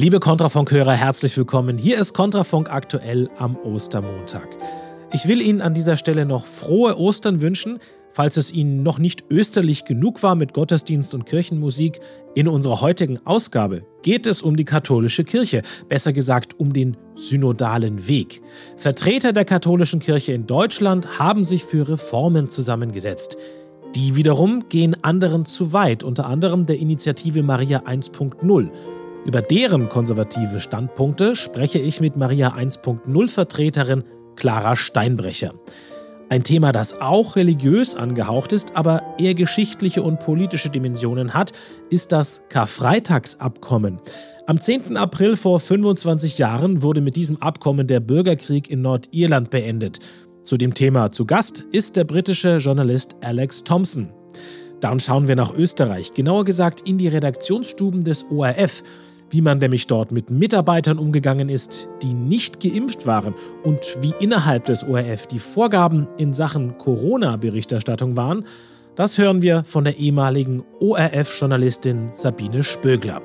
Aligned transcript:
Liebe 0.00 0.18
Kontrafunk-Hörer, 0.18 0.94
herzlich 0.94 1.36
willkommen. 1.36 1.76
Hier 1.76 1.98
ist 1.98 2.14
Kontrafunk 2.14 2.72
aktuell 2.72 3.28
am 3.36 3.54
Ostermontag. 3.54 4.48
Ich 5.12 5.28
will 5.28 5.42
Ihnen 5.42 5.60
an 5.60 5.74
dieser 5.74 5.98
Stelle 5.98 6.24
noch 6.24 6.46
frohe 6.46 6.98
Ostern 6.98 7.42
wünschen. 7.42 7.80
Falls 8.10 8.38
es 8.38 8.50
Ihnen 8.50 8.82
noch 8.82 8.98
nicht 8.98 9.24
österlich 9.28 9.84
genug 9.84 10.22
war 10.22 10.36
mit 10.36 10.54
Gottesdienst 10.54 11.12
und 11.12 11.26
Kirchenmusik, 11.26 12.00
in 12.34 12.48
unserer 12.48 12.80
heutigen 12.80 13.18
Ausgabe 13.26 13.82
geht 14.00 14.24
es 14.24 14.40
um 14.40 14.56
die 14.56 14.64
katholische 14.64 15.22
Kirche, 15.22 15.60
besser 15.90 16.14
gesagt 16.14 16.58
um 16.58 16.72
den 16.72 16.96
synodalen 17.14 18.08
Weg. 18.08 18.40
Vertreter 18.78 19.34
der 19.34 19.44
katholischen 19.44 20.00
Kirche 20.00 20.32
in 20.32 20.46
Deutschland 20.46 21.18
haben 21.18 21.44
sich 21.44 21.62
für 21.62 21.86
Reformen 21.86 22.48
zusammengesetzt. 22.48 23.36
Die 23.94 24.16
wiederum 24.16 24.66
gehen 24.70 24.96
anderen 25.02 25.44
zu 25.44 25.74
weit, 25.74 26.04
unter 26.04 26.26
anderem 26.26 26.64
der 26.64 26.78
Initiative 26.78 27.42
Maria 27.42 27.80
1.0. 27.80 28.70
Über 29.26 29.42
deren 29.42 29.88
konservative 29.88 30.60
Standpunkte 30.60 31.36
spreche 31.36 31.78
ich 31.78 32.00
mit 32.00 32.16
Maria 32.16 32.54
1.0 32.54 33.28
Vertreterin 33.28 34.02
Clara 34.34 34.76
Steinbrecher. 34.76 35.52
Ein 36.30 36.42
Thema, 36.42 36.72
das 36.72 37.00
auch 37.00 37.36
religiös 37.36 37.94
angehaucht 37.96 38.52
ist, 38.52 38.76
aber 38.76 39.02
eher 39.18 39.34
geschichtliche 39.34 40.02
und 40.02 40.20
politische 40.20 40.70
Dimensionen 40.70 41.34
hat, 41.34 41.52
ist 41.90 42.12
das 42.12 42.40
Karfreitagsabkommen. 42.48 43.98
Am 44.46 44.60
10. 44.60 44.96
April 44.96 45.36
vor 45.36 45.60
25 45.60 46.38
Jahren 46.38 46.82
wurde 46.82 47.00
mit 47.00 47.16
diesem 47.16 47.42
Abkommen 47.42 47.86
der 47.86 48.00
Bürgerkrieg 48.00 48.70
in 48.70 48.80
Nordirland 48.80 49.50
beendet. 49.50 49.98
Zu 50.44 50.56
dem 50.56 50.72
Thema 50.72 51.10
zu 51.10 51.26
Gast 51.26 51.66
ist 51.72 51.96
der 51.96 52.04
britische 52.04 52.56
Journalist 52.56 53.16
Alex 53.22 53.64
Thompson. 53.64 54.12
Dann 54.80 54.98
schauen 54.98 55.28
wir 55.28 55.36
nach 55.36 55.54
Österreich, 55.54 56.14
genauer 56.14 56.44
gesagt 56.44 56.88
in 56.88 56.96
die 56.96 57.08
Redaktionsstuben 57.08 58.02
des 58.02 58.24
ORF 58.30 58.82
wie 59.30 59.40
man 59.40 59.58
nämlich 59.58 59.86
dort 59.86 60.12
mit 60.12 60.30
Mitarbeitern 60.30 60.98
umgegangen 60.98 61.48
ist, 61.48 61.88
die 62.02 62.12
nicht 62.12 62.60
geimpft 62.60 63.06
waren 63.06 63.34
und 63.62 63.98
wie 64.00 64.12
innerhalb 64.20 64.64
des 64.64 64.84
ORF 64.84 65.26
die 65.26 65.38
Vorgaben 65.38 66.06
in 66.18 66.32
Sachen 66.32 66.76
Corona-Berichterstattung 66.78 68.16
waren, 68.16 68.44
das 68.96 69.18
hören 69.18 69.40
wir 69.40 69.64
von 69.64 69.84
der 69.84 69.98
ehemaligen 69.98 70.62
ORF-Journalistin 70.80 72.10
Sabine 72.12 72.62
Spögler. 72.62 73.22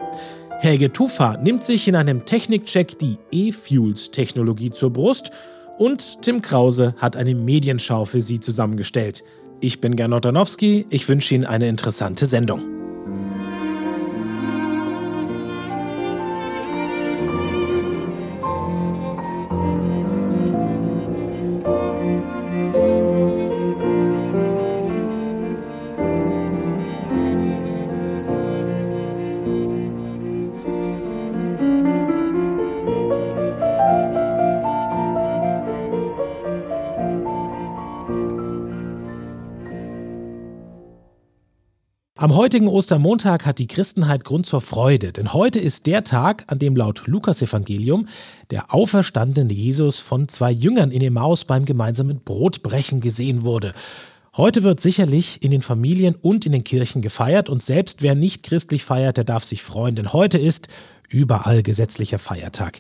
Helge 0.60 0.94
Tufa 0.94 1.38
nimmt 1.38 1.64
sich 1.64 1.88
in 1.88 1.96
einem 1.96 2.26
Technikcheck 2.26 2.98
die 2.98 3.18
E-Fuels-Technologie 3.32 4.72
zur 4.72 4.94
Brust 4.94 5.32
und 5.78 6.22
Tim 6.22 6.42
Krause 6.42 6.96
hat 6.98 7.18
eine 7.18 7.36
Medienschau 7.36 8.06
für 8.06 8.22
Sie 8.22 8.40
zusammengestellt. 8.40 9.24
Ich 9.60 9.82
bin 9.82 9.96
Gernot 9.96 10.26
Danowski, 10.26 10.86
ich 10.90 11.10
wünsche 11.10 11.36
Ihnen 11.36 11.46
eine 11.46 11.68
interessante 11.68 12.26
Sendung. 12.26 12.75
Am 42.26 42.36
heutigen 42.36 42.68
Ostermontag 42.68 43.46
hat 43.46 43.60
die 43.60 43.68
Christenheit 43.68 44.24
Grund 44.24 44.48
zur 44.48 44.60
Freude, 44.60 45.12
denn 45.12 45.34
heute 45.34 45.60
ist 45.60 45.86
der 45.86 46.04
Tag, 46.04 46.46
an 46.48 46.58
dem 46.58 46.76
laut 46.76 47.06
Lukas-Evangelium 47.06 48.08
der 48.50 48.74
auferstandene 48.74 49.54
Jesus 49.54 50.00
von 50.00 50.28
zwei 50.28 50.52
Jüngern 50.52 50.90
in 50.90 51.04
Emmaus 51.04 51.46
beim 51.46 51.66
gemeinsamen 51.66 52.22
Brotbrechen 52.22 53.00
gesehen 53.00 53.44
wurde. 53.44 53.76
Heute 54.36 54.64
wird 54.64 54.82
sicherlich 54.82 55.44
in 55.44 55.52
den 55.52 55.62
Familien 55.62 56.16
und 56.20 56.48
in 56.48 56.52
den 56.52 56.64
Kirchen 56.64 57.04
gefeiert 57.04 57.48
und 57.48 57.62
selbst 57.62 58.02
wer 58.02 58.16
nicht 58.16 58.42
christlich 58.42 58.84
feiert, 58.84 59.18
der 59.18 59.24
darf 59.24 59.44
sich 59.44 59.62
freuen, 59.62 59.94
denn 59.94 60.12
heute 60.12 60.40
ist 60.40 60.68
überall 61.10 61.64
gesetzlicher 61.64 62.20
Feiertag. 62.20 62.80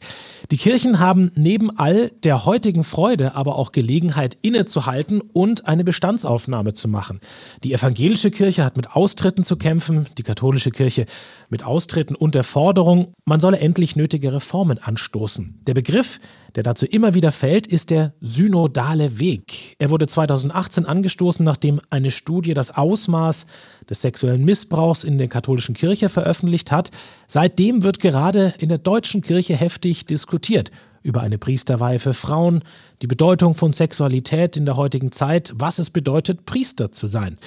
Die 0.51 0.57
Kirchen 0.57 0.99
haben 0.99 1.31
neben 1.35 1.77
all 1.77 2.09
der 2.23 2.45
heutigen 2.45 2.83
Freude 2.83 3.35
aber 3.35 3.57
auch 3.57 3.71
Gelegenheit 3.71 4.37
innezuhalten 4.41 5.21
und 5.21 5.67
eine 5.67 5.83
Bestandsaufnahme 5.83 6.73
zu 6.73 6.87
machen. 6.87 7.19
Die 7.63 7.73
evangelische 7.73 8.31
Kirche 8.31 8.63
hat 8.63 8.77
mit 8.77 8.95
Austritten 8.95 9.43
zu 9.43 9.57
kämpfen, 9.57 10.07
die 10.17 10.23
katholische 10.23 10.71
Kirche 10.71 11.05
mit 11.49 11.63
Austritten 11.63 12.15
und 12.15 12.35
der 12.35 12.43
Forderung, 12.43 13.13
man 13.25 13.39
solle 13.39 13.59
endlich 13.59 13.95
nötige 13.95 14.33
Reformen 14.33 14.77
anstoßen. 14.77 15.61
Der 15.67 15.73
Begriff, 15.73 16.19
der 16.55 16.63
dazu 16.63 16.85
immer 16.85 17.13
wieder 17.13 17.31
fällt, 17.31 17.67
ist 17.67 17.89
der 17.89 18.13
synodale 18.21 19.19
Weg. 19.19 19.75
Er 19.79 19.89
wurde 19.89 20.07
2018 20.07 20.85
angestoßen, 20.85 21.43
nachdem 21.43 21.81
eine 21.89 22.11
Studie 22.11 22.53
das 22.53 22.75
Ausmaß 22.75 23.45
des 23.89 24.01
sexuellen 24.01 24.45
Missbrauchs 24.45 25.03
in 25.03 25.17
der 25.17 25.27
katholischen 25.27 25.75
Kirche 25.75 26.09
veröffentlicht 26.09 26.71
hat. 26.71 26.91
Seitdem 27.27 27.83
wird 27.83 27.99
gerade 27.99 28.53
in 28.59 28.69
der 28.69 28.77
deutschen 28.77 29.21
Kirche 29.21 29.55
heftig 29.55 30.05
diskutiert 30.05 30.71
über 31.05 31.21
eine 31.21 31.37
Priesterweihe 31.37 31.99
für 31.99 32.15
Frauen, 32.15 32.63
die 33.03 33.07
Bedeutung 33.07 33.53
von 33.53 33.73
Sexualität 33.73 34.57
in 34.57 34.65
der 34.65 34.75
heutigen 34.75 35.11
Zeit, 35.11 35.53
was 35.55 35.77
es 35.77 35.91
bedeutet, 35.91 36.47
Priester 36.47 36.91
zu 36.91 37.05
sein. 37.05 37.37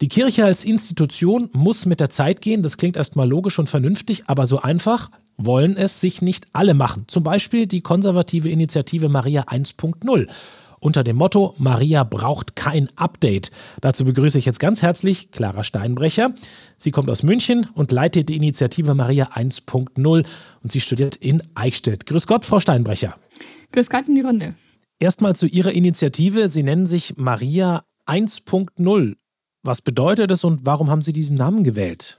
Die 0.00 0.06
Kirche 0.06 0.44
als 0.44 0.64
Institution 0.64 1.50
muss 1.52 1.84
mit 1.84 1.98
der 1.98 2.10
Zeit 2.10 2.40
gehen, 2.40 2.62
das 2.62 2.76
klingt 2.76 2.96
erstmal 2.96 3.28
logisch 3.28 3.58
und 3.58 3.68
vernünftig, 3.68 4.22
aber 4.28 4.46
so 4.46 4.60
einfach 4.62 5.10
wollen 5.36 5.76
es 5.76 6.00
sich 6.00 6.22
nicht 6.22 6.46
alle 6.52 6.74
machen. 6.74 7.04
Zum 7.08 7.24
Beispiel 7.24 7.66
die 7.66 7.80
konservative 7.80 8.48
Initiative 8.48 9.08
Maria 9.08 9.42
1.0 9.42 10.28
unter 10.80 11.04
dem 11.04 11.16
Motto 11.16 11.54
Maria 11.58 12.04
braucht 12.04 12.56
kein 12.56 12.88
Update. 12.96 13.50
Dazu 13.80 14.04
begrüße 14.04 14.38
ich 14.38 14.44
jetzt 14.44 14.60
ganz 14.60 14.82
herzlich 14.82 15.30
Clara 15.30 15.64
Steinbrecher. 15.64 16.34
Sie 16.76 16.90
kommt 16.90 17.10
aus 17.10 17.22
München 17.22 17.66
und 17.74 17.92
leitet 17.92 18.28
die 18.28 18.36
Initiative 18.36 18.94
Maria 18.94 19.28
1.0 19.32 20.26
und 20.62 20.72
sie 20.72 20.80
studiert 20.80 21.16
in 21.16 21.42
Eichstätt. 21.54 22.06
Grüß 22.06 22.26
Gott, 22.26 22.44
Frau 22.44 22.60
Steinbrecher. 22.60 23.16
Grüß 23.72 23.90
Gott 23.90 24.08
in 24.08 24.14
die 24.14 24.22
Runde. 24.22 24.54
Erstmal 24.98 25.36
zu 25.36 25.46
Ihrer 25.46 25.72
Initiative. 25.72 26.48
Sie 26.48 26.62
nennen 26.62 26.86
sich 26.86 27.14
Maria 27.16 27.84
1.0. 28.06 29.14
Was 29.62 29.82
bedeutet 29.82 30.30
es 30.30 30.44
und 30.44 30.60
warum 30.64 30.90
haben 30.90 31.02
Sie 31.02 31.12
diesen 31.12 31.36
Namen 31.36 31.62
gewählt? 31.62 32.18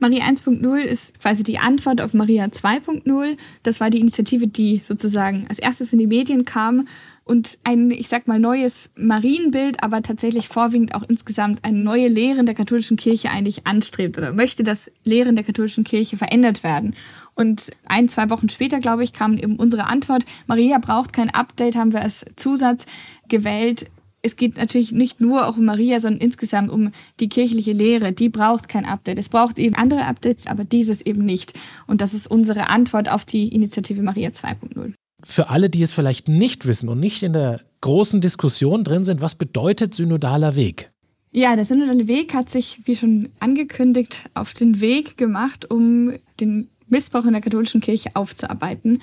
Maria 0.00 0.24
1.0 0.24 0.78
ist 0.78 1.20
quasi 1.20 1.42
die 1.42 1.58
Antwort 1.58 2.00
auf 2.00 2.14
Maria 2.14 2.46
2.0. 2.46 3.36
Das 3.62 3.80
war 3.80 3.90
die 3.90 4.00
Initiative, 4.00 4.48
die 4.48 4.80
sozusagen 4.82 5.46
als 5.48 5.58
erstes 5.58 5.92
in 5.92 5.98
die 5.98 6.06
Medien 6.06 6.46
kam 6.46 6.86
und 7.24 7.58
ein, 7.62 7.90
ich 7.90 8.08
sag 8.08 8.26
mal, 8.26 8.40
neues 8.40 8.90
Marienbild, 8.96 9.84
aber 9.84 10.02
tatsächlich 10.02 10.48
vorwiegend 10.48 10.94
auch 10.94 11.04
insgesamt 11.08 11.64
eine 11.64 11.78
neue 11.78 12.08
Lehre 12.08 12.42
der 12.44 12.54
katholischen 12.54 12.96
Kirche 12.96 13.30
eigentlich 13.30 13.66
anstrebt 13.66 14.18
oder 14.18 14.32
möchte, 14.32 14.64
dass 14.64 14.90
Lehren 15.04 15.36
der 15.36 15.44
katholischen 15.44 15.84
Kirche 15.84 16.16
verändert 16.16 16.64
werden. 16.64 16.94
Und 17.34 17.70
ein, 17.84 18.08
zwei 18.08 18.30
Wochen 18.30 18.48
später, 18.48 18.80
glaube 18.80 19.04
ich, 19.04 19.12
kam 19.12 19.36
eben 19.36 19.56
unsere 19.56 19.84
Antwort, 19.84 20.24
Maria 20.46 20.78
braucht 20.78 21.12
kein 21.12 21.30
Update, 21.30 21.76
haben 21.76 21.92
wir 21.92 22.02
als 22.02 22.24
Zusatz 22.36 22.84
gewählt, 23.28 23.86
es 24.22 24.36
geht 24.36 24.56
natürlich 24.56 24.92
nicht 24.92 25.20
nur 25.20 25.46
auch 25.46 25.56
um 25.56 25.64
Maria, 25.64 25.98
sondern 25.98 26.20
insgesamt 26.20 26.70
um 26.70 26.90
die 27.20 27.28
kirchliche 27.28 27.72
Lehre. 27.72 28.12
Die 28.12 28.28
braucht 28.28 28.68
kein 28.68 28.84
Update. 28.84 29.18
Es 29.18 29.28
braucht 29.28 29.58
eben 29.58 29.74
andere 29.74 30.04
Updates, 30.04 30.46
aber 30.46 30.64
dieses 30.64 31.00
eben 31.00 31.24
nicht. 31.24 31.54
Und 31.86 32.00
das 32.00 32.12
ist 32.12 32.30
unsere 32.30 32.68
Antwort 32.68 33.10
auf 33.10 33.24
die 33.24 33.48
Initiative 33.48 34.02
Maria 34.02 34.30
2.0. 34.30 34.92
Für 35.22 35.50
alle, 35.50 35.70
die 35.70 35.82
es 35.82 35.92
vielleicht 35.92 36.28
nicht 36.28 36.66
wissen 36.66 36.88
und 36.88 37.00
nicht 37.00 37.22
in 37.22 37.32
der 37.32 37.60
großen 37.80 38.20
Diskussion 38.20 38.84
drin 38.84 39.04
sind, 39.04 39.20
was 39.20 39.34
bedeutet 39.34 39.94
synodaler 39.94 40.56
Weg? 40.56 40.90
Ja, 41.32 41.54
der 41.54 41.64
synodale 41.64 42.08
Weg 42.08 42.34
hat 42.34 42.48
sich, 42.48 42.80
wie 42.84 42.96
schon 42.96 43.28
angekündigt, 43.38 44.30
auf 44.34 44.52
den 44.52 44.80
Weg 44.80 45.16
gemacht, 45.16 45.70
um 45.70 46.12
den 46.40 46.68
Missbrauch 46.88 47.24
in 47.24 47.32
der 47.32 47.40
katholischen 47.40 47.80
Kirche 47.80 48.10
aufzuarbeiten. 48.14 49.00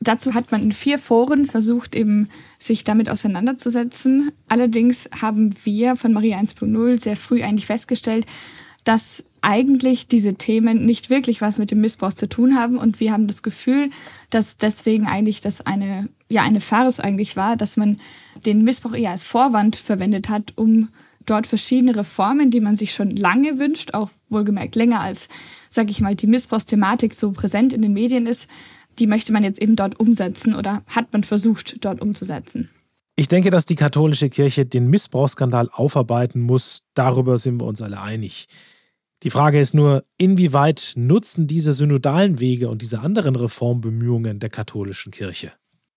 Dazu 0.00 0.34
hat 0.34 0.52
man 0.52 0.62
in 0.62 0.72
vier 0.72 0.98
Foren 0.98 1.46
versucht, 1.46 1.94
eben 1.94 2.28
sich 2.58 2.84
damit 2.84 3.08
auseinanderzusetzen. 3.08 4.30
Allerdings 4.48 5.08
haben 5.20 5.54
wir 5.64 5.96
von 5.96 6.12
Maria 6.12 6.38
1.0 6.38 7.00
sehr 7.00 7.16
früh 7.16 7.42
eigentlich 7.42 7.66
festgestellt, 7.66 8.24
dass 8.84 9.24
eigentlich 9.42 10.08
diese 10.08 10.34
Themen 10.34 10.84
nicht 10.84 11.10
wirklich 11.10 11.40
was 11.40 11.58
mit 11.58 11.70
dem 11.70 11.80
Missbrauch 11.80 12.12
zu 12.12 12.28
tun 12.28 12.56
haben. 12.56 12.78
Und 12.78 13.00
wir 13.00 13.12
haben 13.12 13.26
das 13.26 13.42
Gefühl, 13.42 13.90
dass 14.30 14.56
deswegen 14.56 15.06
eigentlich 15.06 15.40
das 15.40 15.60
eine, 15.60 16.08
ja, 16.28 16.42
eine 16.42 16.60
Farce 16.60 17.00
eigentlich 17.00 17.36
war, 17.36 17.56
dass 17.56 17.76
man 17.76 17.98
den 18.46 18.62
Missbrauch 18.62 18.94
eher 18.94 19.10
als 19.10 19.22
Vorwand 19.24 19.76
verwendet 19.76 20.28
hat, 20.28 20.52
um 20.56 20.90
dort 21.26 21.46
verschiedene 21.46 21.94
Reformen, 21.94 22.50
die 22.50 22.60
man 22.60 22.76
sich 22.76 22.92
schon 22.92 23.10
lange 23.10 23.58
wünscht, 23.58 23.94
auch 23.94 24.10
wohlgemerkt 24.28 24.76
länger 24.76 25.00
als, 25.00 25.28
sag 25.70 25.90
ich 25.90 26.00
mal, 26.00 26.14
die 26.14 26.26
Missbrauchsthematik 26.26 27.14
so 27.14 27.32
präsent 27.32 27.72
in 27.72 27.82
den 27.82 27.92
Medien 27.92 28.26
ist, 28.26 28.48
die 28.98 29.06
möchte 29.06 29.32
man 29.32 29.42
jetzt 29.42 29.60
eben 29.60 29.76
dort 29.76 29.98
umsetzen 30.00 30.54
oder 30.54 30.82
hat 30.86 31.12
man 31.12 31.24
versucht, 31.24 31.84
dort 31.84 32.00
umzusetzen. 32.00 32.70
Ich 33.16 33.28
denke, 33.28 33.50
dass 33.50 33.66
die 33.66 33.74
katholische 33.74 34.30
Kirche 34.30 34.64
den 34.64 34.88
Missbrauchsskandal 34.88 35.68
aufarbeiten 35.72 36.40
muss. 36.40 36.84
Darüber 36.94 37.38
sind 37.38 37.60
wir 37.60 37.66
uns 37.66 37.82
alle 37.82 38.00
einig. 38.00 38.46
Die 39.24 39.30
Frage 39.30 39.58
ist 39.58 39.74
nur, 39.74 40.04
inwieweit 40.18 40.92
nutzen 40.94 41.48
diese 41.48 41.72
synodalen 41.72 42.38
Wege 42.38 42.68
und 42.68 42.80
diese 42.80 43.00
anderen 43.00 43.34
Reformbemühungen 43.34 44.38
der 44.38 44.50
katholischen 44.50 45.10
Kirche? 45.10 45.52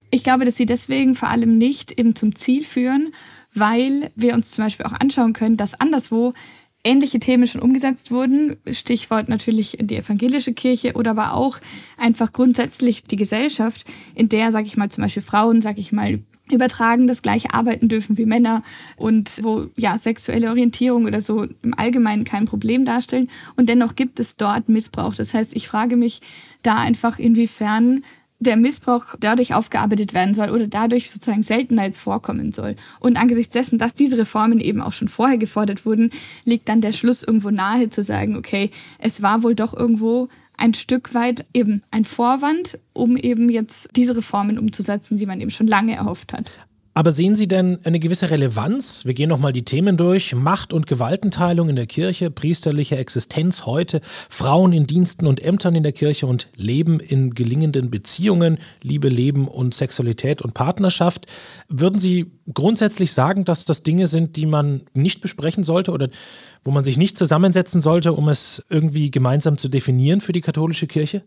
Ich 0.10 0.24
glaube, 0.24 0.46
dass 0.46 0.58
sie 0.58 0.66
deswegen 0.66 1.16
vor 1.16 1.30
allem 1.30 1.58
nicht 1.58 1.92
eben 2.00 2.16
zum 2.16 2.36
Ziel 2.36 2.64
führen, 2.64 3.14
weil 3.54 4.12
wir 4.16 4.34
uns 4.34 4.52
zum 4.52 4.66
Beispiel 4.66 4.88
auch 4.88 4.94
anschauen 4.94 5.34
können, 5.34 5.58
dass 5.58 5.80
anderswo 5.80 6.34
ähnliche 6.84 7.20
Themen 7.20 7.48
schon 7.48 7.62
umgesetzt 7.62 8.12
wurden. 8.12 8.58
Stichwort 8.72 9.30
natürlich 9.30 9.78
die 9.80 9.98
evangelische 9.98 10.54
Kirche 10.54 10.94
oder 10.94 11.12
aber 11.12 11.34
auch 11.34 11.60
einfach 11.98 12.34
grundsätzlich 12.34 13.04
die 13.04 13.16
Gesellschaft, 13.16 13.86
in 14.16 14.30
der, 14.30 14.52
sage 14.52 14.68
ich 14.68 14.78
mal, 14.78 14.90
zum 14.90 15.04
Beispiel 15.04 15.24
Frauen, 15.24 15.62
sage 15.62 15.80
ich 15.80 15.92
mal, 15.92 16.20
übertragen 16.52 17.08
das 17.08 17.22
gleiche 17.22 17.54
arbeiten 17.54 17.88
dürfen 17.88 18.18
wie 18.18 18.26
Männer 18.26 18.62
und 18.98 19.44
wo 19.44 19.68
ja 19.78 19.98
sexuelle 19.98 20.50
Orientierung 20.50 21.06
oder 21.06 21.22
so 21.22 21.48
im 21.62 21.74
Allgemeinen 21.78 22.26
kein 22.26 22.46
Problem 22.46 22.86
darstellen 22.86 23.30
und 23.56 23.70
dennoch 23.70 23.96
gibt 23.96 24.20
es 24.20 24.36
dort 24.36 24.70
Missbrauch. 24.70 25.16
Das 25.16 25.34
heißt, 25.34 25.56
ich 25.56 25.68
frage 25.68 25.96
mich 25.96 26.22
da 26.62 26.76
einfach 26.76 27.20
inwiefern 27.20 28.04
der 28.42 28.58
Missbrauch 28.58 29.16
dadurch 29.20 29.54
aufgearbeitet 29.54 30.14
werden 30.14 30.34
soll 30.34 30.50
oder 30.50 30.68
dadurch 30.68 31.12
sozusagen 31.12 31.44
Seltenheit 31.44 31.96
vorkommen 31.96 32.52
soll. 32.52 32.76
Und 33.00 33.18
angesichts 33.18 33.54
dessen, 33.54 33.78
dass 33.78 33.94
diese 33.94 34.18
Reformen 34.18 34.60
eben 34.60 34.82
auch 34.82 34.94
schon 34.94 35.08
vorher 35.08 35.38
gefordert 35.38 35.86
wurden, 35.86 36.10
liegt 36.44 36.68
dann 36.68 36.82
der 36.82 36.92
Schluss 36.92 37.22
irgendwo 37.22 37.52
nahe 37.52 37.90
zu 37.90 38.02
sagen, 38.02 38.36
okay, 38.36 38.72
es 38.98 39.22
war 39.22 39.44
wohl 39.44 39.54
doch 39.54 39.74
irgendwo 39.74 40.28
ein 40.58 40.74
Stück 40.74 41.14
weit 41.14 41.46
eben 41.54 41.84
ein 41.92 42.04
Vorwand, 42.04 42.80
um 42.94 43.16
eben 43.16 43.50
jetzt 43.50 43.90
diese 43.96 44.18
Reformen 44.18 44.58
umzusetzen, 44.58 45.18
die 45.18 45.26
man 45.28 45.40
eben 45.40 45.52
schon 45.52 45.68
lange 45.68 45.96
erhofft 45.96 46.34
hat. 46.34 46.52
Aber 46.94 47.14
sehen 47.14 47.38
Sie 47.38 47.48
denn 47.48 47.80
eine 47.86 48.00
gewisse 48.00 48.30
Relevanz? 48.30 49.06
Wir 49.06 49.14
gehen 49.14 49.30
nochmal 49.30 49.54
die 49.54 49.64
Themen 49.64 49.96
durch. 49.96 50.36
Macht- 50.36 50.74
und 50.74 50.88
Gewaltenteilung 50.88 51.70
in 51.70 51.78
der 51.78 51.86
Kirche, 51.86 52.30
priesterliche 52.30 52.98
Existenz 52.98 53.66
heute, 53.66 54.02
Frauen 54.04 54.74
in 54.74 54.88
Diensten 54.88 55.26
und 55.26 55.42
Ämtern 55.42 55.76
in 55.76 55.84
der 55.84 55.94
Kirche 55.94 56.28
und 56.28 56.50
Leben 56.58 57.00
in 57.00 57.34
gelingenden 57.34 57.92
Beziehungen, 57.92 58.58
Liebe, 58.84 59.08
Leben 59.08 59.48
und 59.48 59.74
Sexualität 59.74 60.42
und 60.42 60.54
Partnerschaft. 60.54 61.28
Würden 61.70 61.98
Sie 61.98 62.30
grundsätzlich 62.54 63.14
sagen, 63.14 63.46
dass 63.46 63.64
das 63.64 63.84
Dinge 63.84 64.08
sind, 64.08 64.36
die 64.36 64.46
man 64.46 64.82
nicht 64.94 65.22
besprechen 65.22 65.64
sollte 65.64 65.92
oder 65.92 66.10
wo 66.64 66.72
man 66.72 66.84
sich 66.84 66.98
nicht 66.98 67.18
zusammensetzen 67.18 67.80
sollte, 67.80 68.12
um 68.12 68.28
es 68.28 68.64
irgendwie 68.70 69.12
gemeinsam 69.12 69.58
zu 69.58 69.70
definieren 69.70 70.20
für 70.20 70.34
die 70.34 70.42
katholische 70.42 70.88
Kirche? 70.88 71.24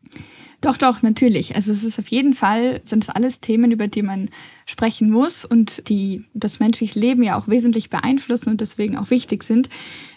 Doch, 0.64 0.78
doch, 0.78 1.02
natürlich. 1.02 1.56
Also 1.56 1.72
es 1.72 1.84
ist 1.84 1.99
auf 1.99 2.08
jeden 2.08 2.32
Fall, 2.32 2.81
sind 2.84 3.02
es 3.02 3.11
alles 3.11 3.40
Themen, 3.40 3.70
über 3.70 3.87
die 3.87 4.00
man 4.00 4.31
sprechen 4.64 5.11
muss 5.11 5.44
und 5.44 5.90
die 5.90 6.25
das 6.32 6.58
menschliche 6.58 6.99
Leben 6.99 7.22
ja 7.22 7.37
auch 7.37 7.49
wesentlich 7.49 7.90
beeinflussen 7.90 8.49
und 8.49 8.62
deswegen 8.62 8.96
auch 8.96 9.11
wichtig 9.11 9.43
sind. 9.43 9.69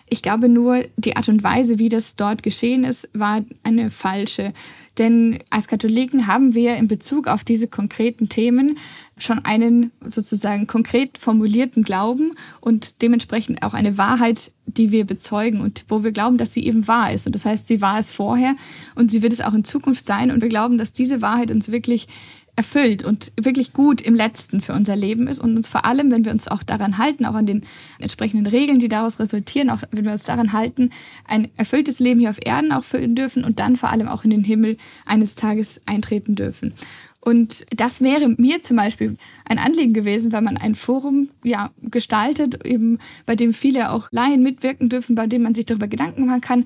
Ich 0.09 0.21
glaube 0.21 0.48
nur, 0.48 0.83
die 0.95 1.18
Art 1.18 1.27
und 1.27 1.44
Weise, 1.44 1.80
wie 1.80 1.89
das 1.89 2.15
dort 2.15 2.42
geschehen 2.42 2.83
ist, 2.83 3.09
war 3.13 3.44
eine 3.63 3.89
falsche. 3.89 4.54
Denn 4.98 5.39
als 5.50 5.68
Katholiken 5.68 6.27
haben 6.27 6.56
wir 6.56 6.75
in 6.75 6.88
Bezug 6.88 7.27
auf 7.27 7.44
diese 7.44 7.68
konkreten 7.68 8.30
Themen 8.30 8.77
schon 9.18 9.44
einen 9.45 9.92
sozusagen 10.01 10.65
konkret 10.65 11.18
formulierten 11.18 11.83
Glauben 11.83 12.33
und 12.62 13.01
dementsprechend 13.01 13.63
auch 13.63 13.74
eine 13.74 13.98
Wahrheit, 13.98 14.51
die 14.65 14.92
wir 14.92 15.06
bezeugen 15.06 15.62
und 15.62 15.86
wo 15.88 16.04
wir 16.04 16.12
glauben, 16.12 16.38
dass 16.38 16.54
sie 16.54 16.65
eben 16.65 16.88
wahr 16.88 17.12
ist. 17.12 17.27
Und 17.27 17.36
das 17.36 17.45
heißt, 17.45 17.68
sie 17.68 17.81
war 17.81 18.00
es 18.00 18.09
vorher 18.09 18.56
und 18.95 19.12
sie 19.12 19.21
wird 19.21 19.33
es 19.33 19.42
auch 19.42 19.54
in 19.54 19.63
Zukunft 19.63 20.06
sein. 20.06 20.31
Und 20.31 20.42
wir 20.42 20.50
glauben, 20.50 20.77
dass 20.77 20.94
diese 20.94 21.21
Wahrheit 21.21 21.51
uns 21.51 21.69
wirklich 21.69 22.07
erfüllt 22.57 23.06
und 23.06 23.31
wirklich 23.39 23.71
gut 23.71 24.01
im 24.01 24.15
Letzten 24.15 24.62
für 24.62 24.74
unser 24.74 24.95
Leben 24.95 25.27
ist 25.27 25.39
und 25.39 25.56
uns 25.56 25.68
vor 25.68 25.86
allem, 25.86 26.09
wenn 26.09 26.25
wir 26.25 26.31
uns 26.31 26.48
auch 26.48 26.63
daran 26.63 26.98
halten, 26.98 27.24
auch 27.25 27.36
an 27.36 27.45
den 27.45 27.62
entsprechenden 28.00 28.48
Regeln, 28.48 28.80
die 28.80 28.89
daraus 28.89 29.19
resultieren, 29.19 29.69
auch 29.69 29.83
wenn 29.92 30.06
wir 30.06 30.12
uns 30.12 30.24
daran 30.24 30.54
halten, 30.54 30.89
ein 31.25 31.50
erfülltes 31.56 32.00
Leben 32.00 32.19
hier 32.19 32.31
auf 32.31 32.44
Erden 32.44 32.71
auch 32.71 32.83
führen 32.83 33.13
dürfen 33.13 33.44
und 33.44 33.59
dann 33.59 33.77
vor 33.77 33.92
allem 33.92 34.07
auch 34.07 34.24
in 34.24 34.31
den 34.31 34.44
Himmel 34.44 34.77
eines 35.06 35.36
Tages 35.36 35.81
eintreten 35.86 36.33
dürfen. 36.36 36.74
Und 37.21 37.65
das 37.75 38.01
wäre 38.01 38.30
mir 38.30 38.62
zum 38.62 38.77
Beispiel 38.77 39.18
ein 39.48 39.59
Anliegen 39.59 39.94
gewesen, 39.94 40.31
weil 40.31 40.42
man 40.42 40.57
ein 40.57 40.74
Forum 40.74 41.30
ja, 41.44 41.71
gestaltet, 41.81 42.65
eben 42.65 42.98
bei 43.27 43.36
dem 43.36 43.54
viele 43.54 43.92
auch 43.92 44.07
Laien 44.12 44.42
mitwirken 44.42 44.89
dürfen, 44.89 45.13
bei 45.13 45.27
dem 45.27 45.44
man 45.44 45.54
sich 45.54 45.65
darüber 45.65 45.88
Gedanken 45.88 46.25
machen 46.25 46.42
kann, 46.42 46.65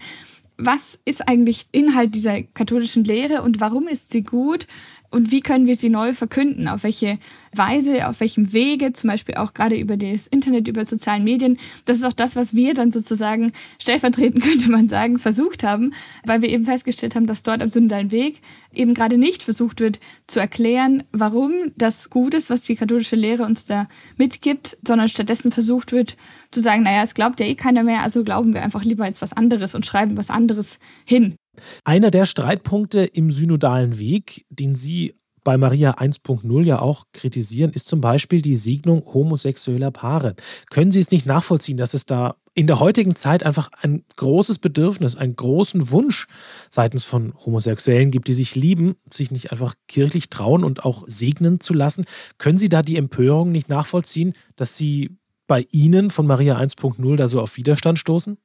was 0.64 1.00
ist 1.06 1.28
eigentlich 1.28 1.66
Inhalt 1.72 2.14
dieser 2.14 2.44
katholischen 2.44 3.04
Lehre 3.04 3.42
und 3.42 3.60
warum 3.60 3.88
ist 3.88 4.12
sie 4.12 4.24
gut? 4.24 4.68
Und 5.12 5.32
wie 5.32 5.42
können 5.42 5.68
wir 5.68 5.76
sie 5.76 5.90
neu 5.90 6.14
verkünden? 6.14 6.70
Auf 6.70 6.84
welche 6.84 7.20
Weise, 7.54 8.08
auf 8.08 8.22
welchem 8.22 8.54
Wege, 8.54 8.94
zum 8.94 9.10
Beispiel 9.10 9.36
auch 9.36 9.54
gerade 9.54 9.76
über 9.76 9.98
das 9.98 10.26
Internet, 10.26 10.70
über 10.70 10.86
sozialen 10.86 11.26
Medien. 11.26 11.58
Das 11.84 11.98
ist 11.98 12.06
auch 12.06 12.14
das, 12.14 12.38
was 12.38 12.56
wir 12.56 12.74
dann 12.74 12.94
sozusagen 12.94 13.52
stellvertretend, 13.80 14.42
könnte 14.44 14.72
man 14.72 14.88
sagen, 14.88 15.20
versucht 15.20 15.64
haben, 15.64 15.94
weil 16.26 16.42
wir 16.42 16.50
eben 16.50 16.64
festgestellt 16.64 17.16
haben, 17.16 17.28
dass 17.28 17.44
dort 17.44 17.62
am 17.62 17.70
Sündalen 17.70 18.12
Weg 18.12 18.40
eben 18.74 18.94
gerade 18.94 19.18
nicht 19.18 19.44
versucht 19.44 19.82
wird 19.82 20.00
zu 20.28 20.40
erklären, 20.40 21.04
warum 21.12 21.52
das 21.76 22.10
gut 22.10 22.34
ist, 22.34 22.50
was 22.50 22.62
die 22.62 22.78
katholische 22.78 23.18
Lehre 23.18 23.44
uns 23.44 23.66
da 23.66 23.90
mitgibt, 24.18 24.78
sondern 24.88 25.10
stattdessen 25.10 25.52
versucht 25.52 25.92
wird 25.92 26.16
zu 26.52 26.62
sagen, 26.62 26.84
naja, 26.84 27.04
es 27.04 27.14
glaubt 27.14 27.42
ja 27.42 27.46
eh 27.46 27.56
keiner 27.56 27.84
mehr, 27.84 28.02
also 28.02 28.24
glauben 28.24 28.54
wir 28.54 28.64
einfach 28.64 28.86
lieber 28.86 29.06
jetzt 29.06 29.22
was 29.22 29.34
anderes 29.34 29.76
und 29.76 29.86
schreiben 29.86 30.16
was 30.16 30.30
anderes 30.30 30.80
hin. 31.04 31.36
Einer 31.84 32.12
der 32.12 32.26
Streitpunkte 32.26 33.02
im 33.02 33.32
synodalen 33.32 34.00
Weg, 34.00 34.46
den 34.50 34.76
Sie 34.76 35.16
bei 35.44 35.58
Maria 35.58 35.92
1.0 35.92 36.64
ja 36.64 36.80
auch 36.80 37.06
kritisieren, 37.14 37.72
ist 37.72 37.88
zum 37.88 38.02
Beispiel 38.02 38.42
die 38.42 38.56
Segnung 38.56 39.04
homosexueller 39.06 39.92
Paare. 39.92 40.36
Können 40.70 40.92
Sie 40.92 41.00
es 41.00 41.12
nicht 41.12 41.26
nachvollziehen, 41.26 41.78
dass 41.78 41.94
es 41.94 42.06
da 42.06 42.36
in 42.54 42.68
der 42.68 42.80
heutigen 42.80 43.16
Zeit 43.16 43.44
einfach 43.44 43.70
ein 43.82 44.04
großes 44.18 44.60
Bedürfnis, 44.60 45.16
einen 45.16 45.36
großen 45.36 45.90
Wunsch 45.90 46.28
seitens 46.70 47.06
von 47.06 47.34
Homosexuellen 47.46 48.12
gibt, 48.12 48.28
die 48.28 48.34
sich 48.34 48.56
lieben, 48.56 48.96
sich 49.12 49.32
nicht 49.32 49.52
einfach 49.52 49.74
kirchlich 49.88 50.30
trauen 50.30 50.64
und 50.64 50.86
auch 50.86 51.04
segnen 51.08 51.60
zu 51.60 51.74
lassen? 51.74 52.06
Können 52.38 52.58
Sie 52.58 52.70
da 52.70 52.82
die 52.82 52.98
Empörung 52.98 53.52
nicht 53.52 53.70
nachvollziehen, 53.70 54.34
dass 54.58 54.78
Sie 54.78 55.18
bei 55.48 55.66
Ihnen 55.72 56.12
von 56.12 56.28
Maria 56.28 56.58
1.0 56.58 57.16
da 57.16 57.28
so 57.28 57.42
auf 57.42 57.58
Widerstand 57.58 58.00
stoßen? 58.00 58.38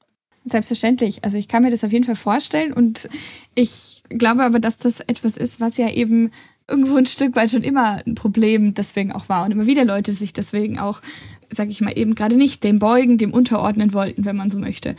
Selbstverständlich. 0.49 1.25
Also 1.25 1.39
ich 1.39 1.49
kann 1.49 1.65
mir 1.65 1.71
das 1.71 1.83
auf 1.83 1.91
jeden 1.91 2.05
Fall 2.05 2.15
vorstellen 2.15 2.73
und 2.73 3.09
ich 3.57 4.05
glaube 4.09 4.45
aber, 4.45 4.61
dass 4.61 4.77
das 4.77 5.01
etwas 5.01 5.37
ist, 5.37 5.61
was 5.61 5.77
ja 5.77 5.91
eben 5.91 6.31
irgendwo 6.69 6.97
ein 6.97 7.07
Stück 7.07 7.35
weit 7.35 7.51
schon 7.51 7.65
immer 7.65 8.01
ein 8.07 8.15
Problem 8.15 8.73
deswegen 8.73 9.11
auch 9.11 9.29
war 9.29 9.45
und 9.45 9.51
immer 9.51 9.67
wieder 9.67 9.85
Leute 9.85 10.13
sich 10.13 10.33
deswegen 10.33 10.79
auch, 10.79 11.03
sage 11.51 11.71
ich 11.71 11.81
mal, 11.81 11.99
eben 11.99 12.15
gerade 12.15 12.37
nicht 12.37 12.63
dem 12.63 12.79
beugen, 12.79 13.19
dem 13.19 13.33
unterordnen 13.33 13.93
wollten, 13.93 14.25
wenn 14.25 14.37
man 14.37 14.53
so 14.53 14.61
möchte. 14.61 14.95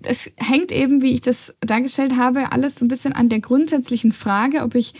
Das 0.00 0.30
hängt 0.36 0.70
eben, 0.70 1.00
wie 1.00 1.14
ich 1.14 1.22
das 1.22 1.54
dargestellt 1.60 2.18
habe, 2.18 2.52
alles 2.52 2.74
so 2.74 2.84
ein 2.84 2.88
bisschen 2.88 3.14
an 3.14 3.30
der 3.30 3.40
grundsätzlichen 3.40 4.12
Frage, 4.12 4.62
ob 4.62 4.74
ich 4.74 4.92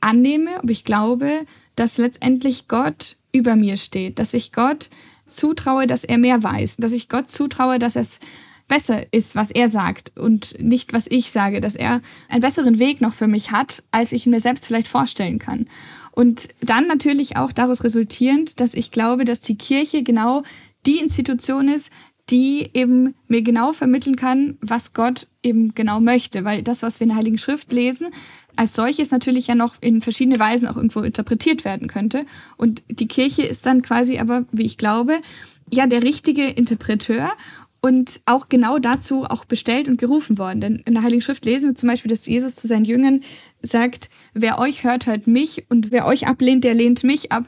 annehme, 0.00 0.50
ob 0.62 0.70
ich 0.70 0.84
glaube, 0.84 1.30
dass 1.74 1.98
letztendlich 1.98 2.68
Gott 2.68 3.16
über 3.32 3.56
mir 3.56 3.76
steht, 3.76 4.20
dass 4.20 4.34
ich 4.34 4.52
Gott 4.52 4.88
zutraue, 5.26 5.88
dass 5.88 6.04
er 6.04 6.18
mehr 6.18 6.44
weiß, 6.44 6.76
dass 6.76 6.92
ich 6.92 7.08
Gott 7.08 7.28
zutraue, 7.28 7.80
dass 7.80 7.96
er 7.96 8.02
es 8.02 8.20
besser 8.68 9.12
ist, 9.12 9.34
was 9.34 9.50
er 9.50 9.68
sagt 9.68 10.16
und 10.16 10.54
nicht, 10.60 10.92
was 10.92 11.06
ich 11.08 11.30
sage, 11.30 11.60
dass 11.60 11.74
er 11.74 12.00
einen 12.28 12.42
besseren 12.42 12.78
Weg 12.78 13.00
noch 13.00 13.14
für 13.14 13.26
mich 13.26 13.50
hat, 13.50 13.82
als 13.90 14.12
ich 14.12 14.26
mir 14.26 14.40
selbst 14.40 14.66
vielleicht 14.66 14.88
vorstellen 14.88 15.38
kann. 15.38 15.66
Und 16.12 16.48
dann 16.60 16.86
natürlich 16.86 17.36
auch 17.36 17.52
daraus 17.52 17.82
resultierend, 17.84 18.60
dass 18.60 18.74
ich 18.74 18.90
glaube, 18.90 19.24
dass 19.24 19.40
die 19.40 19.56
Kirche 19.56 20.02
genau 20.02 20.42
die 20.86 20.98
Institution 20.98 21.68
ist, 21.68 21.90
die 22.30 22.70
eben 22.74 23.14
mir 23.26 23.42
genau 23.42 23.72
vermitteln 23.72 24.16
kann, 24.16 24.58
was 24.60 24.92
Gott 24.92 25.28
eben 25.42 25.74
genau 25.74 26.00
möchte. 26.00 26.44
Weil 26.44 26.62
das, 26.62 26.82
was 26.82 27.00
wir 27.00 27.04
in 27.04 27.10
der 27.10 27.18
Heiligen 27.18 27.38
Schrift 27.38 27.72
lesen, 27.72 28.08
als 28.56 28.74
solches 28.74 29.10
natürlich 29.10 29.46
ja 29.46 29.54
noch 29.54 29.76
in 29.80 30.02
verschiedene 30.02 30.38
Weisen 30.38 30.68
auch 30.68 30.76
irgendwo 30.76 31.00
interpretiert 31.00 31.64
werden 31.64 31.88
könnte. 31.88 32.26
Und 32.56 32.82
die 32.90 33.08
Kirche 33.08 33.42
ist 33.42 33.64
dann 33.64 33.82
quasi 33.82 34.18
aber, 34.18 34.44
wie 34.50 34.66
ich 34.66 34.76
glaube, 34.76 35.20
ja 35.70 35.86
der 35.86 36.02
richtige 36.02 36.44
Interpreteur 36.44 37.30
und 37.80 38.20
auch 38.26 38.48
genau 38.48 38.78
dazu 38.78 39.24
auch 39.24 39.44
bestellt 39.44 39.88
und 39.88 39.98
gerufen 39.98 40.38
worden. 40.38 40.60
Denn 40.60 40.82
in 40.84 40.94
der 40.94 41.02
Heiligen 41.02 41.22
Schrift 41.22 41.44
lesen 41.44 41.70
wir 41.70 41.74
zum 41.74 41.88
Beispiel, 41.88 42.10
dass 42.10 42.26
Jesus 42.26 42.56
zu 42.56 42.66
seinen 42.66 42.84
Jüngern 42.84 43.20
sagt, 43.62 44.10
wer 44.34 44.58
euch 44.58 44.84
hört, 44.84 45.06
hört 45.06 45.26
mich 45.26 45.66
und 45.68 45.92
wer 45.92 46.06
euch 46.06 46.26
ablehnt, 46.26 46.64
der 46.64 46.74
lehnt 46.74 47.04
mich 47.04 47.30
ab. 47.30 47.44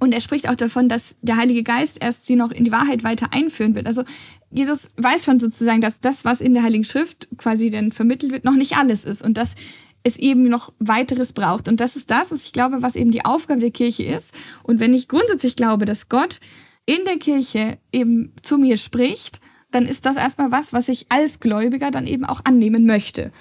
Und 0.00 0.12
er 0.12 0.20
spricht 0.20 0.48
auch 0.48 0.54
davon, 0.54 0.88
dass 0.88 1.16
der 1.22 1.36
Heilige 1.36 1.62
Geist 1.62 1.98
erst 2.02 2.26
sie 2.26 2.36
noch 2.36 2.50
in 2.50 2.64
die 2.64 2.72
Wahrheit 2.72 3.04
weiter 3.04 3.32
einführen 3.32 3.74
wird. 3.74 3.86
Also 3.86 4.04
Jesus 4.50 4.88
weiß 4.96 5.24
schon 5.24 5.40
sozusagen, 5.40 5.80
dass 5.80 6.00
das, 6.00 6.24
was 6.24 6.40
in 6.40 6.54
der 6.54 6.62
Heiligen 6.62 6.84
Schrift 6.84 7.28
quasi 7.36 7.70
dann 7.70 7.92
vermittelt 7.92 8.32
wird, 8.32 8.44
noch 8.44 8.56
nicht 8.56 8.76
alles 8.76 9.04
ist 9.04 9.22
und 9.22 9.36
dass 9.36 9.54
es 10.02 10.16
eben 10.16 10.44
noch 10.44 10.72
weiteres 10.78 11.32
braucht. 11.32 11.68
Und 11.68 11.80
das 11.80 11.96
ist 11.96 12.10
das, 12.10 12.30
was 12.30 12.44
ich 12.44 12.52
glaube, 12.52 12.82
was 12.82 12.96
eben 12.96 13.10
die 13.10 13.24
Aufgabe 13.24 13.60
der 13.60 13.70
Kirche 13.70 14.04
ist. 14.04 14.32
Und 14.62 14.78
wenn 14.78 14.92
ich 14.92 15.08
grundsätzlich 15.08 15.56
glaube, 15.56 15.86
dass 15.86 16.08
Gott 16.08 16.40
in 16.86 17.04
der 17.06 17.18
Kirche 17.18 17.78
eben 17.90 18.32
zu 18.42 18.58
mir 18.58 18.76
spricht, 18.76 19.40
dann 19.74 19.86
ist 19.86 20.06
das 20.06 20.16
erstmal 20.16 20.50
was, 20.52 20.72
was 20.72 20.88
ich 20.88 21.06
als 21.10 21.40
Gläubiger 21.40 21.90
dann 21.90 22.06
eben 22.06 22.24
auch 22.24 22.40
annehmen 22.44 22.86
möchte. 22.86 23.32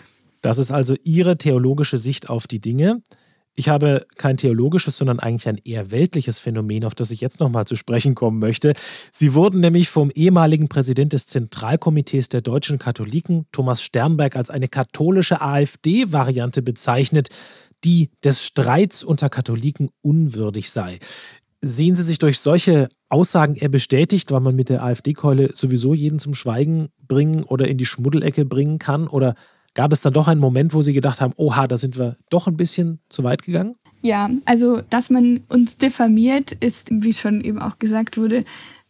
Das 0.41 0.57
ist 0.57 0.71
also 0.71 0.95
Ihre 1.03 1.37
theologische 1.37 1.97
Sicht 1.97 2.29
auf 2.29 2.47
die 2.47 2.59
Dinge. 2.59 3.01
Ich 3.55 3.69
habe 3.69 4.07
kein 4.17 4.35
theologisches, 4.37 4.97
sondern 4.97 5.19
eigentlich 5.19 5.47
ein 5.47 5.61
eher 5.63 5.91
weltliches 5.91 6.39
Phänomen, 6.39 6.85
auf 6.85 6.95
das 6.95 7.11
ich 7.11 7.21
jetzt 7.21 7.39
nochmal 7.39 7.65
zu 7.65 7.75
sprechen 7.75 8.15
kommen 8.15 8.39
möchte. 8.39 8.73
Sie 9.11 9.35
wurden 9.35 9.59
nämlich 9.59 9.89
vom 9.89 10.09
ehemaligen 10.09 10.69
Präsident 10.69 11.13
des 11.13 11.27
Zentralkomitees 11.27 12.29
der 12.29 12.41
deutschen 12.41 12.79
Katholiken, 12.79 13.45
Thomas 13.51 13.83
Sternberg, 13.83 14.35
als 14.35 14.49
eine 14.49 14.69
katholische 14.69 15.39
AfD-Variante 15.41 16.63
bezeichnet, 16.63 17.29
die 17.83 18.09
des 18.23 18.43
Streits 18.43 19.03
unter 19.03 19.29
Katholiken 19.29 19.89
unwürdig 20.01 20.71
sei. 20.71 20.97
Sehen 21.65 21.95
Sie 21.95 22.03
sich 22.03 22.19
durch 22.19 22.39
solche 22.39 22.89
Aussagen 23.07 23.55
eher 23.55 23.69
bestätigt, 23.69 24.31
weil 24.31 24.41
man 24.41 24.53
mit 24.53 24.67
der 24.67 24.83
AfD-Keule 24.83 25.51
sowieso 25.53 25.93
jeden 25.93 26.19
zum 26.19 26.33
Schweigen 26.33 26.89
bringen 27.07 27.43
oder 27.43 27.69
in 27.69 27.77
die 27.77 27.85
Schmuddelecke 27.85 28.43
bringen 28.43 28.79
kann? 28.79 29.07
Oder 29.07 29.33
Gab 29.75 29.91
es 29.91 30.01
dann 30.01 30.13
doch 30.13 30.27
einen 30.27 30.39
Moment, 30.39 30.73
wo 30.73 30.83
Sie 30.83 30.93
gedacht 30.93 31.19
haben, 31.19 31.33
oha, 31.35 31.67
da 31.67 31.77
sind 31.77 31.97
wir 31.97 32.17
doch 32.29 32.47
ein 32.47 32.57
bisschen 32.57 32.99
zu 33.09 33.23
weit 33.23 33.41
gegangen? 33.41 33.75
Ja, 34.01 34.29
also 34.45 34.81
dass 34.89 35.09
man 35.09 35.41
uns 35.49 35.77
diffamiert, 35.77 36.51
ist, 36.51 36.89
wie 36.91 37.13
schon 37.13 37.41
eben 37.41 37.59
auch 37.59 37.79
gesagt 37.79 38.17
wurde, 38.17 38.43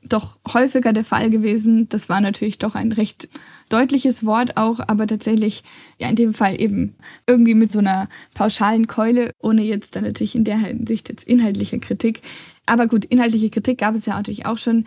doch 0.08 0.38
häufiger 0.52 0.94
der 0.94 1.04
Fall 1.04 1.30
gewesen. 1.30 1.88
Das 1.90 2.10
war 2.10 2.22
natürlich 2.22 2.58
doch 2.58 2.76
ein 2.76 2.92
recht 2.92 3.30
deutliches 3.70 4.26
Wort 4.26 4.58
auch, 4.58 4.80
aber 4.80 5.08
tatsächlich 5.08 5.64
ja 6.00 6.10
in 6.10 6.16
dem 6.16 6.34
Fall 6.34 6.60
eben 6.60 6.96
irgendwie 7.28 7.56
mit 7.56 7.72
so 7.72 7.80
einer 7.80 8.08
pauschalen 8.34 8.88
Keule, 8.88 9.32
ohne 9.40 9.64
jetzt 9.64 9.96
dann 9.96 10.04
natürlich 10.04 10.36
in 10.36 10.44
der 10.44 10.58
Hinsicht 10.58 11.10
jetzt 11.10 11.24
inhaltliche 11.24 11.80
Kritik. 11.80 12.22
Aber 12.66 12.88
gut, 12.88 13.06
inhaltliche 13.06 13.50
Kritik 13.50 13.80
gab 13.80 13.96
es 13.96 14.06
ja 14.06 14.16
natürlich 14.16 14.46
auch 14.46 14.58
schon. 14.58 14.86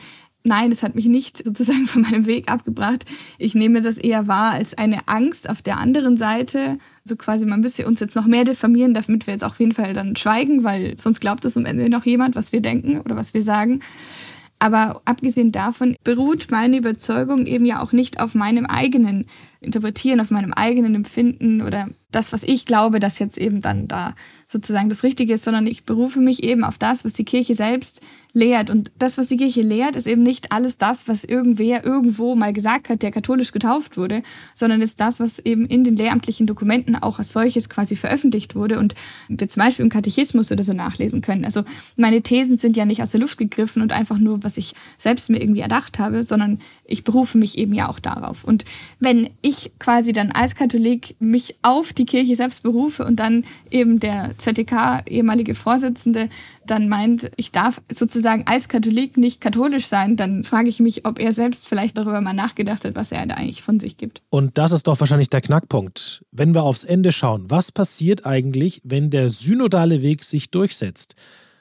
Nein, 0.49 0.71
das 0.71 0.85
hat 0.85 0.95
mich 0.95 1.07
nicht 1.07 1.39
sozusagen 1.45 1.87
von 1.89 2.03
meinem 2.03 2.27
Weg 2.27 2.49
abgebracht. 2.49 3.05
Ich 3.39 3.57
nehme 3.57 3.81
das 3.81 3.99
eher 3.99 4.29
wahr 4.29 4.53
als 4.53 4.79
eine 4.79 5.09
Angst 5.09 5.51
auf 5.51 5.61
der 5.61 5.79
anderen 5.79 6.17
Seite. 6.17 6.79
So 7.05 7.17
quasi, 7.17 7.47
man 7.47 7.61
müsste 7.61 7.87
uns 7.87 7.99
jetzt 7.99 8.15
noch 8.15 8.27
mehr 8.27 8.45
diffamieren, 8.45 8.95
damit 8.95 9.27
wir 9.27 9.35
jetzt 9.35 9.45
auf 9.45 9.59
jeden 9.59 9.73
Fall 9.73 9.93
dann 9.93 10.15
schweigen, 10.15 10.63
weil 10.63 10.97
sonst 10.97 11.21
glaubt 11.21 11.45
es 11.45 11.57
am 11.57 11.67
Ende 11.67 11.89
noch 11.89 12.05
jemand, 12.05 12.37
was 12.37 12.53
wir 12.53 12.61
denken 12.61 13.01
oder 13.01 13.17
was 13.17 13.35
wir 13.35 13.43
sagen. 13.43 13.81
Aber 14.59 15.03
abgesehen 15.05 15.53
davon 15.53 15.97
beruht 16.03 16.49
meine 16.51 16.79
Überzeugung 16.79 17.47
eben 17.47 17.67
ja 17.67 17.83
auch 17.83 17.93
nicht 17.93 18.21
auf 18.21 18.35
meinem 18.35 18.65
eigenen 18.65 19.27
Interpretieren, 19.61 20.21
auf 20.21 20.31
meinem 20.31 20.53
eigenen 20.53 20.95
Empfinden 20.95 21.61
oder 21.61 21.89
das, 22.11 22.33
was 22.33 22.43
ich 22.43 22.65
glaube, 22.65 22.99
dass 22.99 23.19
jetzt 23.19 23.37
eben 23.37 23.61
dann 23.61 23.89
da 23.89 24.15
sozusagen 24.49 24.89
das 24.89 25.03
Richtige 25.03 25.35
ist, 25.35 25.45
sondern 25.45 25.67
ich 25.67 25.85
berufe 25.85 26.21
mich 26.21 26.43
eben 26.43 26.65
auf 26.65 26.79
das, 26.79 27.05
was 27.05 27.13
die 27.13 27.25
Kirche 27.25 27.55
selbst 27.55 28.01
lehrt. 28.37 28.69
Und 28.69 28.93
das, 28.99 29.17
was 29.17 29.29
die 29.29 29.39
Kirche 29.39 29.63
lehrt, 29.63 29.97
ist 29.97 30.07
eben 30.07 30.23
nicht 30.23 30.53
alles 30.53 30.77
das, 30.77 31.09
was 31.09 31.25
irgendwer 31.25 31.85
irgendwo 31.85 32.35
mal 32.37 32.53
gesagt 32.53 32.91
hat, 32.91 33.03
der 33.03 33.11
katholisch 33.11 33.51
getauft 33.51 33.97
wurde, 33.97 34.23
sondern 34.55 34.83
ist 34.83 35.01
das, 35.01 35.21
was 35.21 35.39
eben 35.39 35.65
in 35.65 35.85
den 35.85 35.97
lehramtlichen 35.97 36.47
Dokumenten 36.47 36.97
auch 36.97 37.19
als 37.19 37.33
solches 37.33 37.71
quasi 37.71 37.97
veröffentlicht 37.97 38.55
wurde 38.55 38.79
und 38.79 38.95
wir 39.29 39.49
zum 39.49 39.63
Beispiel 39.63 39.85
im 39.85 39.91
Katechismus 39.91 40.53
oder 40.53 40.65
so 40.65 40.75
nachlesen 40.75 41.23
können. 41.23 41.47
Also 41.47 41.65
meine 41.97 42.21
Thesen 42.21 42.59
sind 42.59 42.77
ja 42.77 42.85
nicht 42.85 43.01
aus 43.01 43.11
der 43.11 43.21
Luft 43.21 43.39
gegriffen 43.39 43.81
und 43.81 43.93
einfach 43.93 44.19
nur, 44.19 44.43
was 44.45 44.59
ich 44.59 44.75
selbst 44.99 45.31
mir 45.31 45.41
irgendwie 45.41 45.61
erdacht 45.61 45.99
habe, 45.99 46.23
sondern 46.23 46.61
ich 46.85 47.05
berufe 47.05 47.39
mich 47.39 47.57
eben 47.57 47.73
ja 47.73 47.89
auch 47.89 47.99
darauf. 47.99 48.45
Und 48.45 48.67
wenn 49.01 49.31
ich 49.41 49.73
quasi 49.79 50.13
dann 50.13 50.31
als 50.31 50.55
Katholik 50.55 51.17
mich 51.21 51.55
auf 51.63 51.95
die 51.95 52.05
Kirche 52.05 52.37
selbst 52.37 52.63
berufe 52.63 53.07
und 53.07 53.17
dann 53.17 53.45
eben 53.71 53.99
der 53.99 54.37
ZDK, 54.37 55.05
ehemalige 55.07 55.55
Vorsitzende, 55.55 56.29
dann 56.67 56.89
meint, 56.89 57.31
ich 57.37 57.53
darf 57.53 57.81
sozusagen 57.91 58.26
als 58.27 58.69
Katholik 58.69 59.17
nicht 59.17 59.41
katholisch 59.41 59.87
sein, 59.87 60.17
dann 60.17 60.45
frage 60.45 60.69
ich 60.69 60.81
mich, 60.81 61.07
ob 61.07 61.19
er 61.19 61.33
selbst 61.33 61.69
vielleicht 61.69 61.97
darüber 61.97 62.21
mal 62.21 62.33
nachgedacht 62.33 62.85
hat, 62.85 62.95
was 62.95 63.13
er 63.13 63.27
da 63.27 63.35
eigentlich 63.35 63.63
von 63.63 63.81
sich 63.81 63.97
gibt. 63.97 64.23
Und 64.31 64.59
das 64.59 64.73
ist 64.73 64.87
doch 64.87 65.01
wahrscheinlich 65.01 65.31
der 65.31 65.41
Knackpunkt. 65.41 66.25
Wenn 66.33 66.55
wir 66.55 66.63
aufs 66.63 66.85
Ende 66.85 67.13
schauen, 67.13 67.51
was 67.51 67.73
passiert 67.73 68.27
eigentlich, 68.27 68.81
wenn 68.85 69.11
der 69.11 69.31
synodale 69.31 70.03
Weg 70.03 70.25
sich 70.25 70.51
durchsetzt? 70.51 71.15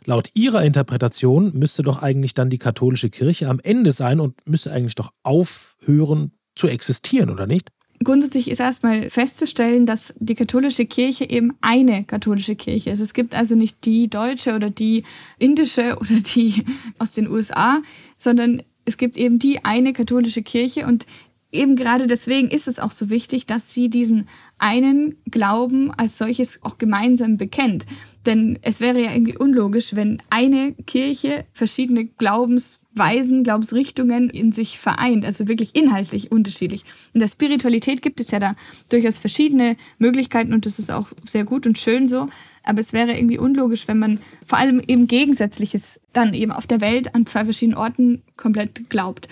Laut 0.05 0.29
Ihrer 0.36 0.63
Interpretation 0.63 1.51
müsste 1.55 1.81
doch 1.81 2.03
eigentlich 2.03 2.36
dann 2.36 2.50
die 2.50 2.60
katholische 2.60 3.10
Kirche 3.10 3.50
am 3.50 3.60
Ende 3.60 3.91
sein 3.91 4.19
und 4.19 4.36
müsste 4.48 4.72
eigentlich 4.72 4.95
doch 4.95 5.12
aufhören 5.24 6.31
zu 6.55 6.67
existieren, 6.67 7.29
oder 7.29 7.48
nicht? 7.48 7.72
Grundsätzlich 8.04 8.52
ist 8.52 8.60
erstmal 8.60 9.10
festzustellen, 9.10 9.86
dass 9.86 10.14
die 10.20 10.36
katholische 10.36 10.86
Kirche 10.86 11.30
eben 11.30 11.54
eine 11.62 12.04
katholische 12.04 12.56
Kirche 12.56 12.90
ist. 12.90 13.00
Es 13.00 13.14
gibt 13.14 13.34
also 13.36 13.56
nicht 13.56 13.86
die 13.86 14.10
deutsche 14.10 14.56
oder 14.56 14.70
die 14.70 15.04
indische 15.40 15.98
oder 16.02 16.20
die 16.20 16.66
aus 17.00 17.14
den 17.14 17.30
USA, 17.30 17.82
sondern 18.18 18.62
es 18.86 18.98
gibt 18.98 19.18
eben 19.18 19.40
die 19.40 19.64
eine 19.64 19.94
katholische 19.94 20.44
Kirche 20.44 20.86
und 20.86 21.06
eben 21.52 21.75
gerade 21.75 22.08
deswegen 22.08 22.50
ist 22.50 22.68
es 22.68 22.80
auch 22.80 22.92
so 22.92 23.10
wichtig, 23.10 23.46
dass 23.46 23.74
sie 23.74 23.90
diesen 23.90 24.28
einen 24.60 25.16
Glauben 25.32 25.92
als 25.92 26.18
solches 26.18 26.60
auch 26.64 26.78
gemeinsam 26.78 27.38
bekennt. 27.38 27.86
Denn 28.25 28.60
es 28.62 28.82
wäre 28.82 29.02
ja 29.02 29.14
irgendwie 29.14 29.38
unlogisch, 29.38 29.96
wenn 29.96 30.22
eine 30.30 30.74
Kirche 30.86 31.46
verschiedene 31.54 32.06
Glaubens 32.06 32.80
Weisen, 32.96 33.44
Glaubensrichtungen 33.44 34.30
in 34.30 34.52
sich 34.52 34.80
vereint, 34.80 35.25
also 35.25 35.48
wirklich 35.48 35.75
inhaltlich 35.75 36.32
unterschiedlich. 36.32 36.84
In 37.14 37.20
der 37.20 37.28
Spiritualität 37.28 38.02
gibt 38.02 38.20
es 38.20 38.32
ja 38.32 38.40
da 38.40 38.56
durchaus 38.90 39.18
verschiedene 39.18 39.78
Möglichkeiten 40.00 40.54
und 40.54 40.66
das 40.66 40.80
ist 40.80 40.92
auch 40.92 41.08
sehr 41.25 41.44
gut 41.44 41.68
und 41.68 41.78
schön 41.78 42.08
so. 42.08 42.30
Aber 42.64 42.80
es 42.80 42.94
wäre 42.94 43.16
irgendwie 43.16 43.38
unlogisch, 43.38 43.88
wenn 43.88 44.00
man 44.00 44.20
vor 44.46 44.58
allem 44.58 44.82
eben 44.88 45.08
Gegensätzliches 45.08 46.00
dann 46.14 46.34
eben 46.34 46.52
auf 46.52 46.68
der 46.68 46.82
Welt 46.82 47.14
an 47.14 47.25
zwei 47.25 47.44
verschiedenen 47.46 47.78
Orten 47.78 48.24
komplett 48.38 48.90
glaubt. 48.90 49.28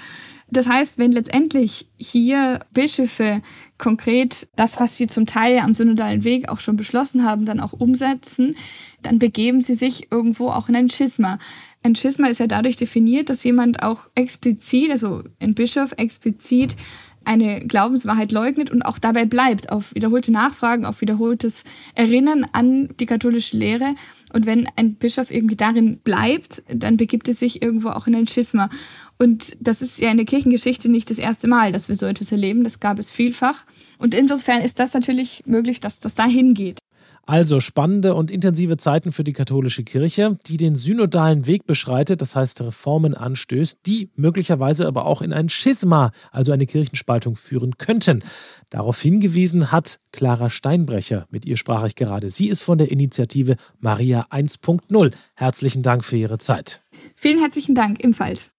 Das 0.53 0.67
heißt, 0.67 0.99
wenn 0.99 1.11
letztendlich 1.11 1.87
hier 1.97 2.59
Bischöfe 2.73 3.41
konkret 3.79 4.47
das, 4.55 4.79
was 4.79 4.97
sie 4.97 5.07
zum 5.07 5.25
Teil 5.25 5.57
am 5.57 5.73
synodalen 5.73 6.23
Weg 6.23 6.47
auch 6.47 6.59
schon 6.59 6.75
beschlossen 6.75 7.23
haben, 7.23 7.45
dann 7.45 7.59
auch 7.59 7.73
umsetzen, 7.73 8.55
dann 9.01 9.17
begeben 9.17 9.61
sie 9.61 9.73
sich 9.73 10.11
irgendwo 10.11 10.49
auch 10.49 10.69
in 10.69 10.75
ein 10.75 10.89
Schisma. 10.89 11.39
Ein 11.83 11.95
Schisma 11.95 12.27
ist 12.27 12.39
ja 12.39 12.47
dadurch 12.47 12.77
definiert, 12.77 13.29
dass 13.29 13.43
jemand 13.43 13.83
auch 13.83 14.09
explizit, 14.15 14.89
also 14.89 15.23
ein 15.39 15.53
Bischof 15.53 15.93
explizit 15.97 16.77
eine 17.25 17.61
Glaubenswahrheit 17.61 18.31
leugnet 18.31 18.71
und 18.71 18.83
auch 18.83 18.99
dabei 18.99 19.25
bleibt, 19.25 19.69
auf 19.69 19.93
wiederholte 19.95 20.31
Nachfragen, 20.31 20.85
auf 20.85 21.01
wiederholtes 21.01 21.63
Erinnern 21.95 22.45
an 22.51 22.89
die 22.99 23.05
katholische 23.05 23.57
Lehre. 23.57 23.95
Und 24.33 24.45
wenn 24.45 24.67
ein 24.75 24.95
Bischof 24.95 25.31
irgendwie 25.31 25.55
darin 25.55 25.99
bleibt, 25.99 26.63
dann 26.67 26.97
begibt 26.97 27.29
es 27.29 27.39
sich 27.39 27.61
irgendwo 27.61 27.89
auch 27.89 28.07
in 28.07 28.15
ein 28.15 28.27
Schisma. 28.27 28.69
Und 29.17 29.55
das 29.59 29.81
ist 29.81 29.99
ja 29.99 30.11
in 30.11 30.17
der 30.17 30.25
Kirchengeschichte 30.25 30.89
nicht 30.89 31.09
das 31.09 31.19
erste 31.19 31.47
Mal, 31.47 31.71
dass 31.71 31.87
wir 31.87 31.95
so 31.95 32.05
etwas 32.05 32.31
erleben. 32.31 32.63
Das 32.63 32.79
gab 32.79 32.99
es 32.99 33.11
vielfach. 33.11 33.65
Und 33.99 34.13
insofern 34.13 34.61
ist 34.61 34.79
das 34.79 34.93
natürlich 34.93 35.43
möglich, 35.45 35.79
dass 35.79 35.99
das 35.99 36.15
dahin 36.15 36.53
geht. 36.53 36.79
Also 37.25 37.61
spannende 37.61 38.15
und 38.15 38.29
intensive 38.29 38.75
Zeiten 38.75 39.13
für 39.13 39.23
die 39.23 39.31
katholische 39.31 39.83
Kirche, 39.83 40.37
die 40.45 40.57
den 40.57 40.75
synodalen 40.75 41.47
Weg 41.47 41.65
beschreitet, 41.65 42.21
das 42.21 42.35
heißt 42.35 42.61
Reformen 42.61 43.13
anstößt, 43.13 43.79
die 43.85 44.09
möglicherweise 44.15 44.87
aber 44.87 45.05
auch 45.05 45.21
in 45.21 45.31
ein 45.31 45.47
Schisma, 45.47 46.11
also 46.31 46.51
eine 46.51 46.65
Kirchenspaltung 46.65 47.37
führen 47.37 47.77
könnten. 47.77 48.23
Darauf 48.69 49.01
hingewiesen 49.01 49.71
hat 49.71 49.99
Clara 50.11 50.49
Steinbrecher, 50.49 51.25
mit 51.29 51.45
ihr 51.45 51.55
sprach 51.55 51.85
ich 51.85 51.95
gerade. 51.95 52.29
Sie 52.29 52.47
ist 52.47 52.61
von 52.61 52.77
der 52.77 52.91
Initiative 52.91 53.55
Maria 53.79 54.25
1.0. 54.29 55.13
Herzlichen 55.35 55.81
Dank 55.81 56.03
für 56.03 56.17
Ihre 56.17 56.39
Zeit. 56.39 56.81
Vielen 57.15 57.39
herzlichen 57.39 57.73
Dank, 57.73 58.03
ebenfalls. 58.03 58.52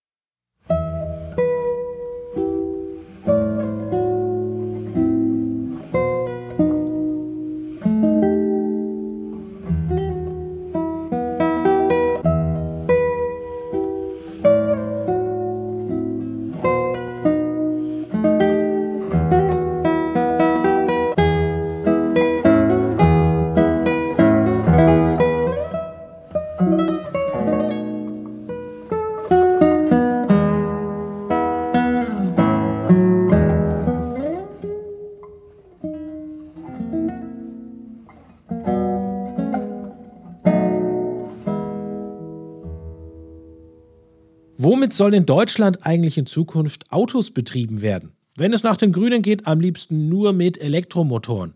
Sollen 44.96 45.14
in 45.14 45.26
Deutschland 45.26 45.84
eigentlich 45.84 46.18
in 46.18 46.26
Zukunft 46.26 46.92
Autos 46.92 47.32
betrieben 47.32 47.82
werden? 47.82 48.12
Wenn 48.36 48.52
es 48.52 48.62
nach 48.62 48.76
den 48.76 48.92
Grünen 48.92 49.22
geht, 49.22 49.48
am 49.48 49.58
liebsten 49.58 50.08
nur 50.08 50.32
mit 50.32 50.60
Elektromotoren. 50.62 51.54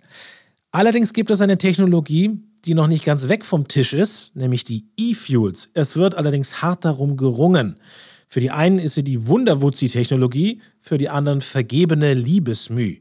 Allerdings 0.72 1.12
gibt 1.12 1.30
es 1.30 1.40
eine 1.40 1.56
Technologie, 1.56 2.40
die 2.64 2.74
noch 2.74 2.88
nicht 2.88 3.04
ganz 3.04 3.28
weg 3.28 3.44
vom 3.44 3.68
Tisch 3.68 3.92
ist, 3.92 4.34
nämlich 4.34 4.64
die 4.64 4.88
E-Fuels. 4.96 5.70
Es 5.74 5.96
wird 5.96 6.16
allerdings 6.16 6.62
hart 6.62 6.84
darum 6.84 7.16
gerungen. 7.16 7.78
Für 8.26 8.40
die 8.40 8.50
einen 8.50 8.80
ist 8.80 8.94
sie 8.94 9.04
die 9.04 9.28
Wunderwuzzi-Technologie, 9.28 10.60
für 10.80 10.98
die 10.98 11.08
anderen 11.08 11.40
vergebene 11.40 12.14
Liebesmüh. 12.14 12.96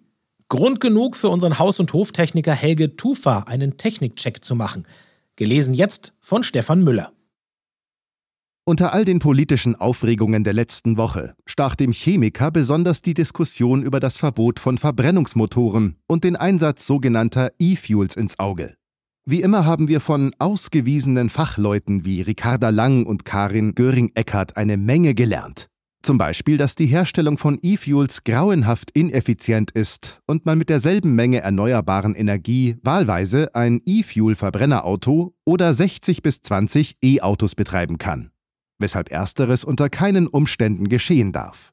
Grund 0.50 0.80
genug 0.80 1.16
für 1.16 1.30
unseren 1.30 1.58
Haus- 1.58 1.80
und 1.80 1.94
Hoftechniker 1.94 2.54
Helge 2.54 2.96
Tufa 2.96 3.40
einen 3.48 3.78
Technikcheck 3.78 4.46
zu 4.46 4.54
machen. 4.54 4.84
Gelesen 5.36 5.74
jetzt 5.74 6.14
von 6.22 6.44
Stefan 6.44 6.84
Müller. 6.84 7.12
Unter 8.70 8.94
all 8.94 9.06
den 9.06 9.20
politischen 9.20 9.76
Aufregungen 9.76 10.44
der 10.44 10.52
letzten 10.52 10.98
Woche 10.98 11.36
stach 11.46 11.78
dem 11.78 11.94
Chemiker 11.94 12.52
besonders 12.52 13.02
die 13.02 13.14
Diskussion 13.14 13.82
über 13.82 14.02
das 14.02 14.18
Verbot 14.18 14.60
von 14.60 14.78
Verbrennungsmotoren 14.78 15.96
und 16.06 16.26
den 16.26 16.36
Einsatz 16.36 16.86
sogenannter 16.86 17.54
E-Fuels 17.60 18.18
ins 18.18 18.40
Auge. 18.40 18.74
Wie 19.24 19.42
immer 19.42 19.66
haben 19.66 19.88
wir 19.88 20.02
von 20.02 20.36
ausgewiesenen 20.38 21.30
Fachleuten 21.30 22.04
wie 22.04 22.22
Ricarda 22.22 22.68
Lang 22.70 23.06
und 23.06 23.24
Karin 23.24 23.74
Göring-Eckardt 23.74 24.58
eine 24.58 24.76
Menge 24.76 25.16
gelernt. 25.16 25.68
Zum 26.02 26.18
Beispiel, 26.18 26.58
dass 26.58 26.76
die 26.76 26.88
Herstellung 26.88 27.38
von 27.38 27.58
E-Fuels 27.62 28.26
grauenhaft 28.26 28.92
ineffizient 28.92 29.72
ist 29.72 30.20
und 30.26 30.46
man 30.46 30.58
mit 30.58 30.68
derselben 30.68 31.16
Menge 31.16 31.40
erneuerbaren 31.40 32.16
Energie 32.16 32.76
wahlweise 32.84 33.56
ein 33.56 33.80
E-Fuel-Verbrennerauto 33.86 35.34
oder 35.46 35.74
60 35.74 36.22
bis 36.22 36.42
20 36.42 36.98
E-Autos 37.02 37.56
betreiben 37.56 37.98
kann, 37.98 38.32
weshalb 38.80 39.12
ersteres 39.12 39.64
unter 39.64 39.90
keinen 39.90 40.28
Umständen 40.28 40.90
geschehen 40.90 41.32
darf. 41.32 41.72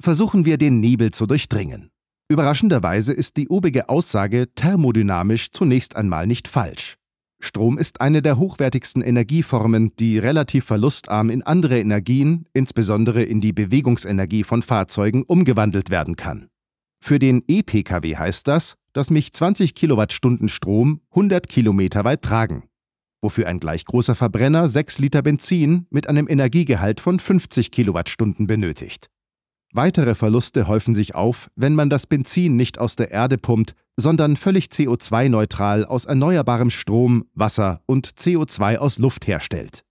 Versuchen 0.00 0.44
wir 0.44 0.58
den 0.58 0.80
Nebel 0.80 1.10
zu 1.10 1.26
durchdringen. 1.26 1.90
Überraschenderweise 2.28 3.12
ist 3.12 3.36
die 3.36 3.48
obige 3.48 3.88
Aussage 3.88 4.48
thermodynamisch 4.54 5.50
zunächst 5.52 5.94
einmal 5.94 6.26
nicht 6.26 6.48
falsch. 6.48 6.96
Strom 7.40 7.76
ist 7.76 8.00
eine 8.00 8.22
der 8.22 8.38
hochwertigsten 8.38 9.02
Energieformen, 9.02 9.94
die 9.96 10.18
relativ 10.18 10.64
verlustarm 10.64 11.28
in 11.28 11.42
andere 11.42 11.78
Energien, 11.78 12.46
insbesondere 12.54 13.22
in 13.22 13.42
die 13.42 13.52
Bewegungsenergie 13.52 14.44
von 14.44 14.62
Fahrzeugen, 14.62 15.22
umgewandelt 15.24 15.90
werden 15.90 16.16
kann. 16.16 16.48
Für 17.02 17.18
den 17.18 17.42
E-Pkw 17.46 18.16
heißt 18.16 18.48
das, 18.48 18.76
dass 18.94 19.10
mich 19.10 19.34
20 19.34 19.74
Kilowattstunden 19.74 20.48
Strom 20.48 21.02
100 21.10 21.46
Kilometer 21.46 22.04
weit 22.04 22.22
tragen, 22.22 22.64
wofür 23.24 23.48
ein 23.48 23.58
gleich 23.58 23.86
großer 23.86 24.14
Verbrenner 24.14 24.68
6 24.68 24.98
Liter 24.98 25.22
Benzin 25.22 25.86
mit 25.90 26.08
einem 26.08 26.28
Energiegehalt 26.28 27.00
von 27.00 27.18
50 27.18 27.72
Kilowattstunden 27.72 28.46
benötigt. 28.46 29.08
Weitere 29.72 30.14
Verluste 30.14 30.68
häufen 30.68 30.94
sich 30.94 31.16
auf, 31.16 31.50
wenn 31.56 31.74
man 31.74 31.90
das 31.90 32.06
Benzin 32.06 32.54
nicht 32.54 32.78
aus 32.78 32.94
der 32.94 33.10
Erde 33.10 33.38
pumpt, 33.38 33.74
sondern 33.96 34.36
völlig 34.36 34.66
CO2-neutral 34.66 35.84
aus 35.86 36.04
erneuerbarem 36.04 36.70
Strom, 36.70 37.24
Wasser 37.34 37.80
und 37.86 38.06
CO2 38.06 38.76
aus 38.76 38.98
Luft 38.98 39.26
herstellt. 39.26 39.82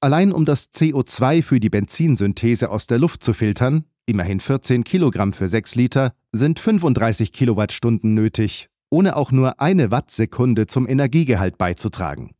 Allein 0.00 0.32
um 0.32 0.44
das 0.44 0.70
CO2 0.72 1.42
für 1.42 1.58
die 1.58 1.70
Benzinsynthese 1.70 2.70
aus 2.70 2.86
der 2.86 2.98
Luft 2.98 3.24
zu 3.24 3.32
filtern, 3.32 3.84
immerhin 4.06 4.38
14 4.38 4.84
Kilogramm 4.84 5.32
für 5.32 5.48
6 5.48 5.74
Liter, 5.74 6.12
sind 6.30 6.60
35 6.60 7.32
Kilowattstunden 7.32 8.14
nötig, 8.14 8.68
ohne 8.90 9.16
auch 9.16 9.32
nur 9.32 9.60
eine 9.60 9.90
Wattsekunde 9.90 10.66
zum 10.66 10.88
Energiegehalt 10.88 11.58
beizutragen. 11.58 12.30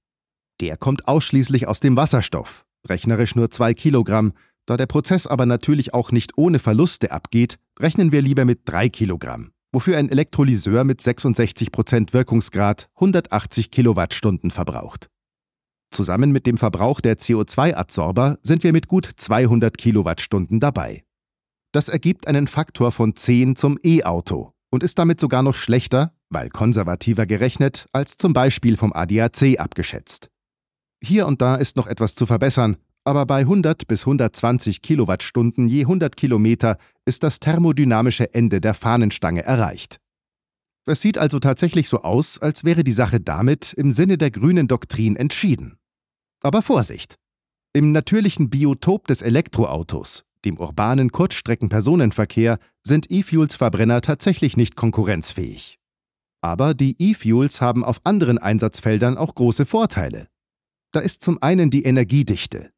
Der 0.60 0.76
kommt 0.76 1.08
ausschließlich 1.08 1.66
aus 1.66 1.80
dem 1.80 1.96
Wasserstoff, 1.96 2.64
rechnerisch 2.86 3.34
nur 3.34 3.50
2 3.50 3.74
Kilogramm, 3.74 4.32
da 4.66 4.76
der 4.76 4.86
Prozess 4.86 5.26
aber 5.26 5.46
natürlich 5.46 5.92
auch 5.92 6.12
nicht 6.12 6.38
ohne 6.38 6.58
Verluste 6.58 7.10
abgeht, 7.10 7.58
rechnen 7.78 8.12
wir 8.12 8.22
lieber 8.22 8.44
mit 8.44 8.60
3 8.64 8.88
Kilogramm, 8.88 9.52
wofür 9.72 9.98
ein 9.98 10.08
Elektrolyseur 10.08 10.84
mit 10.84 11.00
66% 11.00 12.12
Wirkungsgrad 12.12 12.88
180 12.94 13.70
Kilowattstunden 13.70 14.50
verbraucht. 14.50 15.10
Zusammen 15.90 16.32
mit 16.32 16.46
dem 16.46 16.58
Verbrauch 16.58 17.00
der 17.00 17.18
CO2-Adsorber 17.18 18.38
sind 18.42 18.64
wir 18.64 18.72
mit 18.72 18.88
gut 18.88 19.06
200 19.06 19.76
Kilowattstunden 19.76 20.60
dabei. 20.60 21.04
Das 21.72 21.88
ergibt 21.88 22.26
einen 22.26 22.46
Faktor 22.46 22.90
von 22.90 23.14
10 23.14 23.56
zum 23.56 23.78
E-Auto 23.82 24.52
und 24.70 24.82
ist 24.82 24.98
damit 24.98 25.20
sogar 25.20 25.42
noch 25.42 25.54
schlechter, 25.54 26.12
weil 26.30 26.48
konservativer 26.48 27.26
gerechnet, 27.26 27.86
als 27.92 28.16
zum 28.16 28.32
Beispiel 28.32 28.76
vom 28.76 28.92
ADAC 28.92 29.58
abgeschätzt. 29.58 30.30
Hier 31.04 31.26
und 31.26 31.42
da 31.42 31.56
ist 31.56 31.76
noch 31.76 31.86
etwas 31.86 32.14
zu 32.14 32.24
verbessern, 32.24 32.78
aber 33.04 33.26
bei 33.26 33.40
100 33.40 33.86
bis 33.86 34.02
120 34.02 34.80
Kilowattstunden 34.80 35.68
je 35.68 35.82
100 35.82 36.16
Kilometer 36.16 36.78
ist 37.04 37.22
das 37.22 37.40
thermodynamische 37.40 38.32
Ende 38.32 38.62
der 38.62 38.72
Fahnenstange 38.72 39.44
erreicht. 39.44 39.98
Es 40.86 41.02
sieht 41.02 41.18
also 41.18 41.40
tatsächlich 41.40 41.90
so 41.90 42.00
aus, 42.00 42.38
als 42.38 42.64
wäre 42.64 42.84
die 42.84 42.92
Sache 42.92 43.20
damit 43.20 43.74
im 43.74 43.92
Sinne 43.92 44.16
der 44.16 44.30
grünen 44.30 44.66
Doktrin 44.66 45.16
entschieden. 45.16 45.76
Aber 46.42 46.62
Vorsicht! 46.62 47.16
Im 47.74 47.92
natürlichen 47.92 48.48
Biotop 48.48 49.06
des 49.06 49.20
Elektroautos, 49.20 50.24
dem 50.46 50.56
urbanen 50.58 51.10
Kurzstreckenpersonenverkehr, 51.10 52.58
sind 52.82 53.10
E-Fuels-Verbrenner 53.10 54.00
tatsächlich 54.00 54.56
nicht 54.56 54.74
konkurrenzfähig. 54.74 55.78
Aber 56.40 56.72
die 56.72 56.96
E-Fuels 56.98 57.60
haben 57.60 57.84
auf 57.84 58.00
anderen 58.04 58.38
Einsatzfeldern 58.38 59.18
auch 59.18 59.34
große 59.34 59.66
Vorteile. 59.66 60.28
Da 60.94 61.00
ist 61.00 61.22
zum 61.22 61.42
einen 61.42 61.70
die 61.70 61.82
Energiedichte, 61.82 62.70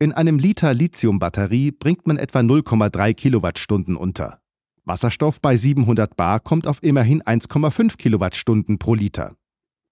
in 0.00 0.12
einem 0.12 0.38
Liter 0.38 0.74
Lithiumbatterie 0.74 1.70
bringt 1.70 2.06
man 2.06 2.18
etwa 2.18 2.40
0,3 2.40 3.14
Kilowattstunden 3.14 3.96
unter. 3.96 4.40
Wasserstoff 4.84 5.40
bei 5.40 5.56
700 5.56 6.16
Bar 6.16 6.40
kommt 6.40 6.66
auf 6.66 6.82
immerhin 6.82 7.22
1,5 7.22 7.96
Kilowattstunden 7.96 8.78
pro 8.78 8.94
Liter. 8.94 9.34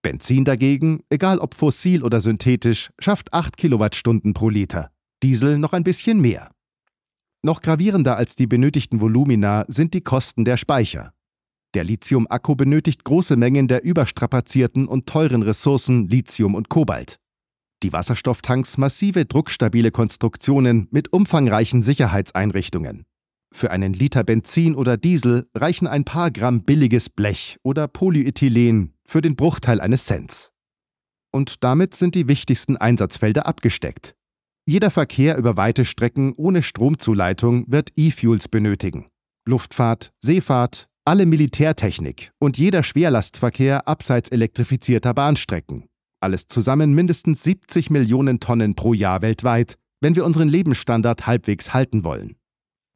Benzin 0.02 0.44
dagegen, 0.44 1.00
egal 1.08 1.38
ob 1.38 1.54
fossil 1.54 2.02
oder 2.02 2.20
synthetisch, 2.20 2.90
schafft 2.98 3.32
8 3.32 3.56
Kilowattstunden 3.56 4.34
pro 4.34 4.50
Liter. 4.50 4.90
Diesel 5.22 5.56
noch 5.56 5.72
ein 5.72 5.84
bisschen 5.84 6.20
mehr. 6.20 6.50
Noch 7.42 7.62
gravierender 7.62 8.16
als 8.16 8.34
die 8.34 8.46
benötigten 8.46 9.00
Volumina 9.00 9.64
sind 9.68 9.94
die 9.94 10.02
Kosten 10.02 10.44
der 10.44 10.56
Speicher. 10.56 11.12
Der 11.74 11.84
Lithium-Akku 11.84 12.54
benötigt 12.56 13.04
große 13.04 13.36
Mengen 13.36 13.66
der 13.66 13.84
überstrapazierten 13.84 14.88
und 14.88 15.06
teuren 15.06 15.42
Ressourcen 15.42 16.08
Lithium 16.08 16.54
und 16.54 16.68
Kobalt. 16.68 17.21
Die 17.82 17.92
Wasserstofftanks 17.92 18.78
massive 18.78 19.24
druckstabile 19.24 19.90
Konstruktionen 19.90 20.86
mit 20.90 21.12
umfangreichen 21.12 21.82
Sicherheitseinrichtungen. 21.82 23.04
Für 23.52 23.70
einen 23.70 23.92
Liter 23.92 24.24
Benzin 24.24 24.74
oder 24.74 24.96
Diesel 24.96 25.48
reichen 25.54 25.86
ein 25.86 26.04
paar 26.04 26.30
Gramm 26.30 26.62
billiges 26.62 27.10
Blech 27.10 27.58
oder 27.62 27.88
Polyethylen 27.88 28.94
für 29.04 29.20
den 29.20 29.36
Bruchteil 29.36 29.80
eines 29.80 30.06
Cents. 30.06 30.52
Und 31.32 31.64
damit 31.64 31.94
sind 31.94 32.14
die 32.14 32.28
wichtigsten 32.28 32.76
Einsatzfelder 32.76 33.46
abgesteckt. 33.46 34.14
Jeder 34.64 34.90
Verkehr 34.90 35.36
über 35.36 35.56
weite 35.56 35.84
Strecken 35.84 36.32
ohne 36.36 36.62
Stromzuleitung 36.62 37.64
wird 37.66 37.90
E-Fuels 37.96 38.48
benötigen. 38.48 39.08
Luftfahrt, 39.44 40.12
Seefahrt, 40.20 40.88
alle 41.04 41.26
Militärtechnik 41.26 42.30
und 42.38 42.58
jeder 42.58 42.84
Schwerlastverkehr 42.84 43.88
abseits 43.88 44.28
elektrifizierter 44.28 45.14
Bahnstrecken. 45.14 45.88
Alles 46.22 46.46
zusammen 46.46 46.94
mindestens 46.94 47.42
70 47.42 47.90
Millionen 47.90 48.38
Tonnen 48.38 48.76
pro 48.76 48.94
Jahr 48.94 49.22
weltweit, 49.22 49.74
wenn 50.00 50.14
wir 50.14 50.24
unseren 50.24 50.48
Lebensstandard 50.48 51.26
halbwegs 51.26 51.74
halten 51.74 52.04
wollen. 52.04 52.36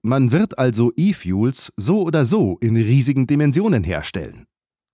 Man 0.03 0.31
wird 0.31 0.61
also 0.61 0.93
E-Fuels 0.97 1.73
so 1.77 2.03
oder 2.03 2.25
so 2.25 2.57
in 2.61 2.77
riesigen 2.77 3.27
Dimensionen 3.27 3.83
herstellen. 3.83 4.47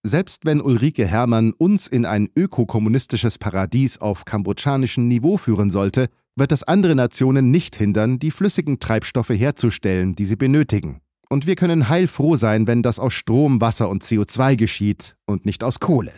Selbst 0.03 0.47
wenn 0.47 0.63
Ulrike 0.63 1.07
Herrmann 1.07 1.53
uns 1.53 1.87
in 1.87 2.07
ein 2.07 2.31
ökokommunistisches 2.35 3.37
Paradies 3.37 3.99
auf 3.99 4.25
kambodschanischem 4.25 5.07
Niveau 5.09 5.37
führen 5.37 5.71
sollte, 5.71 6.09
wird 6.35 6.53
das 6.53 6.63
andere 6.63 6.95
Nationen 6.95 7.51
nicht 7.51 7.77
hindern, 7.77 8.19
die 8.19 8.31
flüssigen 8.31 8.81
Treibstoffe 8.81 9.29
herzustellen, 9.29 10.15
die 10.15 10.25
sie 10.25 10.37
benötigen. 10.37 11.03
Und 11.29 11.47
wir 11.47 11.55
können 11.55 11.91
heilfroh 11.91 12.37
sein, 12.37 12.67
wenn 12.67 12.83
das 12.83 12.99
aus 12.99 13.13
Strom, 13.13 13.61
Wasser 13.61 13.91
und 13.91 14.03
CO2 14.03 14.57
geschieht 14.57 15.17
und 15.27 15.45
nicht 15.45 15.63
aus 15.63 15.81
Kohle. 15.81 16.13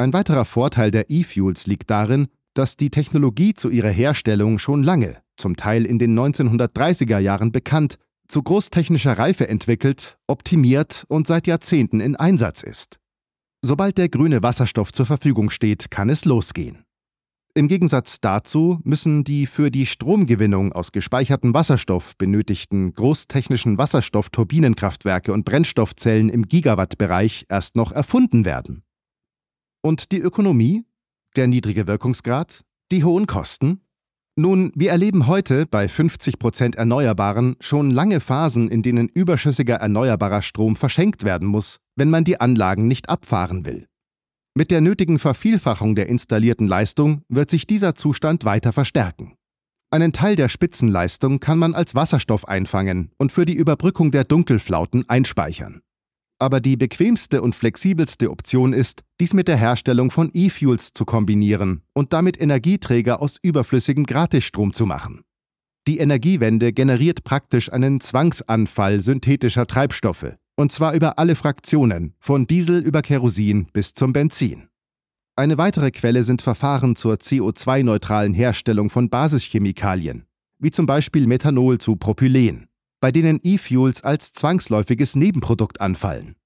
Ein 0.00 0.14
weiterer 0.14 0.46
Vorteil 0.46 0.90
der 0.90 1.10
E-Fuels 1.10 1.66
liegt 1.66 1.90
darin, 1.90 2.28
dass 2.54 2.78
die 2.78 2.88
Technologie 2.88 3.52
zu 3.52 3.68
ihrer 3.68 3.90
Herstellung 3.90 4.58
schon 4.58 4.82
lange, 4.82 5.18
zum 5.36 5.56
Teil 5.56 5.84
in 5.84 5.98
den 5.98 6.18
1930er 6.18 7.18
Jahren 7.18 7.52
bekannt, 7.52 7.96
zu 8.26 8.42
großtechnischer 8.42 9.18
Reife 9.18 9.46
entwickelt, 9.46 10.16
optimiert 10.26 11.04
und 11.08 11.26
seit 11.26 11.46
Jahrzehnten 11.46 12.00
in 12.00 12.16
Einsatz 12.16 12.62
ist. 12.62 12.98
Sobald 13.60 13.98
der 13.98 14.08
grüne 14.08 14.42
Wasserstoff 14.42 14.90
zur 14.90 15.04
Verfügung 15.04 15.50
steht, 15.50 15.90
kann 15.90 16.08
es 16.08 16.24
losgehen. 16.24 16.82
Im 17.52 17.68
Gegensatz 17.68 18.22
dazu 18.22 18.80
müssen 18.84 19.22
die 19.22 19.46
für 19.46 19.70
die 19.70 19.84
Stromgewinnung 19.84 20.72
aus 20.72 20.92
gespeichertem 20.92 21.52
Wasserstoff 21.52 22.16
benötigten 22.16 22.94
großtechnischen 22.94 23.76
Wasserstoffturbinenkraftwerke 23.76 25.30
und 25.34 25.44
Brennstoffzellen 25.44 26.30
im 26.30 26.48
Gigawattbereich 26.48 27.44
erst 27.50 27.76
noch 27.76 27.92
erfunden 27.92 28.46
werden. 28.46 28.82
Und 29.82 30.12
die 30.12 30.18
Ökonomie? 30.18 30.84
Der 31.36 31.46
niedrige 31.46 31.86
Wirkungsgrad? 31.86 32.64
Die 32.92 33.02
hohen 33.04 33.26
Kosten? 33.26 33.80
Nun, 34.36 34.72
wir 34.74 34.90
erleben 34.90 35.26
heute 35.26 35.66
bei 35.66 35.86
50% 35.86 36.76
Erneuerbaren 36.76 37.56
schon 37.60 37.90
lange 37.90 38.20
Phasen, 38.20 38.70
in 38.70 38.82
denen 38.82 39.08
überschüssiger 39.08 39.76
erneuerbarer 39.76 40.42
Strom 40.42 40.76
verschenkt 40.76 41.24
werden 41.24 41.48
muss, 41.48 41.78
wenn 41.96 42.10
man 42.10 42.24
die 42.24 42.40
Anlagen 42.40 42.88
nicht 42.88 43.08
abfahren 43.08 43.64
will. 43.64 43.86
Mit 44.54 44.70
der 44.70 44.80
nötigen 44.80 45.18
Vervielfachung 45.18 45.94
der 45.94 46.08
installierten 46.08 46.68
Leistung 46.68 47.22
wird 47.28 47.50
sich 47.50 47.66
dieser 47.66 47.94
Zustand 47.94 48.44
weiter 48.44 48.72
verstärken. 48.72 49.34
Einen 49.90 50.12
Teil 50.12 50.36
der 50.36 50.48
Spitzenleistung 50.48 51.40
kann 51.40 51.58
man 51.58 51.74
als 51.74 51.94
Wasserstoff 51.94 52.46
einfangen 52.46 53.10
und 53.18 53.32
für 53.32 53.44
die 53.44 53.54
Überbrückung 53.54 54.10
der 54.10 54.24
Dunkelflauten 54.24 55.08
einspeichern. 55.08 55.80
Aber 56.40 56.60
die 56.60 56.78
bequemste 56.78 57.42
und 57.42 57.54
flexibelste 57.54 58.30
Option 58.30 58.72
ist, 58.72 59.02
dies 59.20 59.34
mit 59.34 59.46
der 59.46 59.58
Herstellung 59.58 60.10
von 60.10 60.30
E-Fuels 60.32 60.94
zu 60.94 61.04
kombinieren 61.04 61.82
und 61.92 62.14
damit 62.14 62.40
Energieträger 62.40 63.20
aus 63.20 63.36
überflüssigem 63.42 64.06
Gratisstrom 64.06 64.72
zu 64.72 64.86
machen. 64.86 65.20
Die 65.86 65.98
Energiewende 65.98 66.72
generiert 66.72 67.24
praktisch 67.24 67.70
einen 67.70 68.00
Zwangsanfall 68.00 69.00
synthetischer 69.00 69.66
Treibstoffe, 69.66 70.36
und 70.56 70.72
zwar 70.72 70.94
über 70.94 71.18
alle 71.18 71.34
Fraktionen, 71.34 72.14
von 72.20 72.46
Diesel 72.46 72.80
über 72.80 73.02
Kerosin 73.02 73.66
bis 73.74 73.92
zum 73.92 74.14
Benzin. 74.14 74.68
Eine 75.36 75.58
weitere 75.58 75.90
Quelle 75.90 76.22
sind 76.22 76.40
Verfahren 76.40 76.96
zur 76.96 77.16
CO2-neutralen 77.16 78.32
Herstellung 78.32 78.88
von 78.88 79.10
Basischemikalien, 79.10 80.24
wie 80.58 80.70
zum 80.70 80.86
Beispiel 80.86 81.26
Methanol 81.26 81.76
zu 81.76 81.96
Propylen, 81.96 82.69
bei 83.00 83.10
denen 83.12 83.40
E-Fuels 83.42 84.02
als 84.02 84.32
zwangsläufiges 84.32 85.16
Nebenprodukt 85.16 85.80
anfallen. 85.80 86.36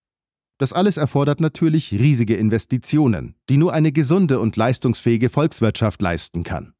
Das 0.58 0.72
alles 0.72 0.96
erfordert 0.96 1.40
natürlich 1.40 1.92
riesige 1.92 2.36
Investitionen, 2.36 3.34
die 3.48 3.56
nur 3.56 3.72
eine 3.72 3.90
gesunde 3.90 4.38
und 4.38 4.56
leistungsfähige 4.56 5.28
Volkswirtschaft 5.28 6.00
leisten 6.00 6.44
kann. 6.44 6.74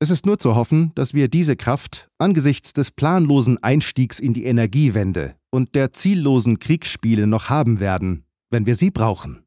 Es 0.00 0.10
ist 0.10 0.26
nur 0.26 0.40
zu 0.40 0.56
hoffen, 0.56 0.90
dass 0.96 1.14
wir 1.14 1.28
diese 1.28 1.54
Kraft 1.54 2.08
angesichts 2.18 2.72
des 2.72 2.90
planlosen 2.90 3.62
Einstiegs 3.62 4.18
in 4.18 4.32
die 4.32 4.44
Energiewende 4.46 5.36
und 5.50 5.76
der 5.76 5.92
ziellosen 5.92 6.58
Kriegsspiele 6.58 7.28
noch 7.28 7.50
haben 7.50 7.78
werden, 7.78 8.24
wenn 8.50 8.66
wir 8.66 8.74
sie 8.74 8.90
brauchen. 8.90 9.44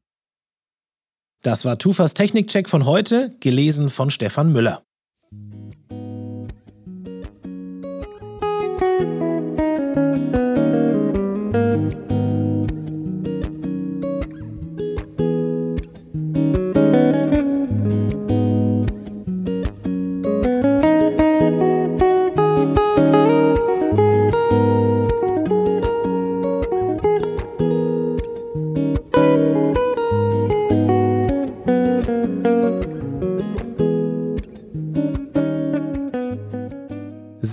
Das 1.42 1.66
war 1.66 1.78
Tufas 1.78 2.14
Technikcheck 2.14 2.70
von 2.70 2.86
heute, 2.86 3.36
gelesen 3.40 3.90
von 3.90 4.10
Stefan 4.10 4.50
Müller. 4.50 4.82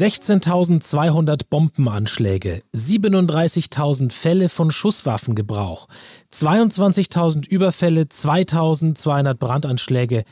16.200 0.03 1.43
Bombenanschläge, 1.49 2.61
37.000 2.75 4.11
Fälle 4.11 4.49
von 4.49 4.69
Schusswaffengebrauch, 4.69 5.87
22.000 6.33 7.47
Überfälle, 7.47 8.01
2.200 8.01 9.35
Brandanschläge, 9.35 10.25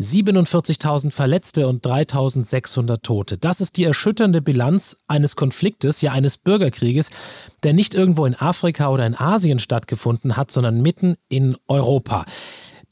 47.000 0.00 1.10
Verletzte 1.10 1.68
und 1.68 1.84
3.600 1.84 3.02
Tote. 3.02 3.36
Das 3.36 3.60
ist 3.60 3.76
die 3.76 3.84
erschütternde 3.84 4.40
Bilanz 4.40 4.96
eines 5.08 5.36
Konfliktes, 5.36 6.00
ja 6.00 6.12
eines 6.12 6.38
Bürgerkrieges, 6.38 7.10
der 7.64 7.74
nicht 7.74 7.92
irgendwo 7.94 8.24
in 8.24 8.34
Afrika 8.34 8.88
oder 8.88 9.04
in 9.04 9.14
Asien 9.14 9.58
stattgefunden 9.58 10.38
hat, 10.38 10.50
sondern 10.50 10.80
mitten 10.80 11.16
in 11.28 11.54
Europa. 11.66 12.24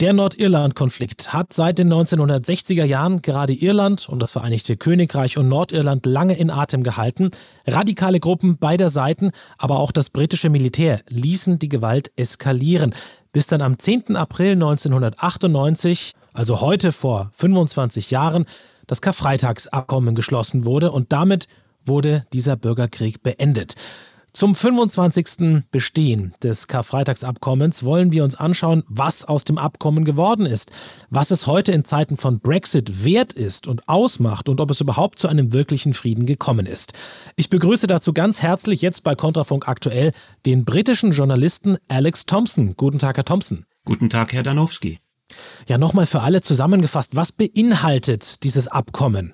Der 0.01 0.13
Nordirland-Konflikt 0.13 1.33
hat 1.33 1.55
seit 1.55 1.79
den 1.79 1.91
1960er 1.91 2.85
Jahren 2.85 3.23
gerade 3.23 3.55
Irland 3.55 4.11
und 4.11 4.21
das 4.21 4.31
Vereinigte 4.31 4.77
Königreich 4.77 5.39
und 5.39 5.49
Nordirland 5.49 6.05
lange 6.05 6.37
in 6.37 6.51
Atem 6.51 6.83
gehalten. 6.83 7.31
Radikale 7.67 8.21
Gruppen 8.21 8.59
beider 8.59 8.91
Seiten, 8.91 9.31
aber 9.57 9.79
auch 9.79 9.93
das 9.93 10.11
britische 10.11 10.51
Militär 10.51 11.01
ließen 11.09 11.59
die 11.59 11.71
Gewalt 11.71 12.13
eskalieren, 12.17 12.95
bis 13.33 13.47
dann 13.47 13.63
am 13.63 13.79
10. 13.79 14.17
April 14.17 14.53
1998, 14.53 16.13
also 16.35 16.61
heute 16.61 16.93
vor 16.93 17.31
25 17.33 18.11
Jahren, 18.11 18.45
das 18.87 19.01
Karfreitagsabkommen 19.01 20.15
geschlossen 20.15 20.67
wurde 20.67 20.93
und 20.93 21.11
damit 21.11 21.49
wurde 21.87 22.25
dieser 22.35 22.57
Bürgerkrieg 22.57 23.23
beendet. 23.23 23.77
Zum 24.37 24.55
25. 24.55 25.65
Bestehen 25.71 26.35
des 26.43 26.69
Karfreitagsabkommens 26.69 27.85
wollen 27.85 28.13
wir 28.13 28.23
uns 28.23 28.35
anschauen, 28.35 28.83
was 28.87 29.25
aus 29.25 29.45
dem 29.45 29.57
Abkommen 29.57 30.05
geworden 30.05 30.45
ist, 30.45 30.73
was 31.09 31.31
es 31.31 31.47
heute 31.47 31.73
in 31.73 31.87
Zeiten 31.87 32.19
von 32.19 32.41
Brexit 32.41 33.03
wert 33.03 33.33
ist 33.33 33.67
und 33.67 33.89
ausmacht 33.89 34.51
und 34.51 34.61
ob 34.61 34.71
es 34.71 34.83
überhaupt 34.83 35.19
zu 35.19 35.29
einem 35.29 35.55
wirklichen 35.55 35.95
Frieden 35.95 36.27
gekommen 36.27 36.67
ist. 36.67 36.93
Ich 37.37 37.49
begrüße 37.49 37.87
dazu 37.87 38.13
ganz 38.13 38.43
herzlich 38.43 38.83
jetzt 38.83 39.05
bei 39.05 39.15
Kontrafunk 39.15 39.69
aktuell 39.69 40.13
den 40.45 40.67
britischen 40.67 41.13
Journalisten 41.13 41.79
Alex 41.89 42.27
Thompson. 42.27 42.75
Guten 42.77 42.99
Tag, 42.99 43.17
Herr 43.17 43.25
Thompson. 43.25 43.65
Guten 43.87 44.11
Tag, 44.11 44.35
Herr 44.35 44.43
Danowski. 44.43 44.99
Ja, 45.67 45.79
nochmal 45.79 46.05
für 46.05 46.21
alle 46.21 46.43
zusammengefasst, 46.43 47.17
was 47.17 47.33
beinhaltet 47.33 48.45
dieses 48.45 48.69
Abkommen? 48.69 49.33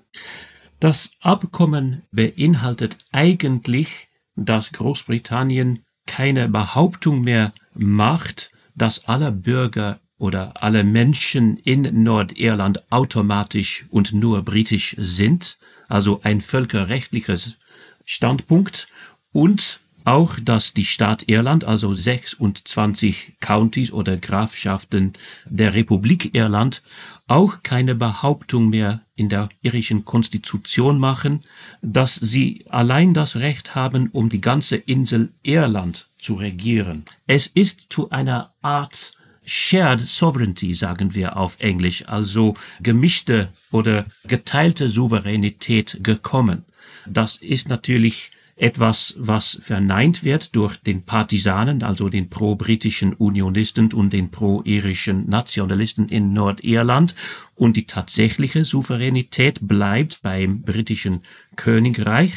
Das 0.78 1.10
Abkommen 1.20 2.02
beinhaltet 2.12 2.98
eigentlich 3.10 4.11
dass 4.36 4.72
Großbritannien 4.72 5.84
keine 6.06 6.48
Behauptung 6.48 7.20
mehr 7.22 7.52
macht, 7.74 8.50
dass 8.74 9.06
alle 9.06 9.32
Bürger 9.32 10.00
oder 10.18 10.62
alle 10.62 10.84
Menschen 10.84 11.56
in 11.56 12.02
Nordirland 12.02 12.90
automatisch 12.92 13.86
und 13.90 14.12
nur 14.12 14.42
britisch 14.42 14.94
sind, 14.98 15.58
also 15.88 16.20
ein 16.22 16.40
völkerrechtliches 16.40 17.56
Standpunkt. 18.04 18.88
Und 19.32 19.80
auch, 20.04 20.38
dass 20.40 20.74
die 20.74 20.84
Stadt 20.84 21.24
Irland, 21.28 21.64
also 21.64 21.92
26 21.92 23.34
Countys 23.40 23.92
oder 23.92 24.16
Grafschaften 24.16 25.14
der 25.46 25.74
Republik 25.74 26.34
Irland, 26.34 26.82
auch 27.26 27.62
keine 27.62 27.94
Behauptung 27.94 28.68
mehr 28.68 29.00
in 29.14 29.28
der 29.28 29.48
irischen 29.62 30.04
Konstitution 30.04 30.98
machen, 30.98 31.40
dass 31.80 32.16
sie 32.16 32.64
allein 32.68 33.14
das 33.14 33.36
Recht 33.36 33.74
haben, 33.74 34.08
um 34.10 34.28
die 34.28 34.40
ganze 34.40 34.76
Insel 34.76 35.32
Irland 35.42 36.06
zu 36.18 36.34
regieren. 36.34 37.04
Es 37.26 37.46
ist 37.46 37.92
zu 37.92 38.10
einer 38.10 38.52
Art 38.62 39.16
Shared 39.44 40.00
Sovereignty, 40.00 40.74
sagen 40.74 41.14
wir 41.14 41.36
auf 41.36 41.58
Englisch, 41.58 42.06
also 42.06 42.54
gemischte 42.80 43.48
oder 43.70 44.06
geteilte 44.28 44.88
Souveränität 44.88 45.98
gekommen. 46.02 46.64
Das 47.06 47.36
ist 47.36 47.68
natürlich 47.68 48.32
etwas, 48.62 49.14
was 49.18 49.58
verneint 49.60 50.22
wird 50.22 50.54
durch 50.54 50.76
den 50.76 51.02
Partisanen, 51.02 51.82
also 51.82 52.08
den 52.08 52.30
pro-britischen 52.30 53.12
Unionisten 53.12 53.92
und 53.92 54.12
den 54.12 54.30
pro-irischen 54.30 55.28
Nationalisten 55.28 56.08
in 56.08 56.32
Nordirland. 56.32 57.16
Und 57.56 57.76
die 57.76 57.86
tatsächliche 57.86 58.64
Souveränität 58.64 59.58
bleibt 59.62 60.22
beim 60.22 60.62
britischen 60.62 61.22
Königreich. 61.56 62.32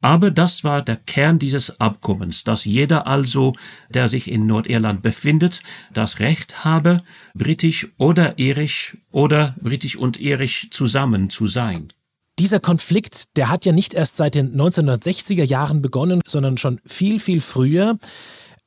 Aber 0.00 0.30
das 0.30 0.64
war 0.64 0.80
der 0.80 0.96
Kern 0.96 1.38
dieses 1.38 1.80
Abkommens, 1.80 2.44
dass 2.44 2.64
jeder 2.64 3.06
also, 3.06 3.54
der 3.90 4.08
sich 4.08 4.30
in 4.30 4.46
Nordirland 4.46 5.02
befindet, 5.02 5.62
das 5.92 6.20
Recht 6.20 6.64
habe, 6.64 7.02
britisch 7.34 7.88
oder 7.98 8.38
irisch 8.38 8.96
oder 9.10 9.54
britisch 9.60 9.96
und 9.96 10.18
irisch 10.18 10.68
zusammen 10.70 11.30
zu 11.30 11.46
sein. 11.46 11.92
Dieser 12.38 12.60
Konflikt, 12.60 13.36
der 13.36 13.48
hat 13.48 13.64
ja 13.64 13.72
nicht 13.72 13.94
erst 13.94 14.16
seit 14.16 14.36
den 14.36 14.54
1960er 14.54 15.44
Jahren 15.44 15.82
begonnen, 15.82 16.20
sondern 16.26 16.56
schon 16.56 16.80
viel, 16.84 17.18
viel 17.18 17.40
früher. 17.40 17.98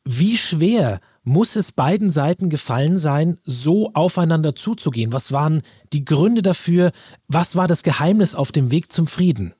Wie 0.03 0.35
schwer 0.35 0.99
muss 1.23 1.55
es 1.55 1.71
beiden 1.71 2.11
Seiten 2.11 2.49
gefallen 2.49 2.97
sein, 2.97 3.37
so 3.43 3.91
aufeinander 3.93 4.55
zuzugehen? 4.55 5.13
Was 5.13 5.31
waren 5.31 5.61
die 5.93 6.03
Gründe 6.03 6.41
dafür? 6.41 6.91
Was 7.27 7.55
war 7.55 7.67
das 7.67 7.83
Geheimnis 7.83 8.35
auf 8.35 8.51
dem 8.51 8.71
Weg 8.71 8.91
zum 8.91 9.07
Frieden? 9.07 9.53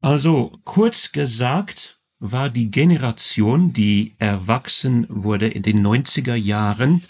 Also 0.00 0.52
kurz 0.64 1.12
gesagt 1.12 1.98
war 2.18 2.50
die 2.50 2.70
Generation, 2.70 3.72
die 3.72 4.16
erwachsen 4.18 5.06
wurde 5.08 5.48
in 5.48 5.62
den 5.62 5.86
90er 5.86 6.34
Jahren, 6.34 7.00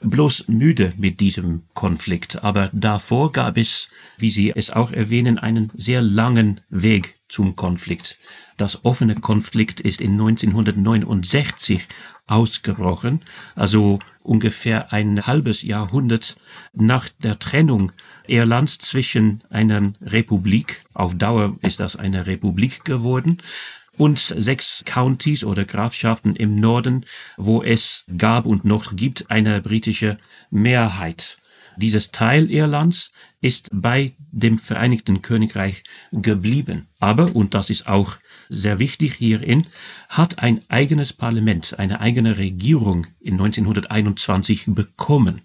bloß 0.00 0.48
müde 0.48 0.92
mit 0.96 1.20
diesem 1.20 1.64
Konflikt. 1.74 2.42
Aber 2.42 2.70
davor 2.72 3.32
gab 3.32 3.56
es, 3.56 3.88
wie 4.18 4.30
Sie 4.30 4.52
es 4.54 4.70
auch 4.70 4.90
erwähnen, 4.92 5.38
einen 5.38 5.72
sehr 5.74 6.02
langen 6.02 6.60
Weg 6.70 7.16
zum 7.28 7.56
Konflikt. 7.56 8.18
Das 8.56 8.84
offene 8.84 9.16
Konflikt 9.16 9.80
ist 9.80 10.00
in 10.00 10.12
1969 10.12 11.88
ausgebrochen, 12.26 13.20
also 13.54 13.98
ungefähr 14.22 14.92
ein 14.92 15.26
halbes 15.26 15.62
Jahrhundert 15.62 16.36
nach 16.72 17.08
der 17.08 17.38
Trennung 17.38 17.92
Irlands 18.26 18.78
zwischen 18.78 19.42
einer 19.50 19.92
Republik, 20.00 20.82
auf 20.94 21.16
Dauer 21.16 21.56
ist 21.60 21.80
das 21.80 21.96
eine 21.96 22.26
Republik 22.26 22.84
geworden, 22.84 23.38
und 23.96 24.18
sechs 24.18 24.82
Countys 24.84 25.44
oder 25.44 25.64
Grafschaften 25.64 26.36
im 26.36 26.56
Norden, 26.56 27.04
wo 27.36 27.62
es 27.62 28.04
gab 28.16 28.46
und 28.46 28.64
noch 28.64 28.96
gibt 28.96 29.30
eine 29.30 29.60
britische 29.60 30.18
Mehrheit. 30.50 31.38
Dieses 31.76 32.12
Teil 32.12 32.50
Irlands 32.50 33.12
ist 33.40 33.68
bei 33.72 34.12
dem 34.30 34.58
Vereinigten 34.58 35.22
Königreich 35.22 35.82
geblieben. 36.12 36.86
Aber, 37.00 37.34
und 37.34 37.54
das 37.54 37.70
ist 37.70 37.88
auch 37.88 38.16
sehr 38.48 38.78
wichtig 38.78 39.14
hierin, 39.14 39.66
hat 40.08 40.38
ein 40.38 40.62
eigenes 40.68 41.12
Parlament, 41.12 41.78
eine 41.78 42.00
eigene 42.00 42.38
Regierung 42.38 43.06
in 43.20 43.34
1921 43.34 44.64
bekommen. 44.68 45.40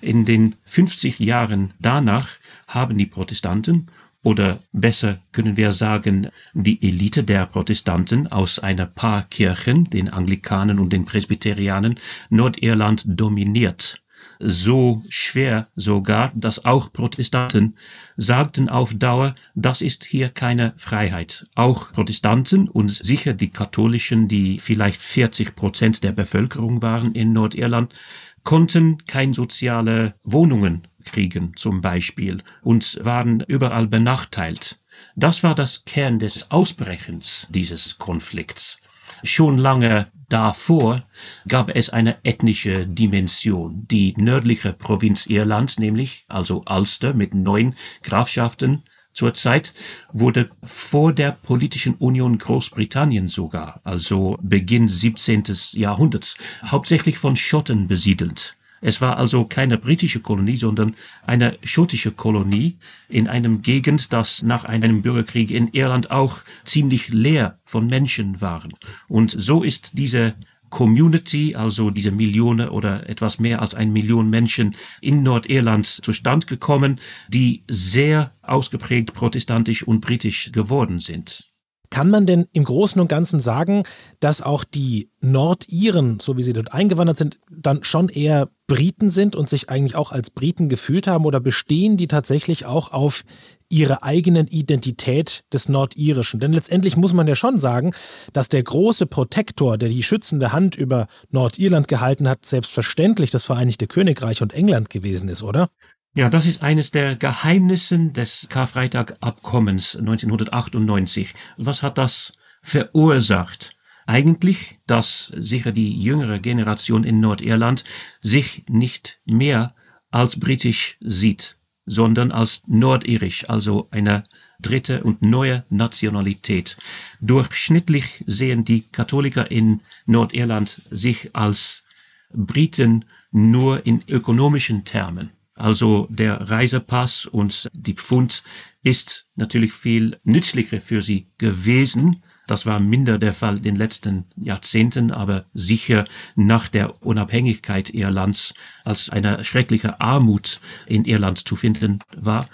In 0.00 0.24
den 0.24 0.56
50 0.64 1.20
Jahren 1.20 1.74
danach 1.78 2.30
haben 2.66 2.98
die 2.98 3.06
Protestanten 3.06 3.88
oder 4.22 4.60
besser 4.72 5.18
können 5.32 5.56
wir 5.56 5.72
sagen, 5.72 6.28
die 6.52 6.82
Elite 6.86 7.24
der 7.24 7.46
Protestanten 7.46 8.26
aus 8.26 8.58
einer 8.58 8.86
paar 8.86 9.22
Kirchen, 9.24 9.84
den 9.84 10.08
Anglikanen 10.10 10.78
und 10.78 10.92
den 10.92 11.06
Presbyterianen, 11.06 11.98
Nordirland 12.28 13.04
dominiert. 13.06 14.02
So 14.38 15.02
schwer 15.08 15.68
sogar, 15.76 16.32
dass 16.34 16.64
auch 16.64 16.92
Protestanten 16.92 17.76
sagten 18.16 18.68
auf 18.68 18.94
Dauer, 18.94 19.34
das 19.54 19.80
ist 19.80 20.04
hier 20.04 20.28
keine 20.30 20.72
Freiheit. 20.76 21.44
Auch 21.54 21.92
Protestanten 21.92 22.68
und 22.68 22.90
sicher 22.90 23.34
die 23.34 23.50
Katholischen, 23.50 24.28
die 24.28 24.58
vielleicht 24.58 25.00
40 25.00 25.56
Prozent 25.56 26.04
der 26.04 26.12
Bevölkerung 26.12 26.82
waren 26.82 27.12
in 27.12 27.32
Nordirland, 27.32 27.94
konnten 28.42 29.04
keine 29.06 29.34
soziale 29.34 30.14
Wohnungen 30.24 30.82
kriegen 31.04 31.54
zum 31.56 31.80
Beispiel 31.80 32.42
und 32.62 32.98
waren 33.04 33.40
überall 33.40 33.86
benachteilt. 33.86 34.78
Das 35.16 35.42
war 35.42 35.54
das 35.54 35.84
Kern 35.84 36.18
des 36.18 36.50
Ausbrechens 36.50 37.46
dieses 37.50 37.98
Konflikts. 37.98 38.80
Schon 39.22 39.58
lange 39.58 40.06
davor 40.28 41.02
gab 41.46 41.74
es 41.74 41.90
eine 41.90 42.16
ethnische 42.24 42.86
Dimension. 42.86 43.86
Die 43.90 44.14
nördliche 44.16 44.72
Provinz 44.72 45.26
Irlands, 45.26 45.78
nämlich 45.78 46.24
also 46.28 46.64
Ulster 46.68 47.12
mit 47.12 47.34
neun 47.34 47.74
Grafschaften 48.02 48.82
zurzeit, 49.12 49.74
wurde 50.12 50.50
vor 50.62 51.12
der 51.12 51.32
politischen 51.32 51.94
Union 51.96 52.38
Großbritannien 52.38 53.28
sogar, 53.28 53.80
also 53.84 54.38
Beginn 54.40 54.88
17. 54.88 55.44
Jahrhunderts, 55.72 56.36
hauptsächlich 56.64 57.18
von 57.18 57.36
Schotten 57.36 57.88
besiedelt. 57.88 58.56
Es 58.80 59.00
war 59.00 59.18
also 59.18 59.44
keine 59.44 59.76
britische 59.76 60.20
Kolonie, 60.20 60.56
sondern 60.56 60.94
eine 61.26 61.58
schottische 61.62 62.12
Kolonie 62.12 62.78
in 63.08 63.28
einem 63.28 63.62
Gegend, 63.62 64.12
das 64.12 64.42
nach 64.42 64.64
einem 64.64 65.02
Bürgerkrieg 65.02 65.50
in 65.50 65.68
Irland 65.72 66.10
auch 66.10 66.38
ziemlich 66.64 67.08
leer 67.08 67.58
von 67.64 67.86
Menschen 67.86 68.40
waren. 68.40 68.72
Und 69.08 69.30
so 69.30 69.62
ist 69.62 69.98
diese 69.98 70.34
Community, 70.70 71.56
also 71.56 71.90
diese 71.90 72.12
Millionen 72.12 72.68
oder 72.68 73.08
etwas 73.08 73.38
mehr 73.38 73.60
als 73.60 73.74
ein 73.74 73.92
Million 73.92 74.30
Menschen 74.30 74.76
in 75.00 75.22
Nordirland 75.22 75.86
zustand 75.86 76.46
gekommen, 76.46 77.00
die 77.28 77.64
sehr 77.66 78.32
ausgeprägt 78.42 79.12
protestantisch 79.12 79.82
und 79.82 80.00
britisch 80.00 80.52
geworden 80.52 81.00
sind. 81.00 81.49
Kann 81.90 82.08
man 82.08 82.24
denn 82.24 82.46
im 82.52 82.64
Großen 82.64 83.00
und 83.00 83.08
Ganzen 83.08 83.40
sagen, 83.40 83.82
dass 84.20 84.42
auch 84.42 84.62
die 84.62 85.10
Nordiren, 85.20 86.20
so 86.20 86.36
wie 86.36 86.44
sie 86.44 86.52
dort 86.52 86.72
eingewandert 86.72 87.16
sind, 87.16 87.40
dann 87.50 87.82
schon 87.82 88.08
eher 88.08 88.48
Briten 88.68 89.10
sind 89.10 89.34
und 89.34 89.50
sich 89.50 89.68
eigentlich 89.68 89.96
auch 89.96 90.12
als 90.12 90.30
Briten 90.30 90.68
gefühlt 90.68 91.08
haben 91.08 91.24
oder 91.24 91.40
bestehen 91.40 91.96
die 91.96 92.06
tatsächlich 92.06 92.64
auch 92.64 92.92
auf 92.92 93.24
ihre 93.68 94.04
eigenen 94.04 94.46
Identität 94.46 95.42
des 95.52 95.68
Nordirischen? 95.68 96.38
Denn 96.38 96.52
letztendlich 96.52 96.96
muss 96.96 97.12
man 97.12 97.26
ja 97.26 97.34
schon 97.34 97.58
sagen, 97.58 97.92
dass 98.32 98.48
der 98.48 98.62
große 98.62 99.06
Protektor, 99.06 99.76
der 99.76 99.88
die 99.88 100.04
schützende 100.04 100.52
Hand 100.52 100.76
über 100.76 101.08
Nordirland 101.30 101.88
gehalten 101.88 102.28
hat, 102.28 102.46
selbstverständlich 102.46 103.30
das 103.30 103.42
Vereinigte 103.42 103.88
Königreich 103.88 104.42
und 104.42 104.54
England 104.54 104.90
gewesen 104.90 105.28
ist, 105.28 105.42
oder? 105.42 105.70
Ja, 106.12 106.28
das 106.28 106.46
ist 106.46 106.60
eines 106.60 106.90
der 106.90 107.14
Geheimnissen 107.14 108.12
des 108.12 108.48
Karfreitag-Abkommens 108.48 109.94
1998. 109.94 111.34
Was 111.56 111.84
hat 111.84 111.98
das 111.98 112.32
verursacht? 112.62 113.76
Eigentlich, 114.06 114.78
dass 114.88 115.32
sicher 115.36 115.70
die 115.70 116.02
jüngere 116.02 116.40
Generation 116.40 117.04
in 117.04 117.20
Nordirland 117.20 117.84
sich 118.18 118.64
nicht 118.68 119.20
mehr 119.24 119.72
als 120.10 120.40
britisch 120.40 120.96
sieht, 120.98 121.58
sondern 121.86 122.32
als 122.32 122.64
nordirisch, 122.66 123.48
also 123.48 123.86
eine 123.92 124.24
dritte 124.60 125.04
und 125.04 125.22
neue 125.22 125.64
Nationalität. 125.68 126.76
Durchschnittlich 127.20 128.24
sehen 128.26 128.64
die 128.64 128.82
Katholiker 128.82 129.48
in 129.48 129.80
Nordirland 130.06 130.82
sich 130.90 131.36
als 131.36 131.84
Briten 132.32 133.04
nur 133.30 133.86
in 133.86 134.02
ökonomischen 134.08 134.84
Termen. 134.84 135.30
Also 135.60 136.06
der 136.08 136.48
Reisepass 136.48 137.26
und 137.26 137.68
die 137.74 137.92
Pfund 137.92 138.42
ist 138.82 139.26
natürlich 139.36 139.74
viel 139.74 140.18
nützlicher 140.24 140.80
für 140.80 141.02
sie 141.02 141.26
gewesen. 141.36 142.22
Das 142.46 142.64
war 142.64 142.80
minder 142.80 143.18
der 143.18 143.34
Fall 143.34 143.58
in 143.58 143.62
den 143.62 143.76
letzten 143.76 144.24
Jahrzehnten, 144.36 145.12
aber 145.12 145.44
sicher 145.52 146.06
nach 146.34 146.66
der 146.68 147.02
Unabhängigkeit 147.02 147.90
Irlands 147.90 148.54
als 148.84 149.10
eine 149.10 149.44
schreckliche 149.44 150.00
Armut 150.00 150.60
in 150.86 151.04
Irland 151.04 151.46
zu 151.46 151.56
finden 151.56 151.98
war. 152.16 152.48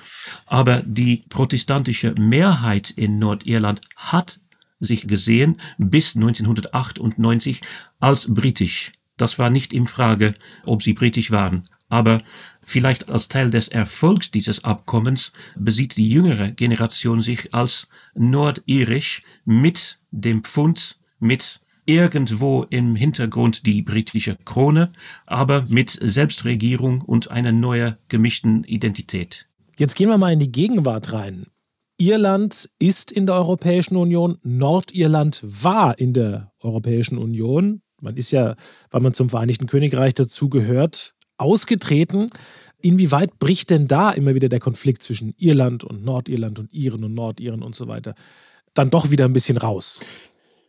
Aber 0.46 0.82
die 0.84 1.24
protestantische 1.28 2.12
Mehrheit 2.18 2.90
in 2.90 3.20
Nordirland 3.20 3.82
hat 3.94 4.40
sich 4.80 5.06
gesehen 5.06 5.60
bis 5.78 6.16
1998 6.16 7.62
als 8.00 8.26
britisch. 8.34 8.92
Das 9.16 9.38
war 9.38 9.48
nicht 9.48 9.72
in 9.72 9.86
Frage, 9.86 10.34
ob 10.64 10.82
sie 10.82 10.92
britisch 10.92 11.30
waren. 11.30 11.68
Aber 11.88 12.22
vielleicht 12.66 13.08
als 13.08 13.28
Teil 13.28 13.50
des 13.50 13.68
Erfolgs 13.68 14.30
dieses 14.32 14.64
Abkommens 14.64 15.32
besieht 15.56 15.96
die 15.96 16.10
jüngere 16.10 16.50
Generation 16.50 17.20
sich 17.20 17.54
als 17.54 17.88
nordirisch 18.14 19.22
mit 19.44 20.00
dem 20.10 20.42
Pfund, 20.42 20.98
mit 21.20 21.60
irgendwo 21.86 22.64
im 22.68 22.96
Hintergrund 22.96 23.66
die 23.66 23.82
britische 23.82 24.36
Krone, 24.44 24.90
aber 25.26 25.64
mit 25.68 25.96
Selbstregierung 26.02 27.02
und 27.02 27.30
einer 27.30 27.52
neuen 27.52 27.96
gemischten 28.08 28.64
Identität. 28.64 29.46
Jetzt 29.78 29.94
gehen 29.94 30.08
wir 30.08 30.18
mal 30.18 30.32
in 30.32 30.40
die 30.40 30.50
Gegenwart 30.50 31.12
rein. 31.12 31.46
Irland 31.98 32.68
ist 32.80 33.12
in 33.12 33.26
der 33.26 33.36
Europäischen 33.36 33.96
Union, 33.96 34.38
Nordirland 34.42 35.40
war 35.42 35.98
in 35.98 36.12
der 36.12 36.52
Europäischen 36.60 37.16
Union. 37.16 37.80
Man 38.00 38.16
ist 38.16 38.32
ja, 38.32 38.56
weil 38.90 39.00
man 39.00 39.14
zum 39.14 39.30
Vereinigten 39.30 39.66
Königreich 39.66 40.12
dazugehört, 40.12 41.15
ausgetreten. 41.38 42.28
Inwieweit 42.80 43.38
bricht 43.38 43.70
denn 43.70 43.88
da 43.88 44.10
immer 44.10 44.34
wieder 44.34 44.48
der 44.48 44.60
Konflikt 44.60 45.02
zwischen 45.02 45.34
Irland 45.38 45.84
und 45.84 46.04
Nordirland 46.04 46.58
und 46.58 46.72
Iren 46.72 47.04
und 47.04 47.14
Nordiren 47.14 47.62
und 47.62 47.74
so 47.74 47.88
weiter 47.88 48.14
dann 48.76 48.90
doch 48.90 49.10
wieder 49.10 49.24
ein 49.24 49.32
bisschen 49.32 49.56
raus? 49.56 50.00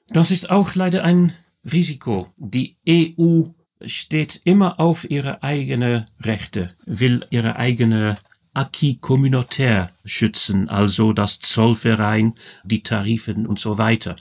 Das 0.09 0.31
ist 0.31 0.49
auch 0.49 0.75
leider 0.75 1.03
ein 1.03 1.33
Risiko. 1.71 2.27
Die 2.39 2.77
EU 2.87 3.43
steht 3.85 4.41
immer 4.45 4.79
auf 4.79 5.09
ihre 5.09 5.43
eigenen 5.43 6.07
Rechte, 6.21 6.73
will 6.85 7.25
ihre 7.29 7.57
eigene 7.57 8.17
Acquis 8.53 8.99
communautaire 9.01 9.91
schützen, 10.03 10.67
also 10.69 11.13
das 11.13 11.39
Zollverein, 11.39 12.33
die 12.63 12.81
Tarifen 12.81 13.45
und 13.45 13.59
so 13.59 13.77
weiter. 13.77 14.15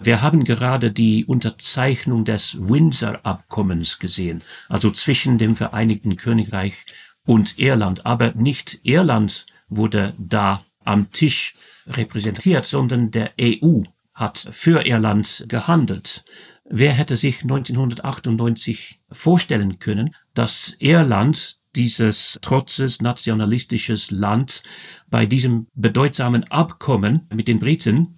Wir 0.00 0.22
haben 0.22 0.44
gerade 0.44 0.90
die 0.90 1.24
Unterzeichnung 1.24 2.24
des 2.24 2.56
Windsor-Abkommens 2.58 3.98
gesehen, 3.98 4.42
also 4.68 4.90
zwischen 4.90 5.38
dem 5.38 5.56
Vereinigten 5.56 6.16
Königreich 6.16 6.86
und 7.24 7.58
Irland. 7.58 8.06
Aber 8.06 8.32
nicht 8.32 8.80
Irland 8.82 9.46
wurde 9.68 10.14
da 10.18 10.64
am 10.84 11.10
Tisch 11.10 11.56
repräsentiert, 11.86 12.64
sondern 12.64 13.10
der 13.10 13.32
EU 13.40 13.82
hat 14.14 14.48
für 14.50 14.86
Irland 14.86 15.44
gehandelt. 15.48 16.24
Wer 16.64 16.92
hätte 16.92 17.16
sich 17.16 17.42
1998 17.42 19.00
vorstellen 19.10 19.78
können, 19.78 20.14
dass 20.34 20.76
Irland 20.78 21.58
dieses 21.76 22.38
trotzes 22.40 23.02
nationalistisches 23.02 24.10
Land 24.10 24.62
bei 25.10 25.26
diesem 25.26 25.66
bedeutsamen 25.74 26.44
Abkommen 26.50 27.26
mit 27.34 27.48
den 27.48 27.58
Briten 27.58 28.14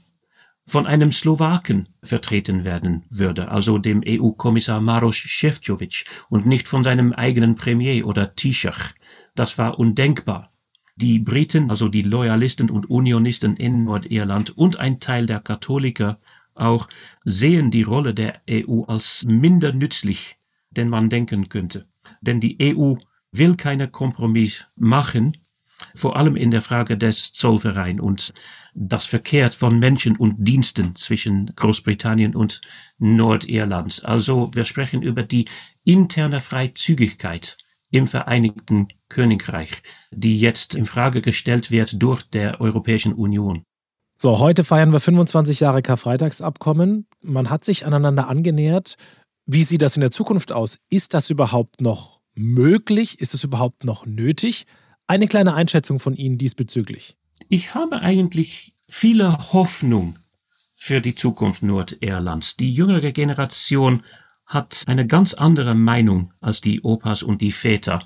von 0.68 0.86
einem 0.86 1.12
Slowaken 1.12 1.88
vertreten 2.02 2.64
werden 2.64 3.04
würde, 3.08 3.50
also 3.50 3.78
dem 3.78 4.02
EU-Kommissar 4.04 4.80
Maros 4.80 5.16
Šefčovič 5.16 6.04
und 6.28 6.46
nicht 6.46 6.66
von 6.66 6.82
seinem 6.82 7.12
eigenen 7.12 7.54
Premier 7.54 8.04
oder 8.04 8.34
Taoiseach. 8.34 8.94
Das 9.34 9.58
war 9.58 9.78
undenkbar. 9.78 10.50
Die 10.96 11.18
Briten, 11.18 11.70
also 11.70 11.88
die 11.88 12.02
Loyalisten 12.02 12.70
und 12.70 12.90
Unionisten 12.90 13.56
in 13.56 13.84
Nordirland 13.84 14.56
und 14.56 14.80
ein 14.80 14.98
Teil 14.98 15.26
der 15.26 15.40
Katholiker 15.40 16.18
auch, 16.54 16.88
sehen 17.22 17.70
die 17.70 17.82
Rolle 17.82 18.14
der 18.14 18.40
EU 18.50 18.82
als 18.84 19.24
minder 19.24 19.72
nützlich, 19.72 20.36
denn 20.70 20.88
man 20.88 21.10
denken 21.10 21.48
könnte. 21.48 21.86
Denn 22.22 22.40
die 22.40 22.56
EU 22.60 22.94
will 23.30 23.56
keine 23.56 23.88
Kompromiss 23.88 24.66
machen, 24.74 25.36
vor 25.96 26.16
allem 26.16 26.36
in 26.36 26.50
der 26.50 26.62
Frage 26.62 26.96
des 26.96 27.32
Zollvereins 27.32 28.00
und 28.00 28.34
das 28.74 29.06
Verkehr 29.06 29.50
von 29.50 29.78
Menschen 29.78 30.16
und 30.16 30.36
Diensten 30.38 30.94
zwischen 30.94 31.46
Großbritannien 31.56 32.36
und 32.36 32.60
Nordirland. 32.98 34.02
Also 34.04 34.50
wir 34.54 34.64
sprechen 34.64 35.02
über 35.02 35.22
die 35.22 35.46
interne 35.84 36.40
Freizügigkeit 36.40 37.56
im 37.90 38.06
Vereinigten 38.06 38.88
Königreich, 39.08 39.70
die 40.10 40.38
jetzt 40.38 40.74
in 40.74 40.84
Frage 40.84 41.22
gestellt 41.22 41.70
wird 41.70 42.02
durch 42.02 42.22
der 42.22 42.60
Europäischen 42.60 43.12
Union. 43.12 43.62
So, 44.18 44.38
heute 44.38 44.64
feiern 44.64 44.92
wir 44.92 45.00
25 45.00 45.60
Jahre 45.60 45.82
Karfreitagsabkommen. 45.82 47.06
Man 47.22 47.50
hat 47.50 47.64
sich 47.64 47.86
aneinander 47.86 48.28
angenähert. 48.28 48.96
Wie 49.46 49.62
sieht 49.62 49.82
das 49.82 49.96
in 49.96 50.00
der 50.00 50.10
Zukunft 50.10 50.52
aus? 50.52 50.78
Ist 50.88 51.14
das 51.14 51.30
überhaupt 51.30 51.80
noch 51.80 52.20
möglich? 52.34 53.20
Ist 53.20 53.34
es 53.34 53.44
überhaupt 53.44 53.84
noch 53.84 54.06
nötig? 54.06 54.66
Eine 55.08 55.28
kleine 55.28 55.54
Einschätzung 55.54 56.00
von 56.00 56.14
Ihnen 56.14 56.36
diesbezüglich. 56.36 57.16
Ich 57.48 57.74
habe 57.74 58.00
eigentlich 58.00 58.74
viele 58.88 59.52
Hoffnung 59.52 60.18
für 60.74 61.00
die 61.00 61.14
Zukunft 61.14 61.62
Nordirlands. 61.62 62.56
Die 62.56 62.74
jüngere 62.74 63.12
Generation 63.12 64.02
hat 64.46 64.82
eine 64.86 65.06
ganz 65.06 65.34
andere 65.34 65.74
Meinung 65.74 66.32
als 66.40 66.60
die 66.60 66.80
Opas 66.82 67.22
und 67.22 67.40
die 67.40 67.52
Väter. 67.52 68.02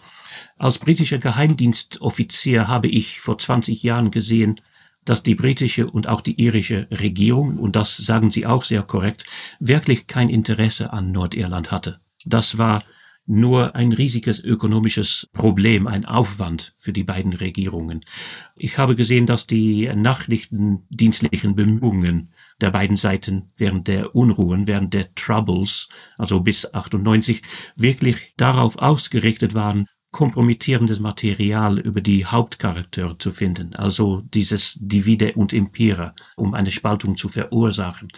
Als 0.58 0.78
britischer 0.78 1.18
Geheimdienstoffizier 1.18 2.68
habe 2.68 2.88
ich 2.88 3.20
vor 3.20 3.38
20 3.38 3.82
Jahren 3.82 4.10
gesehen, 4.10 4.60
dass 5.04 5.22
die 5.22 5.34
britische 5.34 5.90
und 5.90 6.06
auch 6.06 6.20
die 6.20 6.40
irische 6.40 6.86
Regierung, 6.90 7.58
und 7.58 7.76
das 7.76 7.96
sagen 7.96 8.30
Sie 8.30 8.46
auch 8.46 8.64
sehr 8.64 8.82
korrekt, 8.82 9.24
wirklich 9.58 10.06
kein 10.06 10.28
Interesse 10.28 10.92
an 10.92 11.12
Nordirland 11.12 11.70
hatte. 11.70 11.98
Das 12.26 12.58
war 12.58 12.84
nur 13.26 13.76
ein 13.76 13.92
riesiges 13.92 14.42
ökonomisches 14.42 15.28
Problem, 15.32 15.86
ein 15.86 16.04
Aufwand 16.04 16.74
für 16.78 16.92
die 16.92 17.04
beiden 17.04 17.32
Regierungen. 17.32 18.04
Ich 18.56 18.78
habe 18.78 18.96
gesehen, 18.96 19.26
dass 19.26 19.46
die 19.46 19.88
nachrichtendienstlichen 19.94 21.54
Bemühungen 21.54 22.32
der 22.60 22.70
beiden 22.70 22.96
Seiten 22.96 23.50
während 23.56 23.88
der 23.88 24.14
Unruhen, 24.14 24.66
während 24.66 24.94
der 24.94 25.14
Troubles, 25.14 25.88
also 26.18 26.40
bis 26.40 26.72
98, 26.74 27.42
wirklich 27.76 28.34
darauf 28.36 28.76
ausgerichtet 28.78 29.54
waren, 29.54 29.86
kompromittierendes 30.12 30.98
Material 30.98 31.78
über 31.78 32.00
die 32.00 32.26
Hauptcharaktere 32.26 33.16
zu 33.18 33.30
finden, 33.30 33.74
also 33.76 34.22
dieses 34.34 34.76
Divide 34.80 35.34
und 35.34 35.52
Impera, 35.52 36.14
um 36.36 36.54
eine 36.54 36.70
Spaltung 36.70 37.16
zu 37.16 37.28
verursachen. 37.28 38.08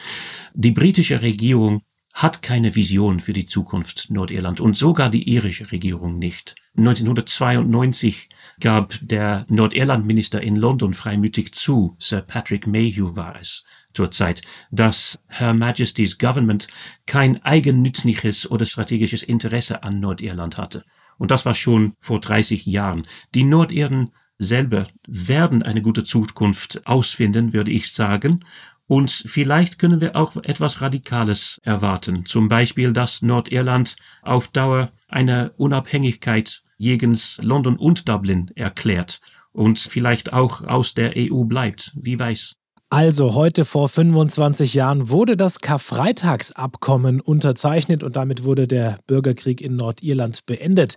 Die 0.55 0.71
britische 0.71 1.21
Regierung 1.21 1.83
hat 2.13 2.43
keine 2.43 2.75
Vision 2.75 3.21
für 3.21 3.33
die 3.33 3.47
Zukunft 3.47 4.11
Nordirland 4.11 4.61
und 4.61 4.77
sogar 4.77 5.09
die 5.09 5.29
irische 5.31 5.73
Regierung 5.73 6.19
nicht. 6.19 6.57
1992 6.77 8.29
gab 8.61 8.99
der 9.01 9.45
Nordirlandminister 9.49 10.43
in 10.43 10.57
London 10.57 10.95
freimütig 10.95 11.53
zu, 11.53 11.97
Sir 11.99 12.21
Patrick 12.21 12.67
Mayhew 12.67 13.17
war 13.17 13.37
es 13.39 13.65
zur 13.95 14.11
Zeit, 14.11 14.43
dass 14.71 15.19
Her 15.29 15.55
Majesty's 15.55 16.19
Government 16.19 16.69
kein 17.07 17.43
eigennützliches 17.43 18.51
oder 18.51 18.67
strategisches 18.67 19.23
Interesse 19.23 19.83
an 19.83 19.99
Nordirland 19.99 20.57
hatte. 20.59 20.85
Und 21.19 21.31
das 21.31 21.47
war 21.47 21.55
schon 21.55 21.95
vor 21.99 22.21
30 22.21 22.67
Jahren. 22.67 23.05
Die 23.35 23.45
Nordirren 23.45 24.13
selber 24.39 24.89
werden 25.07 25.63
eine 25.63 25.83
gute 25.83 26.05
Zukunft 26.05 26.87
ausfinden, 26.87 27.53
würde 27.53 27.71
ich 27.71 27.93
sagen. 27.93 28.45
Und 28.87 29.11
vielleicht 29.11 29.79
können 29.79 30.01
wir 30.01 30.17
auch 30.17 30.37
etwas 30.37 30.83
Radikales 30.83 31.61
erwarten. 31.63 32.27
Zum 32.27 32.49
Beispiel, 32.49 32.93
dass 32.93 33.23
Nordirland 33.23 33.97
auf 34.23 34.49
Dauer 34.49 34.91
eine 35.09 35.53
Unabhängigkeit 35.57 36.63
jegens 36.77 37.39
London 37.43 37.77
und 37.77 38.09
Dublin 38.09 38.51
erklärt 38.55 39.21
und 39.53 39.79
vielleicht 39.79 40.33
auch 40.33 40.63
aus 40.63 40.95
der 40.95 41.13
EU 41.17 41.45
bleibt. 41.45 41.93
Wie 41.95 42.19
weiß. 42.19 42.57
Also 42.91 43.35
heute 43.35 43.65
vor 43.65 43.89
25 43.89 44.75
Jahren 44.75 45.09
wurde 45.09 45.35
das 45.35 45.61
Karfreitagsabkommen 45.61 47.23
unterzeichnet 47.23 48.03
und 48.03 48.17
damit 48.17 48.45
wurde 48.45 48.67
der 48.67 48.99
Bürgerkrieg 49.07 49.63
in 49.63 49.77
Nordirland 49.77 50.45
beendet. 50.45 50.97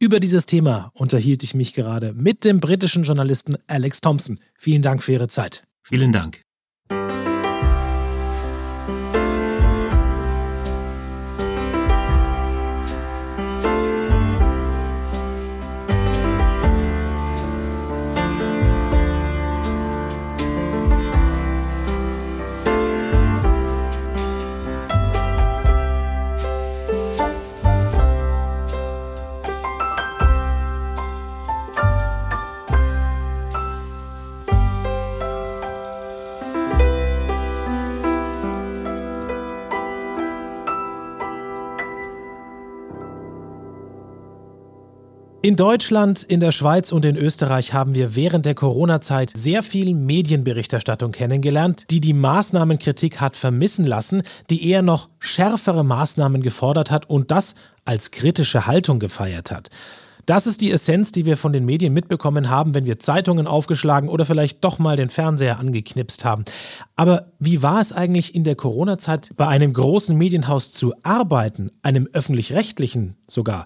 Über 0.00 0.18
dieses 0.18 0.46
Thema 0.46 0.90
unterhielt 0.94 1.44
ich 1.44 1.54
mich 1.54 1.74
gerade 1.74 2.14
mit 2.14 2.44
dem 2.44 2.58
britischen 2.58 3.04
Journalisten 3.04 3.56
Alex 3.68 4.00
Thompson. 4.00 4.40
Vielen 4.58 4.82
Dank 4.82 5.04
für 5.04 5.12
Ihre 5.12 5.28
Zeit. 5.28 5.62
Vielen 5.84 6.10
Dank. 6.10 6.42
Thank 6.90 7.10
you. 7.12 7.19
In 45.42 45.56
Deutschland, 45.56 46.22
in 46.22 46.38
der 46.38 46.52
Schweiz 46.52 46.92
und 46.92 47.06
in 47.06 47.16
Österreich 47.16 47.72
haben 47.72 47.94
wir 47.94 48.14
während 48.14 48.44
der 48.44 48.54
Corona-Zeit 48.54 49.32
sehr 49.34 49.62
viel 49.62 49.94
Medienberichterstattung 49.94 51.12
kennengelernt, 51.12 51.86
die 51.88 52.02
die 52.02 52.12
Maßnahmenkritik 52.12 53.22
hat 53.22 53.36
vermissen 53.36 53.86
lassen, 53.86 54.22
die 54.50 54.68
eher 54.68 54.82
noch 54.82 55.08
schärfere 55.18 55.82
Maßnahmen 55.82 56.42
gefordert 56.42 56.90
hat 56.90 57.08
und 57.08 57.30
das 57.30 57.54
als 57.86 58.10
kritische 58.10 58.66
Haltung 58.66 58.98
gefeiert 58.98 59.50
hat. 59.50 59.70
Das 60.26 60.46
ist 60.46 60.60
die 60.60 60.70
Essenz, 60.70 61.10
die 61.10 61.24
wir 61.24 61.38
von 61.38 61.54
den 61.54 61.64
Medien 61.64 61.94
mitbekommen 61.94 62.50
haben, 62.50 62.74
wenn 62.74 62.84
wir 62.84 62.98
Zeitungen 62.98 63.46
aufgeschlagen 63.46 64.10
oder 64.10 64.26
vielleicht 64.26 64.62
doch 64.62 64.78
mal 64.78 64.96
den 64.96 65.08
Fernseher 65.08 65.58
angeknipst 65.58 66.22
haben. 66.22 66.44
Aber 66.96 67.32
wie 67.38 67.62
war 67.62 67.80
es 67.80 67.94
eigentlich 67.94 68.34
in 68.34 68.44
der 68.44 68.56
Corona-Zeit 68.56 69.30
bei 69.38 69.48
einem 69.48 69.72
großen 69.72 70.14
Medienhaus 70.14 70.70
zu 70.70 70.92
arbeiten, 71.02 71.70
einem 71.82 72.10
öffentlich-rechtlichen 72.12 73.16
sogar? 73.26 73.64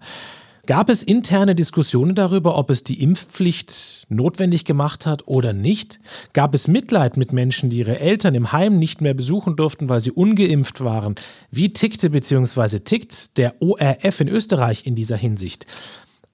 Gab 0.66 0.88
es 0.88 1.02
interne 1.02 1.54
Diskussionen 1.54 2.14
darüber, 2.14 2.56
ob 2.56 2.70
es 2.70 2.82
die 2.82 3.02
Impfpflicht 3.02 4.06
notwendig 4.08 4.64
gemacht 4.64 5.04
hat 5.04 5.28
oder 5.28 5.52
nicht? 5.52 6.00
Gab 6.32 6.54
es 6.54 6.68
Mitleid 6.68 7.18
mit 7.18 7.34
Menschen, 7.34 7.68
die 7.68 7.78
ihre 7.78 8.00
Eltern 8.00 8.34
im 8.34 8.50
Heim 8.50 8.78
nicht 8.78 9.02
mehr 9.02 9.12
besuchen 9.12 9.56
durften, 9.56 9.90
weil 9.90 10.00
sie 10.00 10.10
ungeimpft 10.10 10.82
waren? 10.82 11.16
Wie 11.50 11.74
tickte 11.74 12.08
bzw. 12.08 12.78
tickt 12.78 13.36
der 13.36 13.60
ORF 13.60 14.20
in 14.20 14.28
Österreich 14.28 14.86
in 14.86 14.94
dieser 14.94 15.16
Hinsicht? 15.16 15.66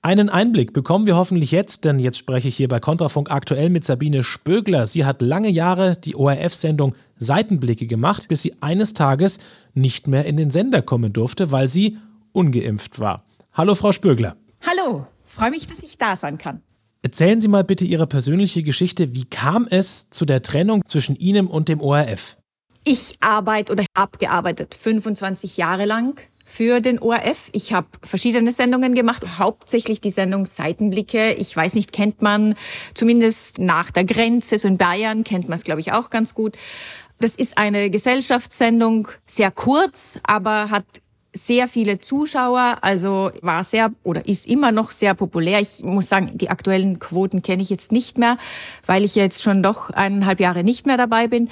Einen 0.01 0.29
Einblick 0.29 0.73
bekommen 0.73 1.09
wir 1.09 1.17
hoffentlich 1.17 1.51
jetzt, 1.51 1.85
denn 1.85 1.99
jetzt 1.99 2.17
spreche 2.17 2.47
ich 2.47 2.57
hier 2.57 2.69
bei 2.69 2.79
Kontrafunk 2.79 3.33
aktuell 3.33 3.69
mit 3.69 3.85
Sabine 3.85 4.23
Spögler. 4.23 4.87
Sie 4.87 5.05
hat 5.05 5.23
lange 5.23 5.51
Jahre 5.51 5.97
die 5.97 6.15
ORF-Sendung 6.15 6.95
Seitenblicke 7.17 7.89
gemacht, 7.89 8.29
bis 8.29 8.43
sie 8.43 8.55
eines 8.63 8.95
Tages 8.95 9.41
nicht 9.75 10.07
mehr 10.07 10.25
in 10.25 10.37
den 10.37 10.51
Sender 10.51 10.83
kommen 10.83 11.13
durfte, 11.13 11.51
weil 11.51 11.69
sie 11.69 11.99
ungeimpft 12.33 13.01
war. 13.01 13.25
Hallo, 13.53 13.75
Frau 13.75 13.91
Spürgler. 13.91 14.37
Hallo, 14.65 15.07
freue 15.25 15.51
mich, 15.51 15.67
dass 15.67 15.83
ich 15.83 15.99
da 15.99 16.15
sein 16.15 16.39
kann. 16.39 16.63
Erzählen 17.03 17.41
Sie 17.41 17.49
mal 17.49 17.65
bitte 17.65 17.85
Ihre 17.85 18.07
persönliche 18.07 18.63
Geschichte. 18.63 19.15
Wie 19.15 19.25
kam 19.25 19.67
es 19.69 20.09
zu 20.11 20.25
der 20.25 20.43
Trennung 20.43 20.87
zwischen 20.87 21.17
Ihnen 21.17 21.49
und 21.49 21.69
dem 21.69 21.81
ORF? 21.81 22.37
Ich 22.85 23.17
arbeite 23.21 23.73
oder 23.73 23.85
habe 23.97 24.19
gearbeitet 24.19 24.75
25 24.75 25.57
Jahre 25.57 25.85
lang 25.85 26.21
für 26.45 26.81
den 26.81 27.01
ORF. 27.01 27.51
Ich 27.53 27.73
habe 27.73 27.89
verschiedene 28.03 28.53
Sendungen 28.53 28.95
gemacht, 28.95 29.39
hauptsächlich 29.39 30.01
die 30.01 30.11
Sendung 30.11 30.47
Seitenblicke. 30.47 31.33
Ich 31.33 31.57
weiß 31.57 31.75
nicht, 31.75 31.91
kennt 31.91 32.23
man 32.23 32.55
zumindest 32.95 33.59
nach 33.59 33.91
der 33.91 34.05
Grenze, 34.05 34.59
so 34.59 34.69
in 34.69 34.79
Bayern 34.79 35.25
kennt 35.25 35.49
man 35.49 35.59
es, 35.59 35.65
glaube 35.65 35.81
ich, 35.81 35.93
auch 35.93 36.11
ganz 36.11 36.35
gut. 36.35 36.57
Das 37.19 37.35
ist 37.35 37.59
eine 37.59 37.91
Gesellschaftssendung, 37.91 39.09
sehr 39.27 39.51
kurz, 39.51 40.19
aber 40.23 40.71
hat 40.71 40.87
sehr 41.33 41.69
viele 41.69 42.01
Zuschauer, 42.01 42.79
also 42.83 43.31
war 43.43 43.63
sehr 43.65 43.93
oder 44.03 44.27
ist 44.27 44.47
immer 44.47 44.73
noch 44.73 44.91
sehr 44.91 45.15
populär. 45.15 45.61
Ich 45.61 45.83
muss 45.85 46.09
sagen, 46.09 46.33
die 46.35 46.51
aktuellen 46.51 46.99
Quoten 46.99 47.43
kenne 47.43 47.63
ich 47.63 47.71
jetzt 47.71 47.93
nicht 47.93 48.19
mehr, 48.19 48.37
weil 48.87 49.05
ich 49.05 49.15
jetzt 49.15 49.43
schon 49.43 49.63
doch 49.63 49.91
eineinhalb 49.91 50.41
Jahre 50.41 50.65
nicht 50.65 50.87
mehr 50.87 50.97
dabei 50.97 51.29
bin. 51.29 51.49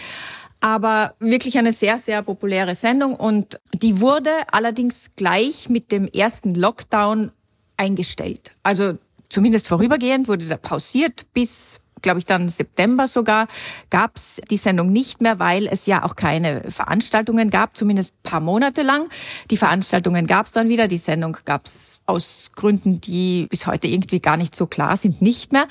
Aber 0.60 1.14
wirklich 1.20 1.56
eine 1.58 1.72
sehr, 1.72 1.98
sehr 1.98 2.22
populäre 2.22 2.74
Sendung 2.74 3.14
und 3.14 3.60
die 3.72 4.00
wurde 4.00 4.30
allerdings 4.50 5.12
gleich 5.14 5.68
mit 5.68 5.92
dem 5.92 6.08
ersten 6.08 6.54
Lockdown 6.54 7.30
eingestellt. 7.76 8.50
Also 8.64 8.98
zumindest 9.28 9.68
vorübergehend 9.68 10.26
wurde 10.26 10.46
da 10.46 10.56
pausiert 10.56 11.32
bis 11.32 11.80
glaube 12.02 12.18
ich, 12.18 12.24
dann 12.24 12.48
September 12.48 13.08
sogar, 13.08 13.46
gab 13.90 14.16
es 14.16 14.40
die 14.50 14.56
Sendung 14.56 14.92
nicht 14.92 15.20
mehr, 15.20 15.38
weil 15.38 15.66
es 15.66 15.86
ja 15.86 16.04
auch 16.04 16.16
keine 16.16 16.62
Veranstaltungen 16.68 17.50
gab, 17.50 17.76
zumindest 17.76 18.22
paar 18.22 18.40
Monate 18.40 18.82
lang. 18.82 19.08
Die 19.50 19.56
Veranstaltungen 19.56 20.26
gab 20.26 20.46
es 20.46 20.52
dann 20.52 20.68
wieder, 20.68 20.88
die 20.88 20.98
Sendung 20.98 21.36
gab 21.44 21.66
es 21.66 22.00
aus 22.06 22.50
Gründen, 22.54 23.00
die 23.00 23.46
bis 23.50 23.66
heute 23.66 23.88
irgendwie 23.88 24.20
gar 24.20 24.36
nicht 24.36 24.54
so 24.54 24.66
klar 24.66 24.96
sind, 24.96 25.22
nicht 25.22 25.52
mehr. 25.52 25.66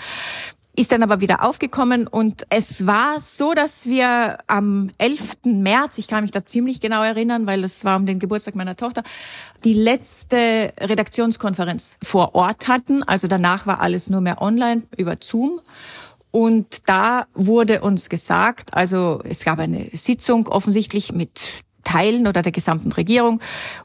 ist 0.78 0.92
dann 0.92 1.02
aber 1.02 1.22
wieder 1.22 1.44
aufgekommen 1.44 2.06
und 2.06 2.46
es 2.52 2.86
war 2.86 3.20
so, 3.20 3.56
dass 3.56 3.88
wir 3.88 4.38
am 4.46 4.92
11. 5.00 5.38
März, 5.46 5.98
ich 5.98 6.08
kann 6.08 6.22
mich 6.22 6.30
da 6.30 6.46
ziemlich 6.46 6.80
genau 6.80 7.02
erinnern, 7.02 7.48
weil 7.48 7.64
es 7.64 7.84
war 7.84 7.98
um 7.98 8.06
den 8.06 8.20
Geburtstag 8.20 8.54
meiner 8.54 8.76
Tochter, 8.76 9.02
die 9.64 9.74
letzte 9.74 10.74
Redaktionskonferenz 10.80 11.98
vor 12.04 12.36
Ort 12.36 12.68
hatten. 12.68 13.02
Also 13.02 13.28
danach 13.28 13.66
war 13.66 13.82
alles 13.82 14.12
nur 14.12 14.22
mehr 14.22 14.40
online 14.40 14.84
über 14.96 15.18
Zoom. 15.20 15.62
Und 16.32 16.88
da 16.90 17.26
wurde 17.34 17.82
uns 17.82 18.10
gesagt, 18.10 18.74
also 18.74 19.22
es 19.24 19.44
gab 19.44 19.60
eine 19.60 19.90
Sitzung 19.94 20.48
offensichtlich 20.48 21.14
mit 21.14 21.64
Teilen 21.88 22.28
oder 22.28 22.42
der 22.42 22.52
gesamten 22.52 22.92
Regierung. 22.92 23.40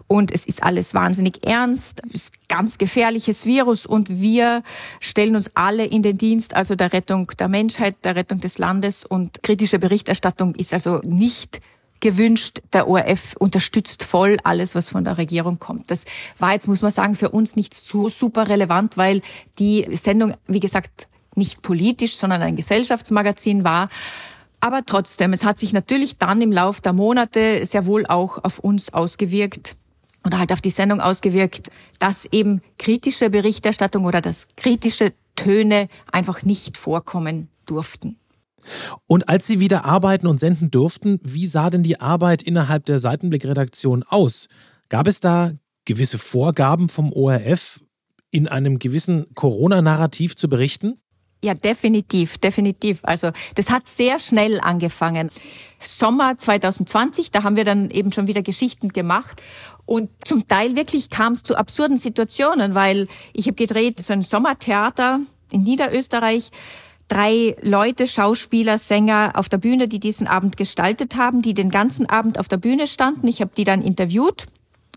Und 0.08 0.32
es 0.32 0.44
ist 0.44 0.62
alles 0.64 0.92
wahnsinnig 0.92 1.46
ernst, 1.46 2.02
ist 2.10 2.32
ganz 2.48 2.76
gefährliches 2.78 3.46
Virus 3.46 3.86
und 3.86 4.20
wir 4.20 4.62
stellen 4.98 5.36
uns 5.36 5.52
alle 5.54 5.84
in 5.84 6.02
den 6.02 6.18
Dienst, 6.18 6.56
also 6.56 6.74
der 6.74 6.92
Rettung 6.92 7.28
der 7.38 7.46
Menschheit, 7.46 7.94
der 8.04 8.16
Rettung 8.16 8.40
des 8.40 8.58
Landes 8.58 9.04
und 9.04 9.42
kritische 9.44 9.78
Berichterstattung 9.78 10.56
ist 10.56 10.74
also 10.74 11.00
nicht 11.04 11.60
gewünscht. 12.00 12.60
Der 12.72 12.88
ORF 12.88 13.36
unterstützt 13.38 14.02
voll 14.02 14.36
alles, 14.42 14.74
was 14.74 14.88
von 14.88 15.04
der 15.04 15.16
Regierung 15.16 15.60
kommt. 15.60 15.90
Das 15.90 16.04
war 16.38 16.52
jetzt, 16.52 16.66
muss 16.66 16.82
man 16.82 16.90
sagen, 16.90 17.14
für 17.14 17.30
uns 17.30 17.54
nicht 17.54 17.72
so 17.72 18.08
super 18.08 18.48
relevant, 18.48 18.96
weil 18.96 19.22
die 19.60 19.86
Sendung, 19.92 20.34
wie 20.48 20.60
gesagt, 20.60 21.06
nicht 21.36 21.62
politisch, 21.62 22.16
sondern 22.16 22.42
ein 22.42 22.56
Gesellschaftsmagazin 22.56 23.64
war. 23.64 23.88
Aber 24.60 24.86
trotzdem, 24.86 25.32
es 25.32 25.44
hat 25.44 25.58
sich 25.58 25.72
natürlich 25.72 26.18
dann 26.18 26.40
im 26.40 26.52
Lauf 26.52 26.80
der 26.80 26.92
Monate 26.92 27.64
sehr 27.66 27.86
wohl 27.86 28.06
auch 28.06 28.42
auf 28.44 28.58
uns 28.58 28.92
ausgewirkt 28.92 29.76
oder 30.24 30.38
halt 30.38 30.52
auf 30.52 30.60
die 30.60 30.70
Sendung 30.70 31.00
ausgewirkt, 31.00 31.70
dass 31.98 32.26
eben 32.26 32.60
kritische 32.78 33.30
Berichterstattung 33.30 34.04
oder 34.04 34.20
dass 34.20 34.48
kritische 34.56 35.12
Töne 35.34 35.88
einfach 36.12 36.42
nicht 36.42 36.76
vorkommen 36.78 37.48
durften. 37.66 38.18
Und 39.06 39.28
als 39.28 39.46
Sie 39.46 39.58
wieder 39.58 39.84
arbeiten 39.84 40.26
und 40.26 40.38
senden 40.38 40.70
durften, 40.70 41.18
wie 41.22 41.46
sah 41.46 41.70
denn 41.70 41.82
die 41.82 42.00
Arbeit 42.00 42.42
innerhalb 42.42 42.84
der 42.86 42.98
Seitenblick-Redaktion 42.98 44.04
aus? 44.04 44.48
Gab 44.88 45.08
es 45.08 45.20
da 45.20 45.52
gewisse 45.84 46.18
Vorgaben 46.18 46.88
vom 46.88 47.12
ORF, 47.12 47.80
in 48.30 48.48
einem 48.48 48.78
gewissen 48.78 49.26
Corona-Narrativ 49.34 50.36
zu 50.36 50.48
berichten? 50.48 50.94
Ja, 51.44 51.54
definitiv, 51.54 52.38
definitiv. 52.38 53.00
Also 53.02 53.32
das 53.56 53.70
hat 53.70 53.88
sehr 53.88 54.20
schnell 54.20 54.60
angefangen. 54.60 55.28
Sommer 55.80 56.38
2020, 56.38 57.32
da 57.32 57.42
haben 57.42 57.56
wir 57.56 57.64
dann 57.64 57.90
eben 57.90 58.12
schon 58.12 58.28
wieder 58.28 58.42
Geschichten 58.42 58.90
gemacht. 58.90 59.42
Und 59.84 60.08
zum 60.24 60.46
Teil 60.46 60.76
wirklich 60.76 61.10
kam 61.10 61.32
es 61.32 61.42
zu 61.42 61.56
absurden 61.56 61.98
Situationen, 61.98 62.76
weil 62.76 63.08
ich 63.32 63.46
habe 63.46 63.56
gedreht 63.56 64.00
so 64.00 64.12
ein 64.12 64.22
Sommertheater 64.22 65.18
in 65.50 65.64
Niederösterreich. 65.64 66.50
Drei 67.08 67.56
Leute, 67.60 68.06
Schauspieler, 68.06 68.78
Sänger 68.78 69.32
auf 69.34 69.48
der 69.48 69.58
Bühne, 69.58 69.88
die 69.88 69.98
diesen 69.98 70.28
Abend 70.28 70.56
gestaltet 70.56 71.16
haben, 71.16 71.42
die 71.42 71.54
den 71.54 71.70
ganzen 71.70 72.08
Abend 72.08 72.38
auf 72.38 72.46
der 72.46 72.56
Bühne 72.56 72.86
standen. 72.86 73.26
Ich 73.26 73.40
habe 73.40 73.50
die 73.56 73.64
dann 73.64 73.82
interviewt. 73.82 74.46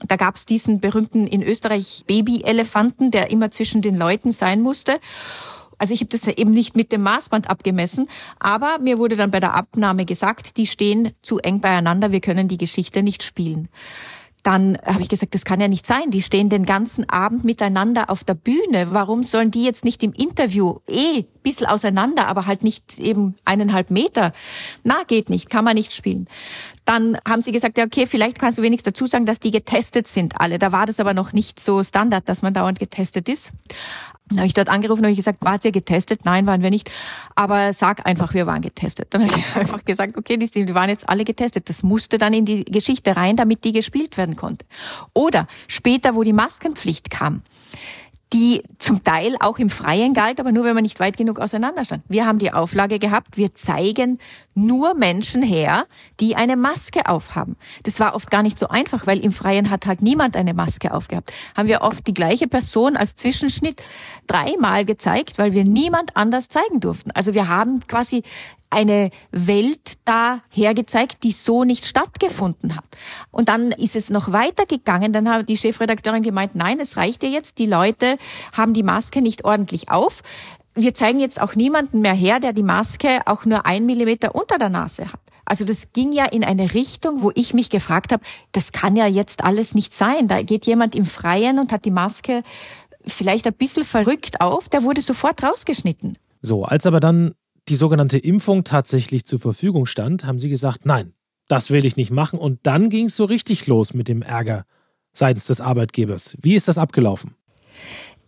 Da 0.07 0.15
gab 0.15 0.35
es 0.35 0.45
diesen 0.45 0.79
berühmten 0.79 1.25
in 1.25 1.41
Österreich 1.41 2.03
Baby-Elefanten, 2.05 3.11
der 3.11 3.31
immer 3.31 3.49
zwischen 3.49 3.81
den 3.81 3.95
Leuten 3.95 4.31
sein 4.31 4.61
musste. 4.61 4.99
Also 5.77 5.93
ich 5.93 6.01
habe 6.01 6.09
das 6.09 6.25
ja 6.25 6.33
eben 6.33 6.51
nicht 6.51 6.75
mit 6.75 6.91
dem 6.91 7.01
Maßband 7.03 7.49
abgemessen, 7.49 8.07
aber 8.39 8.77
mir 8.81 8.97
wurde 8.97 9.15
dann 9.15 9.31
bei 9.31 9.39
der 9.39 9.53
Abnahme 9.53 10.05
gesagt, 10.05 10.57
die 10.57 10.67
stehen 10.67 11.11
zu 11.21 11.39
eng 11.39 11.61
beieinander, 11.61 12.11
wir 12.11 12.21
können 12.21 12.47
die 12.47 12.57
Geschichte 12.57 13.03
nicht 13.03 13.23
spielen. 13.23 13.69
Dann 14.45 14.77
habe 14.85 15.01
ich 15.01 15.09
gesagt, 15.09 15.33
das 15.33 15.43
kann 15.43 15.59
ja 15.59 15.67
nicht 15.67 15.87
sein. 15.87 16.11
Die 16.11 16.21
stehen 16.21 16.49
den 16.49 16.67
ganzen 16.67 17.09
Abend 17.09 17.43
miteinander 17.43 18.11
auf 18.11 18.23
der 18.23 18.35
Bühne. 18.35 18.91
Warum 18.91 19.23
sollen 19.23 19.49
die 19.49 19.63
jetzt 19.63 19.83
nicht 19.83 20.03
im 20.03 20.13
Interview 20.13 20.81
eh 20.87 21.25
bisschen 21.41 21.65
auseinander, 21.65 22.27
aber 22.27 22.45
halt 22.45 22.63
nicht 22.63 22.99
eben 22.99 23.33
eineinhalb 23.43 23.89
Meter? 23.89 24.33
Na, 24.83 25.01
geht 25.07 25.31
nicht, 25.31 25.49
kann 25.49 25.65
man 25.65 25.73
nicht 25.73 25.93
spielen. 25.93 26.27
Dann 26.85 27.17
haben 27.27 27.41
sie 27.41 27.51
gesagt, 27.51 27.79
ja, 27.79 27.85
okay, 27.85 28.05
vielleicht 28.05 28.37
kannst 28.37 28.59
du 28.59 28.61
wenigstens 28.61 28.93
dazu 28.93 29.07
sagen, 29.07 29.25
dass 29.25 29.39
die 29.39 29.49
getestet 29.49 30.05
sind 30.07 30.39
alle. 30.39 30.59
Da 30.59 30.71
war 30.71 30.85
das 30.85 30.99
aber 30.99 31.15
noch 31.15 31.33
nicht 31.33 31.59
so 31.59 31.81
Standard, 31.81 32.29
dass 32.29 32.43
man 32.43 32.53
dauernd 32.53 32.77
getestet 32.77 33.27
ist. 33.27 33.51
Dann 34.29 34.39
habe 34.39 34.47
ich 34.47 34.55
dort 34.55 34.69
angerufen 34.69 35.01
und 35.01 35.05
habe 35.05 35.15
gesagt, 35.15 35.39
wart 35.41 35.63
ihr 35.65 35.71
getestet? 35.71 36.25
Nein, 36.25 36.47
waren 36.47 36.63
wir 36.63 36.71
nicht. 36.71 36.89
Aber 37.35 37.73
sag 37.73 38.07
einfach, 38.07 38.33
wir 38.33 38.47
waren 38.47 38.61
getestet. 38.61 39.07
Dann 39.11 39.23
habe 39.23 39.37
ich 39.37 39.55
einfach 39.55 39.85
gesagt, 39.85 40.17
okay, 40.17 40.37
die, 40.37 40.73
waren 40.73 40.89
jetzt 40.89 41.07
alle 41.07 41.23
getestet. 41.23 41.69
Das 41.69 41.83
musste 41.83 42.17
dann 42.17 42.33
in 42.33 42.45
die 42.45 42.65
Geschichte 42.65 43.15
rein, 43.15 43.35
damit 43.35 43.63
die 43.63 43.71
gespielt 43.71 44.17
werden 44.17 44.35
konnte. 44.35 44.65
Oder 45.13 45.47
später, 45.67 46.15
wo 46.15 46.23
die 46.23 46.33
Maskenpflicht 46.33 47.11
kam 47.11 47.43
die 48.35 48.63
zum 48.79 49.01
Teil 49.01 49.37
auch 49.39 49.59
im 49.59 49.69
Freien 49.69 50.13
galt, 50.13 50.41
aber 50.41 50.51
nur 50.51 50.65
wenn 50.65 50.73
man 50.73 50.83
nicht 50.83 50.99
weit 50.99 51.15
genug 51.15 51.39
auseinander 51.39 51.85
stand. 51.85 52.03
Wir 52.09 52.25
haben 52.25 52.37
die 52.37 52.51
Auflage 52.51 52.99
gehabt, 52.99 53.37
wir 53.37 53.55
zeigen 53.55 54.19
nur 54.53 54.93
Menschen 54.93 55.41
her, 55.41 55.85
die 56.19 56.35
eine 56.35 56.57
Maske 56.57 57.07
aufhaben. 57.07 57.55
Das 57.83 58.01
war 58.01 58.13
oft 58.13 58.29
gar 58.29 58.43
nicht 58.43 58.59
so 58.59 58.67
einfach, 58.67 59.07
weil 59.07 59.23
im 59.23 59.31
Freien 59.31 59.69
hat 59.69 59.85
halt 59.85 60.01
niemand 60.01 60.35
eine 60.35 60.53
Maske 60.53 60.93
aufgehabt. 60.93 61.31
Haben 61.55 61.69
wir 61.69 61.79
oft 61.79 62.05
die 62.07 62.13
gleiche 62.13 62.49
Person 62.49 62.97
als 62.97 63.15
Zwischenschnitt 63.15 63.81
dreimal 64.27 64.83
gezeigt, 64.83 65.37
weil 65.37 65.53
wir 65.53 65.63
niemand 65.63 66.17
anders 66.17 66.49
zeigen 66.49 66.81
durften. 66.81 67.11
Also 67.11 67.35
wir 67.35 67.47
haben 67.47 67.87
quasi 67.87 68.21
eine 68.69 69.09
Welt 69.31 69.93
da 70.05 70.41
hergezeigt, 70.51 71.23
die 71.23 71.31
so 71.31 71.63
nicht 71.63 71.85
stattgefunden 71.85 72.75
hat. 72.75 72.85
Und 73.31 73.49
dann 73.49 73.71
ist 73.71 73.95
es 73.95 74.09
noch 74.09 74.31
weitergegangen. 74.31 75.13
Dann 75.13 75.29
hat 75.29 75.49
die 75.49 75.57
Chefredakteurin 75.57 76.23
gemeint, 76.23 76.55
nein, 76.55 76.79
es 76.79 76.97
reicht 76.97 77.23
ja 77.23 77.29
jetzt. 77.29 77.57
Die 77.59 77.65
Leute 77.65 78.17
haben 78.53 78.73
die 78.73 78.83
Maske 78.83 79.21
nicht 79.21 79.45
ordentlich 79.45 79.89
auf. 79.89 80.21
Wir 80.73 80.93
zeigen 80.93 81.19
jetzt 81.19 81.41
auch 81.41 81.55
niemanden 81.55 82.01
mehr 82.01 82.13
her, 82.13 82.39
der 82.39 82.51
die 82.51 82.63
Maske 82.63 83.21
auch 83.25 83.45
nur 83.45 83.65
ein 83.65 83.85
Millimeter 83.85 84.35
unter 84.35 84.57
der 84.57 84.69
Nase 84.69 85.05
hat. 85.05 85.21
Also 85.45 85.63
das 85.63 85.93
ging 85.93 86.11
ja 86.11 86.25
in 86.25 86.43
eine 86.43 86.73
Richtung, 86.73 87.21
wo 87.21 87.31
ich 87.35 87.53
mich 87.53 87.69
gefragt 87.69 88.11
habe, 88.11 88.23
das 88.51 88.71
kann 88.71 88.95
ja 88.95 89.05
jetzt 89.05 89.43
alles 89.43 89.75
nicht 89.75 89.93
sein. 89.93 90.27
Da 90.27 90.41
geht 90.41 90.65
jemand 90.65 90.95
im 90.95 91.05
Freien 91.05 91.59
und 91.59 91.71
hat 91.71 91.85
die 91.85 91.91
Maske 91.91 92.43
vielleicht 93.05 93.45
ein 93.45 93.53
bisschen 93.53 93.83
verrückt 93.83 94.41
auf, 94.41 94.67
der 94.69 94.83
wurde 94.83 95.01
sofort 95.01 95.43
rausgeschnitten. 95.43 96.17
So, 96.41 96.65
als 96.65 96.85
aber 96.85 96.99
dann 96.99 97.35
die 97.67 97.75
sogenannte 97.75 98.17
Impfung 98.17 98.63
tatsächlich 98.63 99.25
zur 99.25 99.39
Verfügung 99.39 99.85
stand, 99.85 100.25
haben 100.25 100.39
sie 100.39 100.49
gesagt, 100.49 100.85
nein, 100.85 101.13
das 101.47 101.71
will 101.71 101.85
ich 101.85 101.95
nicht 101.95 102.11
machen. 102.11 102.39
Und 102.39 102.59
dann 102.63 102.89
ging 102.89 103.07
es 103.07 103.15
so 103.15 103.25
richtig 103.25 103.67
los 103.67 103.93
mit 103.93 104.07
dem 104.07 104.21
Ärger 104.21 104.65
seitens 105.13 105.45
des 105.45 105.61
Arbeitgebers. 105.61 106.37
Wie 106.41 106.55
ist 106.55 106.67
das 106.67 106.77
abgelaufen? 106.77 107.35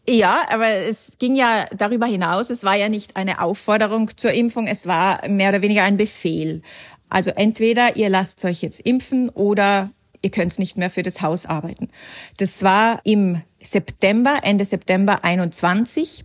Ja, 0.09 0.43
aber 0.49 0.69
es 0.69 1.17
ging 1.19 1.35
ja 1.35 1.67
darüber 1.75 2.05
hinaus. 2.05 2.49
Es 2.49 2.63
war 2.63 2.75
ja 2.75 2.87
nicht 2.87 3.17
eine 3.17 3.41
Aufforderung 3.41 4.09
zur 4.15 4.31
Impfung, 4.31 4.67
es 4.67 4.87
war 4.87 5.27
mehr 5.27 5.49
oder 5.49 5.61
weniger 5.61 5.83
ein 5.83 5.97
Befehl. 5.97 6.61
Also 7.09 7.31
entweder 7.31 7.97
ihr 7.97 8.09
lasst 8.09 8.43
euch 8.45 8.61
jetzt 8.61 8.79
impfen 8.81 9.29
oder 9.29 9.91
ihr 10.21 10.31
könnt 10.31 10.57
nicht 10.59 10.77
mehr 10.77 10.89
für 10.89 11.03
das 11.03 11.21
Haus 11.21 11.45
arbeiten. 11.45 11.89
Das 12.37 12.63
war 12.63 13.01
im 13.03 13.41
September, 13.61 14.39
Ende 14.43 14.65
September 14.65 15.23
21. 15.23 16.23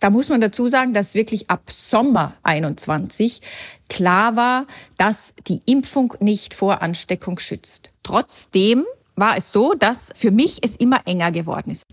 Da 0.00 0.10
muss 0.10 0.28
man 0.28 0.40
dazu 0.40 0.68
sagen, 0.68 0.92
dass 0.92 1.14
wirklich 1.14 1.50
ab 1.50 1.70
Sommer 1.70 2.34
21 2.42 3.40
klar 3.88 4.36
war, 4.36 4.66
dass 4.96 5.34
die 5.46 5.62
Impfung 5.66 6.14
nicht 6.20 6.54
vor 6.54 6.82
Ansteckung 6.82 7.38
schützt. 7.38 7.92
Trotzdem 8.02 8.84
war 9.16 9.36
es 9.36 9.52
so, 9.52 9.74
dass 9.74 10.10
für 10.14 10.30
mich 10.30 10.58
es 10.62 10.76
immer 10.76 11.00
enger 11.06 11.32
geworden 11.32 11.70
ist. 11.70 11.84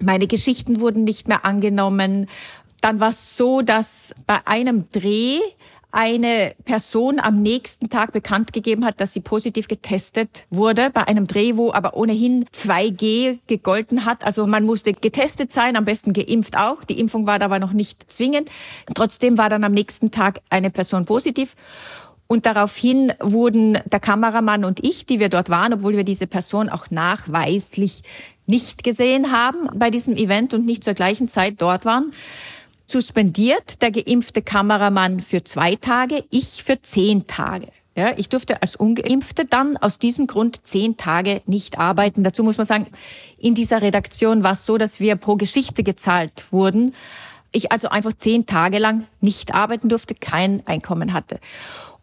Meine 0.00 0.26
Geschichten 0.26 0.80
wurden 0.80 1.04
nicht 1.04 1.26
mehr 1.26 1.44
angenommen. 1.44 2.26
Dann 2.80 3.00
war 3.00 3.08
es 3.08 3.36
so, 3.36 3.62
dass 3.62 4.14
bei 4.26 4.38
einem 4.44 4.90
Dreh 4.92 5.40
eine 5.90 6.54
Person 6.64 7.18
am 7.18 7.42
nächsten 7.42 7.88
Tag 7.88 8.12
bekannt 8.12 8.52
gegeben 8.52 8.84
hat, 8.84 9.00
dass 9.00 9.12
sie 9.12 9.20
positiv 9.20 9.68
getestet 9.68 10.46
wurde 10.50 10.90
bei 10.90 11.08
einem 11.08 11.26
Dreh, 11.26 11.56
wo 11.56 11.72
aber 11.72 11.96
ohnehin 11.96 12.44
2G 12.44 13.38
gegolten 13.46 14.04
hat. 14.04 14.24
Also 14.24 14.46
man 14.46 14.64
musste 14.64 14.92
getestet 14.92 15.50
sein, 15.50 15.76
am 15.76 15.86
besten 15.86 16.12
geimpft 16.12 16.58
auch. 16.58 16.84
Die 16.84 17.00
Impfung 17.00 17.26
war 17.26 17.40
aber 17.40 17.58
noch 17.58 17.72
nicht 17.72 18.10
zwingend. 18.10 18.50
Trotzdem 18.94 19.38
war 19.38 19.48
dann 19.48 19.64
am 19.64 19.72
nächsten 19.72 20.10
Tag 20.10 20.40
eine 20.50 20.70
Person 20.70 21.06
positiv. 21.06 21.54
Und 22.26 22.44
daraufhin 22.44 23.10
wurden 23.20 23.78
der 23.86 24.00
Kameramann 24.00 24.66
und 24.66 24.84
ich, 24.84 25.06
die 25.06 25.18
wir 25.18 25.30
dort 25.30 25.48
waren, 25.48 25.72
obwohl 25.72 25.96
wir 25.96 26.04
diese 26.04 26.26
Person 26.26 26.68
auch 26.68 26.90
nachweislich 26.90 28.02
nicht 28.44 28.84
gesehen 28.84 29.32
haben 29.32 29.70
bei 29.74 29.90
diesem 29.90 30.14
Event 30.14 30.52
und 30.52 30.66
nicht 30.66 30.84
zur 30.84 30.92
gleichen 30.92 31.28
Zeit 31.28 31.54
dort 31.58 31.86
waren, 31.86 32.12
suspendiert, 32.90 33.82
der 33.82 33.90
geimpfte 33.90 34.42
Kameramann 34.42 35.20
für 35.20 35.44
zwei 35.44 35.74
Tage, 35.76 36.24
ich 36.30 36.62
für 36.62 36.80
zehn 36.80 37.26
Tage. 37.26 37.68
Ja, 37.94 38.12
ich 38.16 38.28
durfte 38.28 38.62
als 38.62 38.76
Ungeimpfte 38.76 39.44
dann 39.44 39.76
aus 39.76 39.98
diesem 39.98 40.28
Grund 40.28 40.66
zehn 40.66 40.96
Tage 40.96 41.42
nicht 41.46 41.78
arbeiten. 41.78 42.22
Dazu 42.22 42.44
muss 42.44 42.56
man 42.56 42.66
sagen, 42.66 42.86
in 43.38 43.54
dieser 43.54 43.82
Redaktion 43.82 44.44
war 44.44 44.52
es 44.52 44.66
so, 44.66 44.78
dass 44.78 45.00
wir 45.00 45.16
pro 45.16 45.34
Geschichte 45.34 45.82
gezahlt 45.82 46.52
wurden. 46.52 46.94
Ich 47.50 47.72
also 47.72 47.88
einfach 47.88 48.12
zehn 48.12 48.46
Tage 48.46 48.78
lang 48.78 49.06
nicht 49.20 49.52
arbeiten 49.52 49.88
durfte, 49.88 50.14
kein 50.14 50.64
Einkommen 50.66 51.12
hatte. 51.12 51.40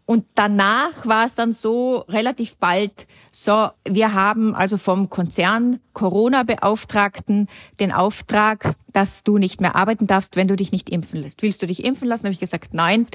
Und 0.06 0.24
danach 0.36 1.04
war 1.04 1.26
es 1.26 1.34
dann 1.34 1.50
so 1.50 2.04
relativ 2.08 2.56
bald 2.58 3.08
so, 3.32 3.70
wir 3.84 4.14
haben 4.14 4.54
also 4.54 4.76
vom 4.76 5.10
Konzern 5.10 5.80
Corona-Beauftragten 5.94 7.48
den 7.80 7.90
Auftrag, 7.90 8.76
dass 8.92 9.24
du 9.24 9.38
nicht 9.38 9.60
mehr 9.60 9.74
arbeiten 9.74 10.06
darfst, 10.06 10.36
wenn 10.36 10.46
du 10.46 10.54
dich 10.54 10.70
nicht 10.70 10.90
impfen 10.90 11.20
lässt. 11.20 11.42
Willst 11.42 11.60
du 11.60 11.66
dich 11.66 11.84
impfen 11.84 12.06
lassen? 12.06 12.24
Habe 12.24 12.32
ich 12.32 12.40
gesagt, 12.40 12.72
nein. 12.72 13.08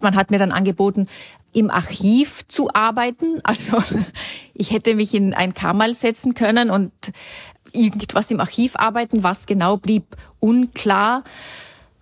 Man 0.00 0.14
hat 0.14 0.30
mir 0.30 0.38
dann 0.38 0.52
angeboten, 0.52 1.08
im 1.52 1.68
Archiv 1.68 2.46
zu 2.46 2.72
arbeiten. 2.72 3.40
Also 3.42 3.82
ich 4.54 4.70
hätte 4.70 4.94
mich 4.94 5.14
in 5.14 5.34
ein 5.34 5.52
Kammerl 5.52 5.94
setzen 5.94 6.34
können 6.34 6.70
und 6.70 6.92
irgendwas 7.72 8.30
im 8.30 8.38
Archiv 8.38 8.76
arbeiten. 8.76 9.24
Was 9.24 9.46
genau 9.46 9.78
blieb 9.78 10.16
unklar. 10.38 11.24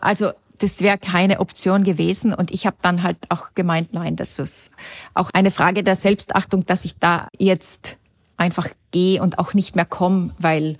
Also 0.00 0.32
das 0.58 0.80
wäre 0.82 0.98
keine 0.98 1.40
Option 1.40 1.84
gewesen. 1.84 2.32
Und 2.32 2.50
ich 2.50 2.66
habe 2.66 2.76
dann 2.82 3.02
halt 3.02 3.18
auch 3.30 3.54
gemeint, 3.54 3.92
nein, 3.92 4.16
das 4.16 4.38
ist 4.38 4.70
auch 5.14 5.30
eine 5.32 5.50
Frage 5.50 5.82
der 5.82 5.96
Selbstachtung, 5.96 6.64
dass 6.66 6.84
ich 6.84 6.96
da 6.98 7.28
jetzt 7.38 7.98
einfach 8.36 8.68
gehe 8.90 9.22
und 9.22 9.38
auch 9.38 9.54
nicht 9.54 9.76
mehr 9.76 9.84
komme, 9.84 10.30
weil 10.38 10.76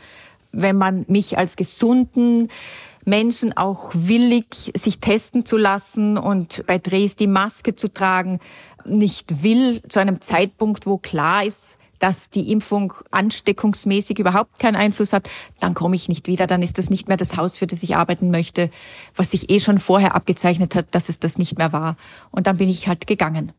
wenn 0.52 0.76
man 0.76 1.04
mich 1.08 1.36
als 1.36 1.56
gesunden 1.56 2.48
Menschen 3.04 3.56
auch 3.56 3.90
willig, 3.92 4.72
sich 4.74 4.98
testen 5.00 5.44
zu 5.44 5.56
lassen 5.56 6.16
und 6.16 6.64
bei 6.66 6.78
Drehs 6.78 7.16
die 7.16 7.26
Maske 7.26 7.74
zu 7.74 7.92
tragen, 7.92 8.38
nicht 8.84 9.42
will, 9.42 9.82
zu 9.88 9.98
einem 9.98 10.20
Zeitpunkt, 10.20 10.86
wo 10.86 10.98
klar 10.98 11.44
ist, 11.44 11.78
dass 12.04 12.28
die 12.28 12.52
Impfung 12.52 12.92
ansteckungsmäßig 13.12 14.18
überhaupt 14.18 14.58
keinen 14.58 14.76
Einfluss 14.76 15.14
hat, 15.14 15.30
dann 15.58 15.72
komme 15.72 15.96
ich 15.96 16.10
nicht 16.10 16.26
wieder, 16.26 16.46
dann 16.46 16.62
ist 16.62 16.76
das 16.76 16.90
nicht 16.90 17.08
mehr 17.08 17.16
das 17.16 17.38
Haus, 17.38 17.56
für 17.56 17.66
das 17.66 17.82
ich 17.82 17.96
arbeiten 17.96 18.30
möchte, 18.30 18.68
was 19.16 19.30
sich 19.30 19.48
eh 19.48 19.58
schon 19.58 19.78
vorher 19.78 20.14
abgezeichnet 20.14 20.74
hat, 20.74 20.88
dass 20.90 21.08
es 21.08 21.18
das 21.18 21.38
nicht 21.38 21.56
mehr 21.56 21.72
war. 21.72 21.96
Und 22.30 22.46
dann 22.46 22.58
bin 22.58 22.68
ich 22.68 22.88
halt 22.88 23.06
gegangen. 23.06 23.52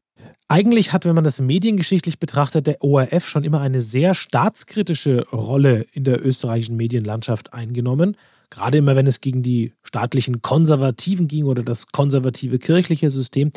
Eigentlich 0.47 0.93
hat, 0.93 1.05
wenn 1.05 1.15
man 1.15 1.23
das 1.23 1.39
mediengeschichtlich 1.39 2.19
betrachtet, 2.19 2.67
der 2.67 2.83
ORF 2.83 3.27
schon 3.27 3.43
immer 3.43 3.61
eine 3.61 3.81
sehr 3.81 4.13
staatskritische 4.13 5.27
Rolle 5.31 5.87
in 5.93 6.03
der 6.03 6.23
österreichischen 6.23 6.77
Medienlandschaft 6.77 7.51
eingenommen. 7.51 8.15
Gerade 8.51 8.77
immer, 8.77 8.95
wenn 8.95 9.07
es 9.07 9.21
gegen 9.21 9.41
die 9.41 9.73
staatlichen 9.81 10.43
Konservativen 10.43 11.27
ging 11.27 11.45
oder 11.45 11.63
das 11.63 11.87
konservative 11.87 12.59
kirchliche 12.59 13.09
System. 13.09 13.51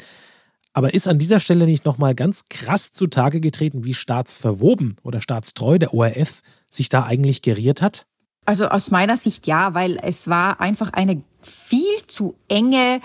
Aber 0.72 0.94
ist 0.94 1.08
an 1.08 1.18
dieser 1.18 1.40
Stelle 1.40 1.66
nicht 1.66 1.84
nochmal 1.84 2.14
ganz 2.14 2.44
krass 2.48 2.92
zutage 2.92 3.40
getreten, 3.40 3.84
wie 3.84 3.94
staatsverwoben 3.94 4.96
oder 5.02 5.20
staatstreu 5.20 5.78
der 5.78 5.94
ORF 5.94 6.42
sich 6.68 6.88
da 6.88 7.04
eigentlich 7.04 7.42
geriert 7.42 7.82
hat? 7.82 8.06
Also 8.44 8.68
aus 8.68 8.90
meiner 8.90 9.16
Sicht 9.16 9.46
ja, 9.46 9.74
weil 9.74 9.98
es 10.02 10.28
war 10.28 10.60
einfach 10.60 10.92
eine 10.92 11.22
viel 11.42 12.06
zu 12.06 12.34
enge 12.48 13.00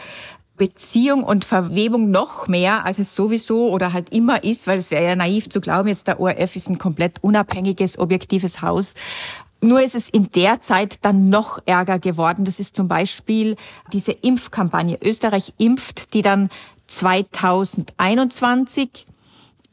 Beziehung 0.55 1.23
und 1.23 1.45
Verwebung 1.45 2.11
noch 2.11 2.47
mehr, 2.47 2.85
als 2.85 2.99
es 2.99 3.15
sowieso 3.15 3.69
oder 3.69 3.91
halt 3.91 4.11
immer 4.11 4.43
ist, 4.43 4.67
weil 4.67 4.77
es 4.77 4.91
wäre 4.91 5.03
ja 5.03 5.15
naiv 5.15 5.49
zu 5.49 5.59
glauben, 5.59 5.87
jetzt 5.87 6.07
der 6.07 6.19
ORF 6.19 6.55
ist 6.55 6.69
ein 6.69 6.77
komplett 6.77 7.23
unabhängiges, 7.23 7.97
objektives 7.97 8.61
Haus. 8.61 8.93
Nur 9.61 9.81
ist 9.81 9.95
es 9.95 10.09
in 10.09 10.29
der 10.31 10.61
Zeit 10.61 10.99
dann 11.03 11.29
noch 11.29 11.59
ärger 11.65 11.97
geworden. 11.97 12.43
Das 12.43 12.59
ist 12.59 12.75
zum 12.75 12.89
Beispiel 12.89 13.55
diese 13.93 14.11
Impfkampagne. 14.11 14.97
Österreich 15.01 15.53
impft, 15.57 16.13
die 16.13 16.21
dann 16.21 16.49
2021 16.97 19.07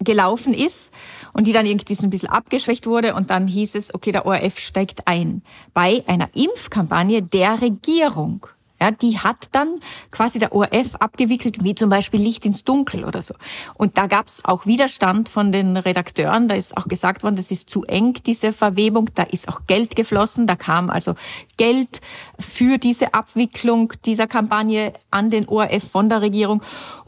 gelaufen 0.02 0.54
ist 0.54 0.92
und 1.32 1.46
die 1.46 1.52
dann 1.52 1.66
irgendwie 1.66 1.94
so 1.94 2.04
ein 2.04 2.10
bisschen 2.10 2.30
abgeschwächt 2.30 2.86
wurde 2.86 3.14
und 3.14 3.30
dann 3.30 3.46
hieß 3.46 3.74
es, 3.74 3.94
okay, 3.94 4.12
der 4.12 4.26
ORF 4.26 4.58
steigt 4.58 5.06
ein 5.06 5.42
bei 5.74 6.02
einer 6.06 6.30
Impfkampagne 6.34 7.22
der 7.22 7.60
Regierung. 7.60 8.46
Ja, 8.82 8.90
die 8.90 9.18
hat 9.18 9.50
dann 9.52 9.78
quasi 10.10 10.38
der 10.38 10.54
ORF 10.54 10.94
abgewickelt, 11.00 11.62
wie 11.62 11.74
zum 11.74 11.90
Beispiel 11.90 12.18
Licht 12.18 12.46
ins 12.46 12.64
Dunkel 12.64 13.04
oder 13.04 13.20
so. 13.20 13.34
Und 13.74 13.98
da 13.98 14.06
gab 14.06 14.26
es 14.26 14.42
auch 14.46 14.64
Widerstand 14.64 15.28
von 15.28 15.52
den 15.52 15.76
Redakteuren. 15.76 16.48
Da 16.48 16.54
ist 16.54 16.78
auch 16.78 16.88
gesagt 16.88 17.22
worden, 17.22 17.36
das 17.36 17.50
ist 17.50 17.68
zu 17.68 17.84
eng, 17.84 18.14
diese 18.24 18.54
Verwebung. 18.54 19.10
Da 19.14 19.24
ist 19.24 19.48
auch 19.48 19.66
Geld 19.66 19.96
geflossen. 19.96 20.46
Da 20.46 20.56
kam 20.56 20.88
also 20.88 21.14
Geld 21.58 22.00
für 22.38 22.78
diese 22.78 23.12
Abwicklung 23.12 23.92
dieser 24.06 24.26
Kampagne 24.26 24.94
an 25.10 25.28
den 25.28 25.46
ORF 25.46 25.90
von 25.90 26.08
der 26.08 26.22
Regierung. 26.22 26.62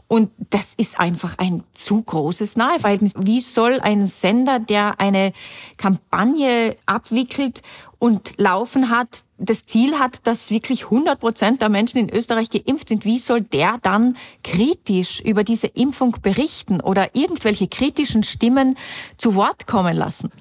Und 0.07 0.29
das 0.49 0.73
ist 0.77 0.99
einfach 0.99 1.37
ein 1.37 1.63
zu 1.71 2.01
großes 2.01 2.55
Naheverhältnis. 2.55 3.13
Wie 3.17 3.39
soll 3.39 3.79
ein 3.79 4.05
Sender, 4.05 4.59
der 4.59 4.99
eine 4.99 5.33
Kampagne 5.77 6.75
abwickelt 6.85 7.61
und 7.97 8.33
laufen 8.37 8.89
hat, 8.89 9.23
das 9.37 9.65
Ziel 9.65 9.97
hat, 9.97 10.27
dass 10.27 10.51
wirklich 10.51 10.85
100 10.85 11.19
Prozent 11.19 11.61
der 11.61 11.69
Menschen 11.69 11.97
in 11.99 12.09
Österreich 12.09 12.49
geimpft 12.49 12.89
sind, 12.89 13.05
wie 13.05 13.17
soll 13.17 13.41
der 13.41 13.79
dann 13.81 14.17
kritisch 14.43 15.21
über 15.21 15.43
diese 15.43 15.67
Impfung 15.67 16.17
berichten 16.21 16.81
oder 16.81 17.15
irgendwelche 17.15 17.67
kritischen 17.67 18.23
Stimmen 18.23 18.77
zu 19.17 19.35
Wort 19.35 19.67
kommen 19.67 19.95
lassen? 19.95 20.31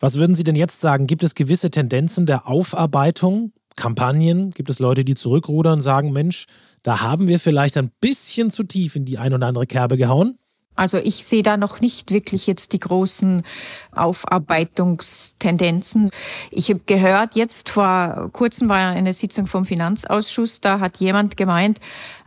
Was 0.00 0.16
würden 0.16 0.34
Sie 0.34 0.44
denn 0.44 0.56
jetzt 0.56 0.80
sagen? 0.80 1.06
Gibt 1.06 1.22
es 1.22 1.34
gewisse 1.34 1.70
Tendenzen 1.70 2.26
der 2.26 2.46
Aufarbeitung, 2.48 3.52
Kampagnen? 3.76 4.50
Gibt 4.50 4.70
es 4.70 4.78
Leute, 4.78 5.04
die 5.04 5.14
zurückrudern 5.14 5.74
und 5.74 5.80
sagen, 5.80 6.12
Mensch, 6.12 6.46
da 6.82 7.00
haben 7.00 7.28
wir 7.28 7.40
vielleicht 7.40 7.76
ein 7.76 7.90
bisschen 8.00 8.50
zu 8.50 8.62
tief 8.62 8.96
in 8.96 9.04
die 9.04 9.18
ein 9.18 9.34
oder 9.34 9.46
andere 9.46 9.66
Kerbe 9.66 9.96
gehauen? 9.96 10.38
Also 10.76 10.98
ich 10.98 11.24
sehe 11.24 11.44
da 11.44 11.56
noch 11.56 11.80
nicht 11.80 12.10
wirklich 12.10 12.48
jetzt 12.48 12.72
die 12.72 12.80
großen 12.80 13.44
Aufarbeitungstendenzen. 13.92 16.10
Ich 16.50 16.68
habe 16.68 16.80
gehört, 16.84 17.36
jetzt 17.36 17.70
vor 17.70 18.28
kurzem 18.32 18.68
war 18.68 18.90
eine 18.90 19.12
Sitzung 19.12 19.46
vom 19.46 19.66
Finanzausschuss, 19.66 20.60
da 20.60 20.80
hat 20.80 20.96
jemand 20.96 21.36
gemeint, 21.36 21.78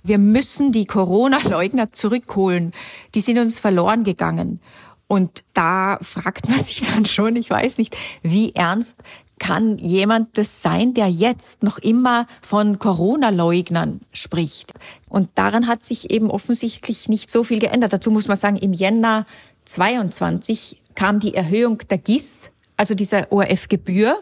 wir 0.04 0.18
müssen 0.18 0.72
die 0.72 0.86
Corona-Leugner 0.86 1.92
zurückholen. 1.92 2.72
Die 3.16 3.22
sind 3.22 3.38
uns 3.38 3.60
verloren 3.60 4.06
gegangen. 4.06 4.62
Und 5.08 5.44
da 5.54 5.98
fragt 6.02 6.48
man 6.50 6.60
sich 6.60 6.86
dann 6.86 7.06
schon, 7.06 7.36
ich 7.36 7.50
weiß 7.50 7.80
nicht, 7.80 7.98
wie 8.22 8.56
ernst 8.56 9.04
kann 9.40 9.78
jemand 9.78 10.38
das 10.38 10.62
sein, 10.62 10.94
der 10.94 11.08
jetzt 11.08 11.64
noch 11.64 11.78
immer 11.78 12.28
von 12.42 12.80
Corona-Leugnern 12.80 14.02
spricht. 14.12 14.74
Und 15.08 15.30
daran 15.36 15.68
hat 15.68 15.86
sich 15.86 16.10
eben 16.10 16.30
offensichtlich 16.30 17.08
nicht 17.10 17.30
so 17.30 17.44
viel 17.44 17.60
geändert. 17.60 17.94
Dazu 17.94 18.12
muss 18.12 18.28
man 18.28 18.38
sagen, 18.38 18.58
im 18.58 18.74
Jänner 18.74 19.26
22 19.66 20.82
kam 20.96 21.20
die 21.20 21.36
Erhöhung 21.36 21.78
der 21.90 22.00
GIS, 22.00 22.52
also 22.78 22.96
dieser 22.96 23.32
ORF-Gebühr 23.32 24.18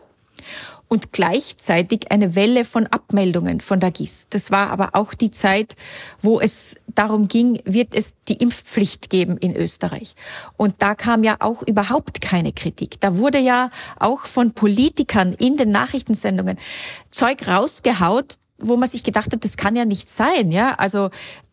und 0.88 1.12
gleichzeitig 1.12 2.12
eine 2.12 2.36
Welle 2.36 2.66
von 2.66 2.88
Abmeldungen 2.88 3.62
von 3.62 3.80
der 3.80 3.92
GIS. 3.92 4.28
Das 4.30 4.52
war 4.52 4.70
aber 4.70 4.92
auch 4.94 5.14
die 5.14 5.32
Zeit, 5.32 5.76
wo 6.22 6.40
es 6.40 6.76
darum 6.88 7.28
ging, 7.28 7.60
wird 7.66 7.94
es 7.94 8.16
die 8.28 8.36
Impfpflicht 8.36 9.10
geben 9.10 9.38
in 9.38 9.56
Österreich. 9.56 10.16
Und 10.58 10.82
da 10.82 10.96
kam 10.96 11.24
ja 11.24 11.38
auch 11.40 11.64
überhaupt 11.64 12.22
keine 12.22 12.54
Kritik. 12.54 13.00
Da 13.02 13.18
wurde 13.18 13.40
ja 13.40 13.70
auch 14.00 14.22
von 14.22 14.54
Politikern 14.54 15.34
in 15.34 15.58
den 15.58 15.70
Nachrichtensendungen 15.70 16.58
Zeug 17.12 17.48
rausgehaut, 17.48 18.38
wo 18.58 18.78
man 18.78 18.88
sich 18.88 19.04
gedacht 19.04 19.34
hat, 19.34 19.44
das 19.44 19.58
kann 19.58 19.76
ja 19.76 19.86
nicht 19.86 20.10
sein, 20.10 20.52
ja. 20.52 20.76
Also 20.76 21.10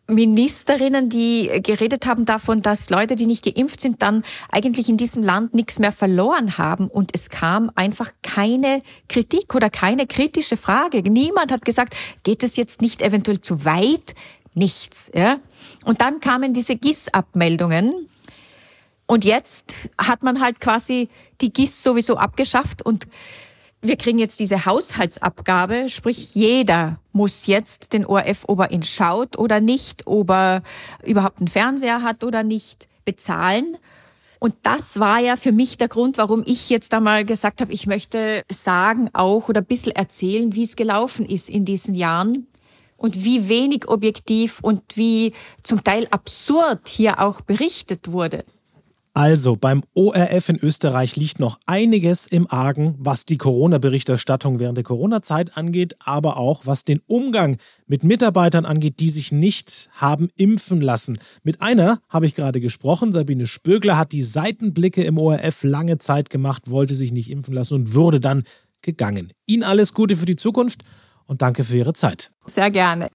Ministerinnen, 0.07 1.09
die 1.09 1.49
geredet 1.63 2.05
haben 2.05 2.25
davon, 2.25 2.61
dass 2.61 2.89
Leute, 2.89 3.15
die 3.15 3.25
nicht 3.25 3.45
geimpft 3.45 3.79
sind, 3.79 4.01
dann 4.01 4.23
eigentlich 4.51 4.89
in 4.89 4.97
diesem 4.97 5.23
Land 5.23 5.53
nichts 5.53 5.79
mehr 5.79 5.93
verloren 5.93 6.57
haben. 6.57 6.87
Und 6.87 7.11
es 7.13 7.29
kam 7.29 7.71
einfach 7.75 8.11
keine 8.21 8.81
Kritik 9.07 9.55
oder 9.55 9.69
keine 9.69 10.05
kritische 10.05 10.57
Frage. 10.57 11.01
Niemand 11.03 11.51
hat 11.53 11.63
gesagt, 11.63 11.95
geht 12.23 12.43
es 12.43 12.57
jetzt 12.57 12.81
nicht 12.81 13.01
eventuell 13.01 13.39
zu 13.39 13.63
weit? 13.63 14.13
Nichts. 14.53 15.09
Ja? 15.15 15.37
Und 15.85 16.01
dann 16.01 16.19
kamen 16.19 16.53
diese 16.53 16.75
GIS-Abmeldungen. 16.75 17.93
Und 19.05 19.23
jetzt 19.23 19.73
hat 19.97 20.23
man 20.23 20.41
halt 20.41 20.59
quasi 20.59 21.09
die 21.39 21.53
GIS 21.53 21.81
sowieso 21.81 22.17
abgeschafft 22.17 22.85
und 22.85 23.07
wir 23.83 23.97
kriegen 23.97 24.17
jetzt 24.17 24.39
diese 24.39 24.65
Haushaltsabgabe, 24.65 25.89
sprich 25.89 26.33
jeder 26.33 26.99
muss 27.11 27.47
jetzt 27.47 27.91
den 27.91 28.05
ORF, 28.05 28.45
ob 28.47 28.59
er 28.61 28.71
ihn 28.71 28.81
schaut 28.81 29.37
oder 29.37 29.59
nicht, 29.59 30.07
ob 30.07 30.29
er 30.29 30.63
überhaupt 31.03 31.39
einen 31.39 31.47
Fernseher 31.47 32.01
hat 32.01 32.23
oder 32.23 32.43
nicht, 32.43 32.87
bezahlen. 33.03 33.77
Und 34.39 34.55
das 34.63 34.99
war 34.99 35.19
ja 35.19 35.35
für 35.35 35.51
mich 35.51 35.77
der 35.77 35.89
Grund, 35.89 36.17
warum 36.17 36.43
ich 36.45 36.69
jetzt 36.69 36.93
einmal 36.93 37.25
gesagt 37.25 37.59
habe, 37.59 37.73
ich 37.73 37.85
möchte 37.85 38.43
sagen 38.49 39.09
auch 39.13 39.49
oder 39.49 39.61
ein 39.61 39.65
bisschen 39.65 39.93
erzählen, 39.93 40.53
wie 40.55 40.63
es 40.63 40.77
gelaufen 40.77 41.25
ist 41.25 41.49
in 41.49 41.65
diesen 41.65 41.93
Jahren 41.93 42.47
und 42.95 43.25
wie 43.25 43.49
wenig 43.49 43.89
objektiv 43.89 44.59
und 44.61 44.81
wie 44.95 45.33
zum 45.61 45.83
Teil 45.83 46.07
absurd 46.09 46.87
hier 46.87 47.19
auch 47.19 47.41
berichtet 47.41 48.11
wurde. 48.13 48.45
Also 49.15 49.55
beim 49.55 49.83
ORF 49.93 50.49
in 50.49 50.55
Österreich 50.55 51.15
liegt 51.15 51.39
noch 51.39 51.59
einiges 51.67 52.25
im 52.25 52.49
Argen, 52.51 52.95
was 52.97 53.25
die 53.25 53.37
Corona-Berichterstattung 53.37 54.59
während 54.59 54.77
der 54.77 54.83
Corona-Zeit 54.83 55.55
angeht, 55.55 55.93
aber 56.03 56.37
auch 56.37 56.65
was 56.65 56.83
den 56.83 56.99
Umgang 57.05 57.57
mit 57.85 58.03
Mitarbeitern 58.03 58.65
angeht, 58.65 58.99
die 58.99 59.09
sich 59.09 59.31
nicht 59.31 59.89
haben 59.93 60.29
impfen 60.35 60.81
lassen. 60.81 61.19
Mit 61.43 61.61
einer 61.61 61.99
habe 62.09 62.25
ich 62.25 62.33
gerade 62.33 62.59
gesprochen. 62.59 63.11
Sabine 63.11 63.45
Spögler 63.45 63.99
hat 63.99 64.13
die 64.13 64.23
Seitenblicke 64.23 65.03
im 65.03 65.19
ORF 65.19 65.63
lange 65.63 65.99
Zeit 65.99 66.31
gemacht, 66.31 66.71
wollte 66.71 66.95
sich 66.95 67.11
nicht 67.11 67.29
impfen 67.29 67.53
lassen 67.53 67.75
und 67.75 67.93
wurde 67.93 68.19
dann 68.19 68.43
gegangen. 68.81 69.31
Ihnen 69.45 69.61
alles 69.61 69.93
Gute 69.93 70.17
für 70.17 70.25
die 70.25 70.37
Zukunft 70.37 70.83
und 71.27 71.43
danke 71.43 71.63
für 71.63 71.77
Ihre 71.77 71.93
Zeit. 71.93 72.31
Sehr 72.47 72.71
gerne. 72.71 73.09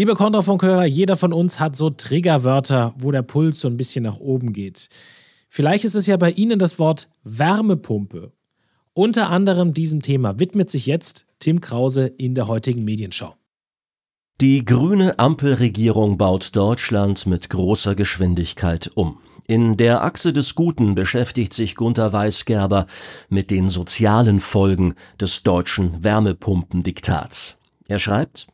Liebe 0.00 0.14
Kontrafunkhörer, 0.14 0.86
jeder 0.86 1.14
von 1.14 1.34
uns 1.34 1.60
hat 1.60 1.76
so 1.76 1.90
Triggerwörter, 1.90 2.94
wo 2.96 3.10
der 3.10 3.20
Puls 3.20 3.60
so 3.60 3.68
ein 3.68 3.76
bisschen 3.76 4.04
nach 4.04 4.16
oben 4.16 4.54
geht. 4.54 4.88
Vielleicht 5.46 5.84
ist 5.84 5.94
es 5.94 6.06
ja 6.06 6.16
bei 6.16 6.30
Ihnen 6.30 6.58
das 6.58 6.78
Wort 6.78 7.10
Wärmepumpe. 7.22 8.32
Unter 8.94 9.28
anderem 9.28 9.74
diesem 9.74 10.00
Thema 10.00 10.40
widmet 10.40 10.70
sich 10.70 10.86
jetzt 10.86 11.26
Tim 11.38 11.60
Krause 11.60 12.06
in 12.06 12.34
der 12.34 12.48
heutigen 12.48 12.82
Medienschau. 12.82 13.34
Die 14.40 14.64
grüne 14.64 15.18
Ampelregierung 15.18 16.16
baut 16.16 16.56
Deutschland 16.56 17.26
mit 17.26 17.50
großer 17.50 17.94
Geschwindigkeit 17.94 18.90
um. 18.94 19.18
In 19.46 19.76
der 19.76 20.02
Achse 20.02 20.32
des 20.32 20.54
Guten 20.54 20.94
beschäftigt 20.94 21.52
sich 21.52 21.74
Gunther 21.74 22.14
Weisgerber 22.14 22.86
mit 23.28 23.50
den 23.50 23.68
sozialen 23.68 24.40
Folgen 24.40 24.94
des 25.20 25.42
deutschen 25.42 26.02
Wärmepumpendiktats. 26.02 27.58
Er 27.90 27.98
schreibt, 27.98 28.46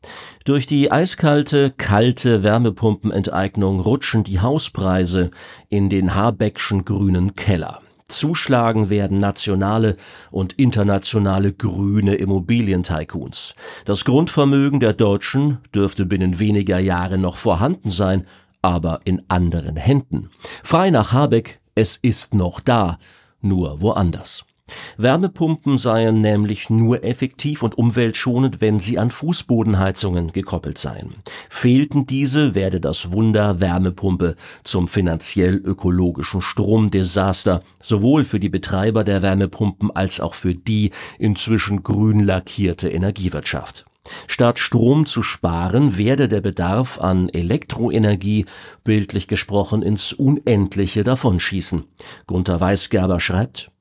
durch 0.47 0.64
die 0.64 0.91
eiskalte, 0.91 1.70
kalte 1.76 2.43
Wärmepumpenenteignung 2.43 3.80
rutschen 3.80 4.24
die 4.24 4.41
Hauspreise 4.41 5.30
in 5.68 5.91
den 5.91 6.14
Habeckschen 6.14 6.87
grünen 6.87 7.34
Keller. 7.34 7.82
Zuschlagen 8.09 8.89
werden 8.89 9.18
nationale 9.18 9.99
und 10.30 10.55
internationale 10.55 11.53
grüne 11.53 12.14
Immobilientycoons. 12.14 13.55
Das 13.84 14.07
Grundvermögen 14.07 14.80
der 14.80 14.95
Deutschen 14.95 15.59
dürfte 15.74 16.07
binnen 16.07 16.39
weniger 16.39 16.78
Jahre 16.78 17.18
noch 17.18 17.37
vorhanden 17.37 17.91
sein, 17.91 18.26
aber 18.62 19.01
in 19.05 19.22
anderen 19.28 19.76
Händen. 19.76 20.30
Frei 20.64 20.89
nach 20.89 21.12
Habeck, 21.12 21.61
es 21.74 21.99
ist 21.99 22.32
noch 22.32 22.59
da, 22.59 22.99
nur 23.43 23.82
woanders. 23.82 24.47
Wärmepumpen 24.96 25.78
seien 25.78 26.20
nämlich 26.20 26.70
nur 26.70 27.04
effektiv 27.04 27.62
und 27.62 27.76
umweltschonend, 27.76 28.60
wenn 28.60 28.80
sie 28.80 28.98
an 28.98 29.10
Fußbodenheizungen 29.10 30.32
gekoppelt 30.32 30.78
seien. 30.78 31.16
Fehlten 31.50 32.06
diese, 32.06 32.54
werde 32.54 32.80
das 32.80 33.12
Wunder 33.12 33.60
Wärmepumpe 33.60 34.36
zum 34.64 34.88
finanziell 34.88 35.56
ökologischen 35.56 36.40
Stromdesaster, 36.40 37.62
sowohl 37.80 38.24
für 38.24 38.40
die 38.40 38.48
Betreiber 38.48 39.04
der 39.04 39.22
Wärmepumpen 39.22 39.90
als 39.90 40.20
auch 40.20 40.34
für 40.34 40.54
die 40.54 40.90
inzwischen 41.18 41.82
grün 41.82 42.20
lackierte 42.20 42.88
Energiewirtschaft. 42.88 43.84
Statt 44.28 44.58
Strom 44.58 45.04
zu 45.04 45.22
sparen, 45.22 45.98
werde 45.98 46.28
der 46.28 46.40
Bedarf 46.40 47.00
an 47.00 47.28
Elektroenergie 47.28 48.46
bildlich 48.84 49.26
gesprochen 49.26 49.82
ins 49.82 50.12
Unendliche 50.12 51.02
davonschießen. 51.02 51.84
Gunther 52.26 52.60
Weisgerber 52.60 53.18
schreibt, 53.18 53.72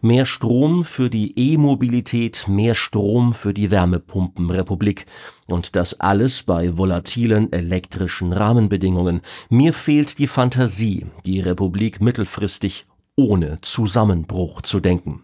Mehr 0.00 0.24
Strom 0.24 0.84
für 0.84 1.10
die 1.10 1.38
E-Mobilität, 1.38 2.46
mehr 2.48 2.74
Strom 2.74 3.34
für 3.34 3.54
die 3.54 3.70
Wärmepumpenrepublik. 3.70 5.06
Und 5.46 5.76
das 5.76 5.98
alles 6.00 6.42
bei 6.42 6.76
volatilen 6.76 7.52
elektrischen 7.52 8.32
Rahmenbedingungen. 8.32 9.22
Mir 9.48 9.72
fehlt 9.72 10.18
die 10.18 10.26
Fantasie, 10.26 11.06
die 11.24 11.40
Republik 11.40 12.00
mittelfristig 12.00 12.86
ohne 13.18 13.60
Zusammenbruch 13.62 14.62
zu 14.62 14.78
denken. 14.78 15.22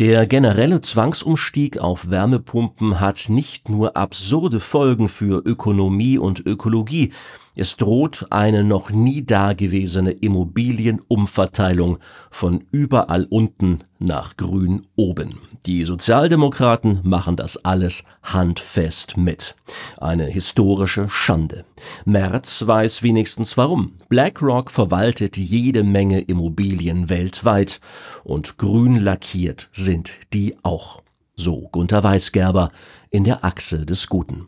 Der 0.00 0.26
generelle 0.26 0.80
Zwangsumstieg 0.80 1.78
auf 1.78 2.10
Wärmepumpen 2.10 2.98
hat 2.98 3.28
nicht 3.28 3.68
nur 3.68 3.96
absurde 3.96 4.58
Folgen 4.58 5.08
für 5.08 5.40
Ökonomie 5.46 6.18
und 6.18 6.44
Ökologie, 6.44 7.12
es 7.58 7.76
droht 7.76 8.26
eine 8.30 8.62
noch 8.62 8.90
nie 8.90 9.24
dagewesene 9.24 10.12
Immobilienumverteilung 10.12 11.98
von 12.30 12.64
überall 12.70 13.26
unten 13.28 13.78
nach 13.98 14.36
grün 14.36 14.82
oben. 14.96 15.40
Die 15.66 15.84
Sozialdemokraten 15.84 17.00
machen 17.02 17.36
das 17.36 17.64
alles 17.64 18.04
handfest 18.22 19.16
mit. 19.16 19.56
Eine 19.98 20.26
historische 20.26 21.08
Schande. 21.08 21.64
Merz 22.04 22.66
weiß 22.66 23.02
wenigstens 23.02 23.56
warum. 23.56 23.94
BlackRock 24.08 24.70
verwaltet 24.70 25.36
jede 25.36 25.82
Menge 25.82 26.20
Immobilien 26.20 27.08
weltweit 27.08 27.80
und 28.24 28.56
grün 28.56 29.00
lackiert 29.00 29.68
sind 29.72 30.12
die 30.32 30.56
auch. 30.62 31.02
So 31.34 31.68
Gunther 31.72 32.04
Weisgerber 32.04 32.70
in 33.10 33.24
der 33.24 33.44
Achse 33.44 33.84
des 33.84 34.08
Guten. 34.08 34.46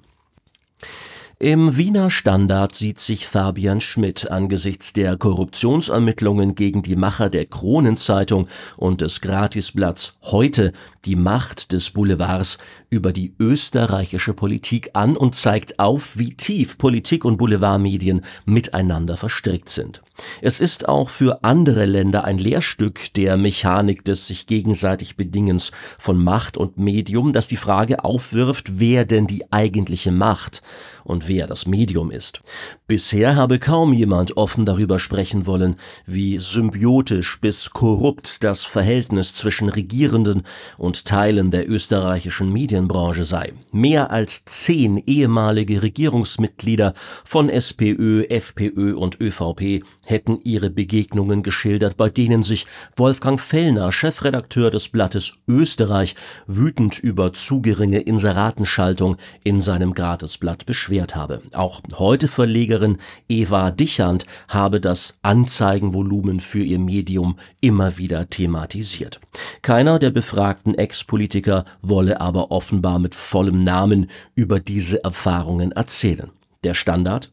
Im 1.42 1.78
Wiener 1.78 2.10
Standard 2.10 2.74
sieht 2.74 3.00
sich 3.00 3.26
Fabian 3.26 3.80
Schmidt 3.80 4.30
angesichts 4.30 4.92
der 4.92 5.16
Korruptionsermittlungen 5.16 6.54
gegen 6.54 6.82
die 6.82 6.96
Macher 6.96 7.30
der 7.30 7.46
Kronenzeitung 7.46 8.46
und 8.76 9.00
des 9.00 9.22
Gratisblatts 9.22 10.18
heute 10.20 10.74
die 11.06 11.16
Macht 11.16 11.72
des 11.72 11.92
Boulevards 11.92 12.58
über 12.90 13.14
die 13.14 13.32
österreichische 13.40 14.34
Politik 14.34 14.90
an 14.92 15.16
und 15.16 15.34
zeigt 15.34 15.78
auf, 15.78 16.18
wie 16.18 16.34
tief 16.34 16.76
Politik 16.76 17.24
und 17.24 17.38
Boulevardmedien 17.38 18.20
miteinander 18.44 19.16
verstrickt 19.16 19.70
sind. 19.70 20.02
Es 20.42 20.60
ist 20.60 20.88
auch 20.88 21.08
für 21.08 21.44
andere 21.44 21.86
Länder 21.86 22.24
ein 22.24 22.38
Lehrstück 22.38 23.12
der 23.14 23.36
Mechanik 23.36 24.04
des 24.04 24.26
sich 24.26 24.46
gegenseitig 24.46 25.16
Bedingens 25.16 25.72
von 25.98 26.22
Macht 26.22 26.56
und 26.56 26.78
Medium, 26.78 27.32
das 27.32 27.48
die 27.48 27.56
Frage 27.56 28.04
aufwirft, 28.04 28.78
wer 28.78 29.04
denn 29.04 29.26
die 29.26 29.50
eigentliche 29.52 30.12
Macht 30.12 30.62
und 31.04 31.28
wer 31.28 31.46
das 31.46 31.66
Medium 31.66 32.10
ist. 32.10 32.40
Bisher 32.86 33.36
habe 33.36 33.58
kaum 33.58 33.92
jemand 33.92 34.36
offen 34.36 34.64
darüber 34.64 34.98
sprechen 34.98 35.46
wollen, 35.46 35.76
wie 36.06 36.38
symbiotisch 36.38 37.40
bis 37.40 37.70
korrupt 37.70 38.44
das 38.44 38.64
Verhältnis 38.64 39.34
zwischen 39.34 39.68
Regierenden 39.68 40.42
und 40.78 41.04
Teilen 41.04 41.50
der 41.50 41.68
österreichischen 41.68 42.52
Medienbranche 42.52 43.24
sei. 43.24 43.52
Mehr 43.72 44.10
als 44.10 44.44
zehn 44.44 44.98
ehemalige 44.98 45.82
Regierungsmitglieder 45.82 46.94
von 47.24 47.48
SPÖ, 47.48 48.24
FPÖ 48.28 48.94
und 48.96 49.20
ÖVP 49.20 49.82
hätten 50.10 50.40
ihre 50.44 50.70
Begegnungen 50.70 51.42
geschildert, 51.42 51.96
bei 51.96 52.10
denen 52.10 52.42
sich 52.42 52.66
Wolfgang 52.96 53.40
Fellner, 53.40 53.92
Chefredakteur 53.92 54.70
des 54.70 54.88
Blattes 54.88 55.34
Österreich, 55.46 56.14
wütend 56.46 56.98
über 56.98 57.32
zu 57.32 57.62
geringe 57.62 58.00
Inseratenschaltung 58.00 59.16
in 59.44 59.60
seinem 59.60 59.94
Gratisblatt 59.94 60.66
beschwert 60.66 61.16
habe. 61.16 61.40
Auch 61.54 61.80
heute 61.96 62.28
Verlegerin 62.28 62.98
Eva 63.28 63.70
Dichand 63.70 64.26
habe 64.48 64.80
das 64.80 65.18
Anzeigenvolumen 65.22 66.40
für 66.40 66.62
ihr 66.62 66.78
Medium 66.78 67.36
immer 67.60 67.96
wieder 67.96 68.28
thematisiert. 68.28 69.20
Keiner 69.62 69.98
der 69.98 70.10
befragten 70.10 70.74
Ex-Politiker 70.74 71.64
wolle 71.82 72.20
aber 72.20 72.50
offenbar 72.50 72.98
mit 72.98 73.14
vollem 73.14 73.62
Namen 73.62 74.06
über 74.34 74.60
diese 74.60 75.02
Erfahrungen 75.04 75.72
erzählen. 75.72 76.30
Der 76.64 76.74
Standard? 76.74 77.30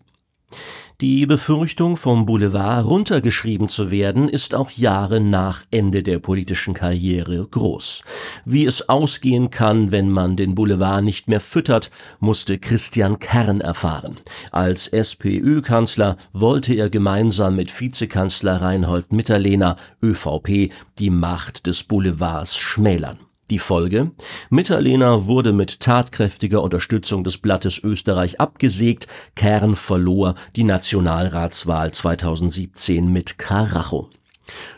Die 1.00 1.28
Befürchtung, 1.28 1.96
vom 1.96 2.26
Boulevard 2.26 2.84
runtergeschrieben 2.84 3.70
zu 3.70 3.92
werden, 3.92 4.28
ist 4.28 4.56
auch 4.56 4.72
Jahre 4.72 5.20
nach 5.20 5.64
Ende 5.70 6.02
der 6.02 6.18
politischen 6.18 6.74
Karriere 6.74 7.48
groß. 7.48 8.02
Wie 8.46 8.66
es 8.66 8.90
ausgehen 8.90 9.52
kann, 9.52 9.92
wenn 9.92 10.10
man 10.10 10.38
den 10.38 10.56
Boulevard 10.56 11.04
nicht 11.04 11.28
mehr 11.28 11.40
füttert, 11.40 11.92
musste 12.20 12.58
Christian 12.58 13.20
Kern 13.20 13.62
erfahren. 13.62 14.18
Als 14.52 14.88
SPÖ-Kanzler 14.88 16.18
wollte 16.34 16.74
er 16.74 16.90
gemeinsam 16.90 17.58
mit 17.58 17.80
Vizekanzler 17.80 18.60
Reinhold 18.60 19.14
Mitterlehner, 19.14 19.76
ÖVP, 20.02 20.72
die 20.98 21.12
Macht 21.12 21.68
des 21.68 21.84
Boulevards 21.84 22.58
schmälern. 22.58 23.20
Die 23.50 23.60
Folge? 23.60 24.12
Mitterlehner 24.50 25.26
wurde 25.26 25.54
mit 25.54 25.80
tatkräftiger 25.80 26.62
Unterstützung 26.62 27.24
des 27.24 27.38
Blattes 27.38 27.82
Österreich 27.82 28.42
abgesägt, 28.42 29.08
Kern 29.36 29.78
verlor 29.78 30.36
die 30.58 30.66
Nationalratswahl 30.66 31.94
2017 31.94 33.12
mit 33.12 33.38
Karacho. 33.38 34.10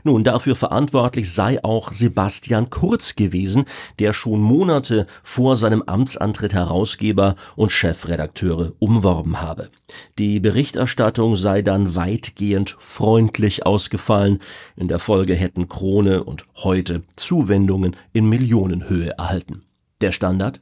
Nun, 0.03 0.23
dafür 0.23 0.55
verantwortlich 0.55 1.31
sei 1.33 1.63
auch 1.63 1.93
Sebastian 1.93 2.69
Kurz 2.69 3.15
gewesen, 3.15 3.65
der 3.99 4.13
schon 4.13 4.41
Monate 4.41 5.07
vor 5.23 5.55
seinem 5.55 5.83
Amtsantritt 5.83 6.53
Herausgeber 6.53 7.35
und 7.55 7.71
Chefredakteure 7.71 8.73
umworben 8.79 9.41
habe. 9.41 9.69
Die 10.17 10.39
Berichterstattung 10.39 11.35
sei 11.35 11.61
dann 11.61 11.95
weitgehend 11.95 12.75
freundlich 12.79 13.65
ausgefallen. 13.65 14.39
In 14.75 14.87
der 14.87 14.99
Folge 14.99 15.35
hätten 15.35 15.67
Krone 15.67 16.23
und 16.23 16.45
heute 16.55 17.03
Zuwendungen 17.15 17.95
in 18.13 18.29
Millionenhöhe 18.29 19.11
erhalten. 19.17 19.63
Der 20.01 20.11
Standard? 20.11 20.61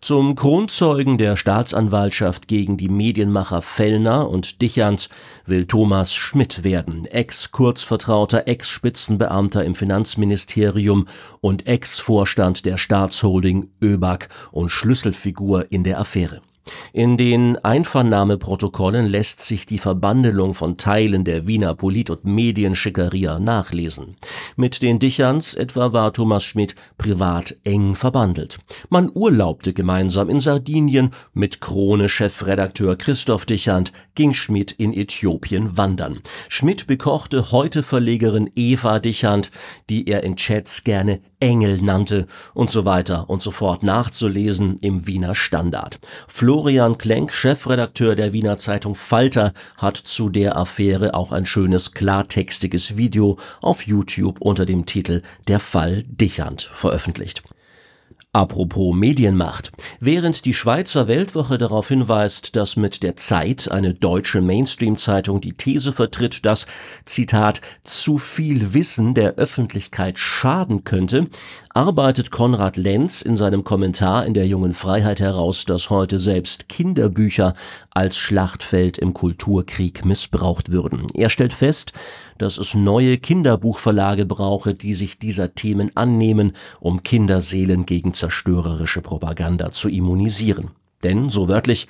Zum 0.00 0.34
Kronzeugen 0.34 1.18
der 1.18 1.36
Staatsanwaltschaft 1.36 2.48
gegen 2.48 2.76
die 2.76 2.88
Medienmacher 2.88 3.62
Fellner 3.62 4.28
und 4.28 4.60
Dichand 4.62 5.08
will 5.46 5.66
Thomas 5.66 6.12
Schmidt 6.12 6.64
werden, 6.64 7.06
Ex-Kurzvertrauter, 7.06 8.48
Ex-Spitzenbeamter 8.48 9.64
im 9.64 9.74
Finanzministerium 9.74 11.06
und 11.40 11.66
Ex-Vorstand 11.66 12.66
der 12.66 12.78
Staatsholding 12.78 13.70
ÖBAG 13.82 14.28
und 14.50 14.70
Schlüsselfigur 14.70 15.70
in 15.70 15.84
der 15.84 16.00
Affäre. 16.00 16.42
In 16.92 17.16
den 17.16 17.56
Einvernahmeprotokollen 17.58 19.06
lässt 19.06 19.40
sich 19.40 19.66
die 19.66 19.78
Verbandelung 19.78 20.54
von 20.54 20.76
Teilen 20.76 21.24
der 21.24 21.46
Wiener 21.46 21.74
Polit- 21.74 22.10
und 22.10 22.24
Medienschickeria 22.24 23.38
nachlesen. 23.38 24.16
Mit 24.56 24.82
den 24.82 24.98
Dicherns 24.98 25.54
etwa 25.54 25.92
war 25.92 26.12
Thomas 26.12 26.44
Schmidt 26.44 26.74
privat 26.98 27.56
eng 27.64 27.96
verbandelt. 27.96 28.58
Man 28.88 29.10
urlaubte 29.12 29.72
gemeinsam 29.72 30.30
in 30.30 30.40
Sardinien, 30.40 31.10
mit 31.32 31.60
Krone-Chefredakteur 31.60 32.96
Christoph 32.96 33.46
Dichand 33.46 33.92
ging 34.14 34.34
Schmidt 34.34 34.72
in 34.72 34.92
Äthiopien 34.92 35.76
wandern. 35.76 36.20
Schmidt 36.48 36.86
bekochte 36.86 37.50
heute 37.52 37.82
Verlegerin 37.82 38.50
Eva 38.54 38.98
Dichand, 38.98 39.50
die 39.90 40.06
er 40.06 40.22
in 40.22 40.36
Chats 40.36 40.84
gerne 40.84 41.20
Engel 41.44 41.82
nannte 41.82 42.26
und 42.54 42.70
so 42.70 42.86
weiter 42.86 43.28
und 43.28 43.42
so 43.42 43.50
fort 43.50 43.82
nachzulesen 43.82 44.78
im 44.78 45.06
Wiener 45.06 45.34
Standard. 45.34 45.98
Florian 46.26 46.96
Klenk, 46.96 47.34
Chefredakteur 47.34 48.14
der 48.16 48.32
Wiener 48.32 48.56
Zeitung 48.56 48.94
Falter, 48.94 49.52
hat 49.76 49.98
zu 49.98 50.30
der 50.30 50.56
Affäre 50.56 51.12
auch 51.12 51.32
ein 51.32 51.44
schönes 51.44 51.92
klartextiges 51.92 52.96
Video 52.96 53.38
auf 53.60 53.86
YouTube 53.86 54.40
unter 54.40 54.64
dem 54.64 54.86
Titel 54.86 55.20
Der 55.46 55.60
Fall 55.60 56.04
Dichand 56.04 56.62
veröffentlicht. 56.62 57.42
Apropos 58.34 58.92
Medienmacht. 58.96 59.70
Während 60.00 60.44
die 60.44 60.54
Schweizer 60.54 61.06
Weltwoche 61.06 61.56
darauf 61.56 61.86
hinweist, 61.86 62.56
dass 62.56 62.74
mit 62.74 63.04
der 63.04 63.14
Zeit 63.14 63.70
eine 63.70 63.94
deutsche 63.94 64.40
Mainstream-Zeitung 64.40 65.40
die 65.40 65.52
These 65.52 65.92
vertritt, 65.92 66.44
dass, 66.44 66.66
Zitat, 67.04 67.60
zu 67.84 68.18
viel 68.18 68.74
Wissen 68.74 69.14
der 69.14 69.36
Öffentlichkeit 69.36 70.18
schaden 70.18 70.82
könnte, 70.82 71.28
arbeitet 71.74 72.32
Konrad 72.32 72.76
Lenz 72.76 73.22
in 73.22 73.36
seinem 73.36 73.62
Kommentar 73.62 74.26
in 74.26 74.34
der 74.34 74.48
Jungen 74.48 74.72
Freiheit 74.72 75.20
heraus, 75.20 75.64
dass 75.64 75.88
heute 75.88 76.18
selbst 76.18 76.68
Kinderbücher 76.68 77.54
als 77.90 78.16
Schlachtfeld 78.16 78.98
im 78.98 79.14
Kulturkrieg 79.14 80.04
missbraucht 80.04 80.72
würden. 80.72 81.06
Er 81.14 81.30
stellt 81.30 81.52
fest, 81.52 81.92
dass 82.38 82.58
es 82.58 82.74
neue 82.74 83.18
Kinderbuchverlage 83.18 84.26
brauche, 84.26 84.74
die 84.74 84.94
sich 84.94 85.18
dieser 85.18 85.54
Themen 85.54 85.90
annehmen, 85.96 86.52
um 86.80 87.02
Kinderseelen 87.02 87.86
gegen 87.86 88.12
zerstörerische 88.12 89.00
Propaganda 89.00 89.72
zu 89.72 89.88
immunisieren. 89.88 90.70
Denn, 91.02 91.28
so 91.28 91.48
wörtlich, 91.48 91.86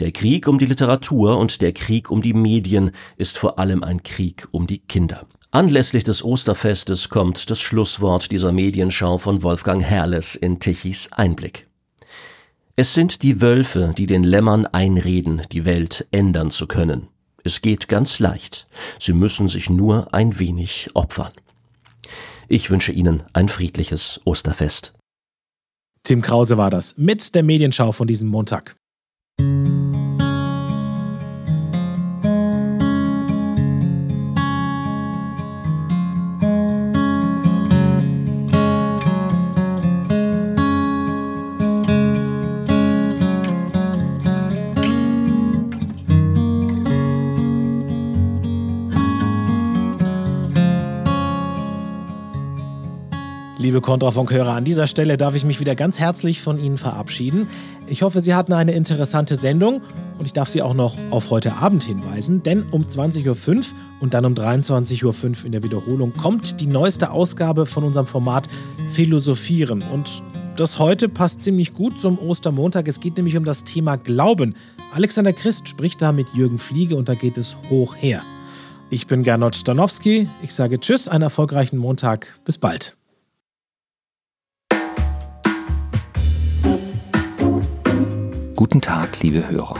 der 0.00 0.12
Krieg 0.12 0.48
um 0.48 0.58
die 0.58 0.66
Literatur 0.66 1.38
und 1.38 1.62
der 1.62 1.72
Krieg 1.72 2.10
um 2.10 2.20
die 2.20 2.34
Medien 2.34 2.90
ist 3.16 3.38
vor 3.38 3.58
allem 3.58 3.82
ein 3.82 4.02
Krieg 4.02 4.46
um 4.50 4.66
die 4.66 4.78
Kinder. 4.78 5.26
Anlässlich 5.52 6.04
des 6.04 6.22
Osterfestes 6.22 7.08
kommt 7.08 7.48
das 7.50 7.60
Schlusswort 7.60 8.30
dieser 8.30 8.52
Medienschau 8.52 9.16
von 9.16 9.42
Wolfgang 9.42 9.82
Herrles 9.82 10.34
in 10.34 10.60
Tichys 10.60 11.10
Einblick. 11.12 11.66
Es 12.74 12.92
sind 12.92 13.22
die 13.22 13.40
Wölfe, 13.40 13.94
die 13.96 14.06
den 14.06 14.22
Lämmern 14.22 14.66
einreden, 14.66 15.40
die 15.52 15.64
Welt 15.64 16.06
ändern 16.10 16.50
zu 16.50 16.66
können. 16.66 17.08
Es 17.46 17.60
geht 17.60 17.86
ganz 17.86 18.18
leicht. 18.18 18.66
Sie 18.98 19.12
müssen 19.12 19.46
sich 19.46 19.70
nur 19.70 20.12
ein 20.12 20.40
wenig 20.40 20.90
opfern. 20.94 21.30
Ich 22.48 22.70
wünsche 22.70 22.90
Ihnen 22.90 23.22
ein 23.34 23.48
friedliches 23.48 24.20
Osterfest. 24.24 24.94
Tim 26.02 26.22
Krause 26.22 26.56
war 26.56 26.70
das 26.70 26.98
mit 26.98 27.36
der 27.36 27.44
Medienschau 27.44 27.92
von 27.92 28.08
diesem 28.08 28.30
Montag. 28.30 28.74
Liebe 53.66 53.80
Kontrafunk-Hörer, 53.80 54.52
an 54.52 54.62
dieser 54.62 54.86
Stelle 54.86 55.16
darf 55.16 55.34
ich 55.34 55.44
mich 55.44 55.58
wieder 55.58 55.74
ganz 55.74 55.98
herzlich 55.98 56.40
von 56.40 56.56
Ihnen 56.56 56.76
verabschieden. 56.78 57.48
Ich 57.88 58.02
hoffe, 58.02 58.20
Sie 58.20 58.32
hatten 58.32 58.52
eine 58.52 58.70
interessante 58.70 59.34
Sendung 59.34 59.82
und 60.20 60.24
ich 60.24 60.32
darf 60.32 60.48
Sie 60.48 60.62
auch 60.62 60.72
noch 60.72 60.96
auf 61.10 61.30
heute 61.30 61.56
Abend 61.56 61.82
hinweisen, 61.82 62.44
denn 62.44 62.62
um 62.70 62.84
20.05 62.84 63.56
Uhr 63.56 63.64
und 63.98 64.14
dann 64.14 64.24
um 64.24 64.34
23.05 64.34 65.40
Uhr 65.40 65.46
in 65.46 65.50
der 65.50 65.64
Wiederholung 65.64 66.12
kommt 66.16 66.60
die 66.60 66.68
neueste 66.68 67.10
Ausgabe 67.10 67.66
von 67.66 67.82
unserem 67.82 68.06
Format 68.06 68.46
Philosophieren. 68.86 69.82
Und 69.82 70.22
das 70.56 70.78
heute 70.78 71.08
passt 71.08 71.40
ziemlich 71.40 71.74
gut 71.74 71.98
zum 71.98 72.20
Ostermontag. 72.20 72.86
Es 72.86 73.00
geht 73.00 73.16
nämlich 73.16 73.36
um 73.36 73.44
das 73.44 73.64
Thema 73.64 73.96
Glauben. 73.96 74.54
Alexander 74.92 75.32
Christ 75.32 75.68
spricht 75.68 76.00
da 76.00 76.12
mit 76.12 76.28
Jürgen 76.34 76.60
Fliege 76.60 76.94
und 76.94 77.08
da 77.08 77.16
geht 77.16 77.36
es 77.36 77.56
hoch 77.68 77.96
her. 77.96 78.22
Ich 78.90 79.08
bin 79.08 79.24
Gernot 79.24 79.56
Stanowski. 79.56 80.28
Ich 80.40 80.54
sage 80.54 80.78
Tschüss, 80.78 81.08
einen 81.08 81.22
erfolgreichen 81.22 81.78
Montag. 81.78 82.38
Bis 82.44 82.58
bald. 82.58 82.96
Guten 88.56 88.80
Tag, 88.80 89.20
liebe 89.20 89.50
Hörer. 89.50 89.76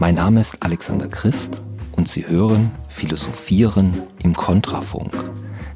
Mein 0.00 0.16
Name 0.16 0.40
ist 0.40 0.60
Alexander 0.60 1.06
Christ 1.06 1.62
und 1.92 2.08
Sie 2.08 2.26
hören 2.26 2.72
Philosophieren 2.88 4.02
im 4.20 4.34
Kontrafunk. 4.34 5.12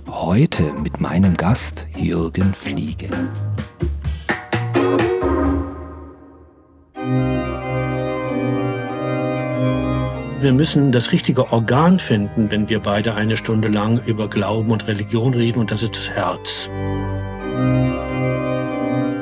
Heute 0.08 0.72
mit 0.82 1.00
meinem 1.00 1.36
Gast 1.36 1.86
Jürgen 1.96 2.52
Fliege. 2.52 3.08
Wir 10.40 10.52
müssen 10.52 10.90
das 10.90 11.12
richtige 11.12 11.52
Organ 11.52 12.00
finden, 12.00 12.50
wenn 12.50 12.68
wir 12.68 12.80
beide 12.80 13.14
eine 13.14 13.36
Stunde 13.36 13.68
lang 13.68 14.00
über 14.06 14.26
Glauben 14.26 14.72
und 14.72 14.88
Religion 14.88 15.34
reden, 15.34 15.60
und 15.60 15.70
das 15.70 15.84
ist 15.84 15.96
das 15.96 16.10
Herz. 16.10 16.68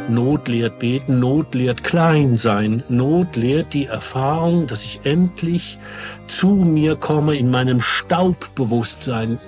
Not 0.09 0.49
lehrt 0.49 0.79
beten, 0.79 1.19
Not 1.19 1.55
lehrt 1.55 1.85
klein 1.85 2.37
sein, 2.37 2.83
Not 2.89 3.37
lehrt 3.37 3.75
die 3.75 3.87
Erfahrung, 3.87 4.67
dass 4.67 4.85
ich 4.85 5.01
endlich 5.05 5.79
zu 6.27 6.49
mir 6.49 6.97
komme 6.97 7.37
in 7.37 7.51
meinem 7.51 7.81
Staubbewusstsein. 7.81 9.39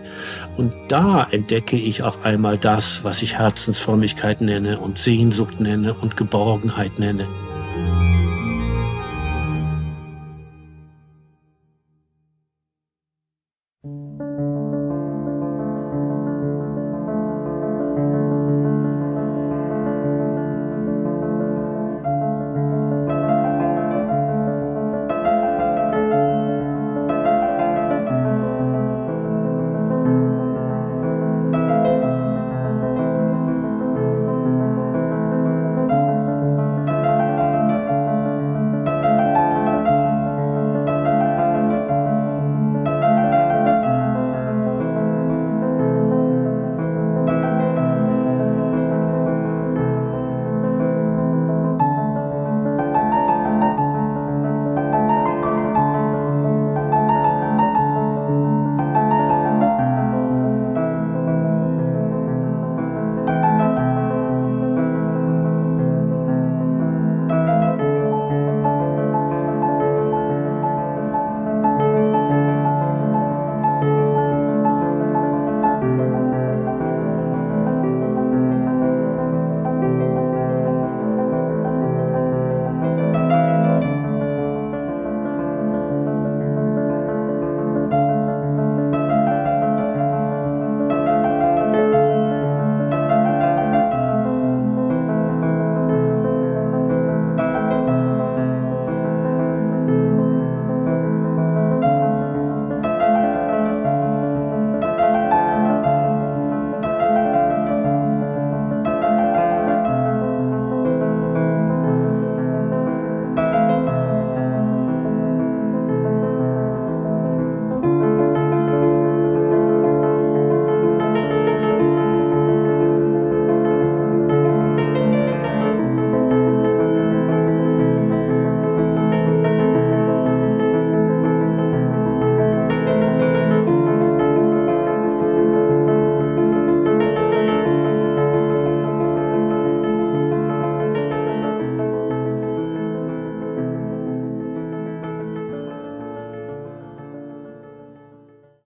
Und 0.56 0.72
da 0.88 1.26
entdecke 1.30 1.76
ich 1.76 2.02
auf 2.02 2.24
einmal 2.24 2.58
das, 2.58 3.04
was 3.04 3.22
ich 3.22 3.38
Herzensfrömmigkeit 3.38 4.40
nenne 4.40 4.78
und 4.78 4.98
Sehnsucht 4.98 5.60
nenne 5.60 5.94
und 5.94 6.16
Geborgenheit 6.16 6.98
nenne. 6.98 7.26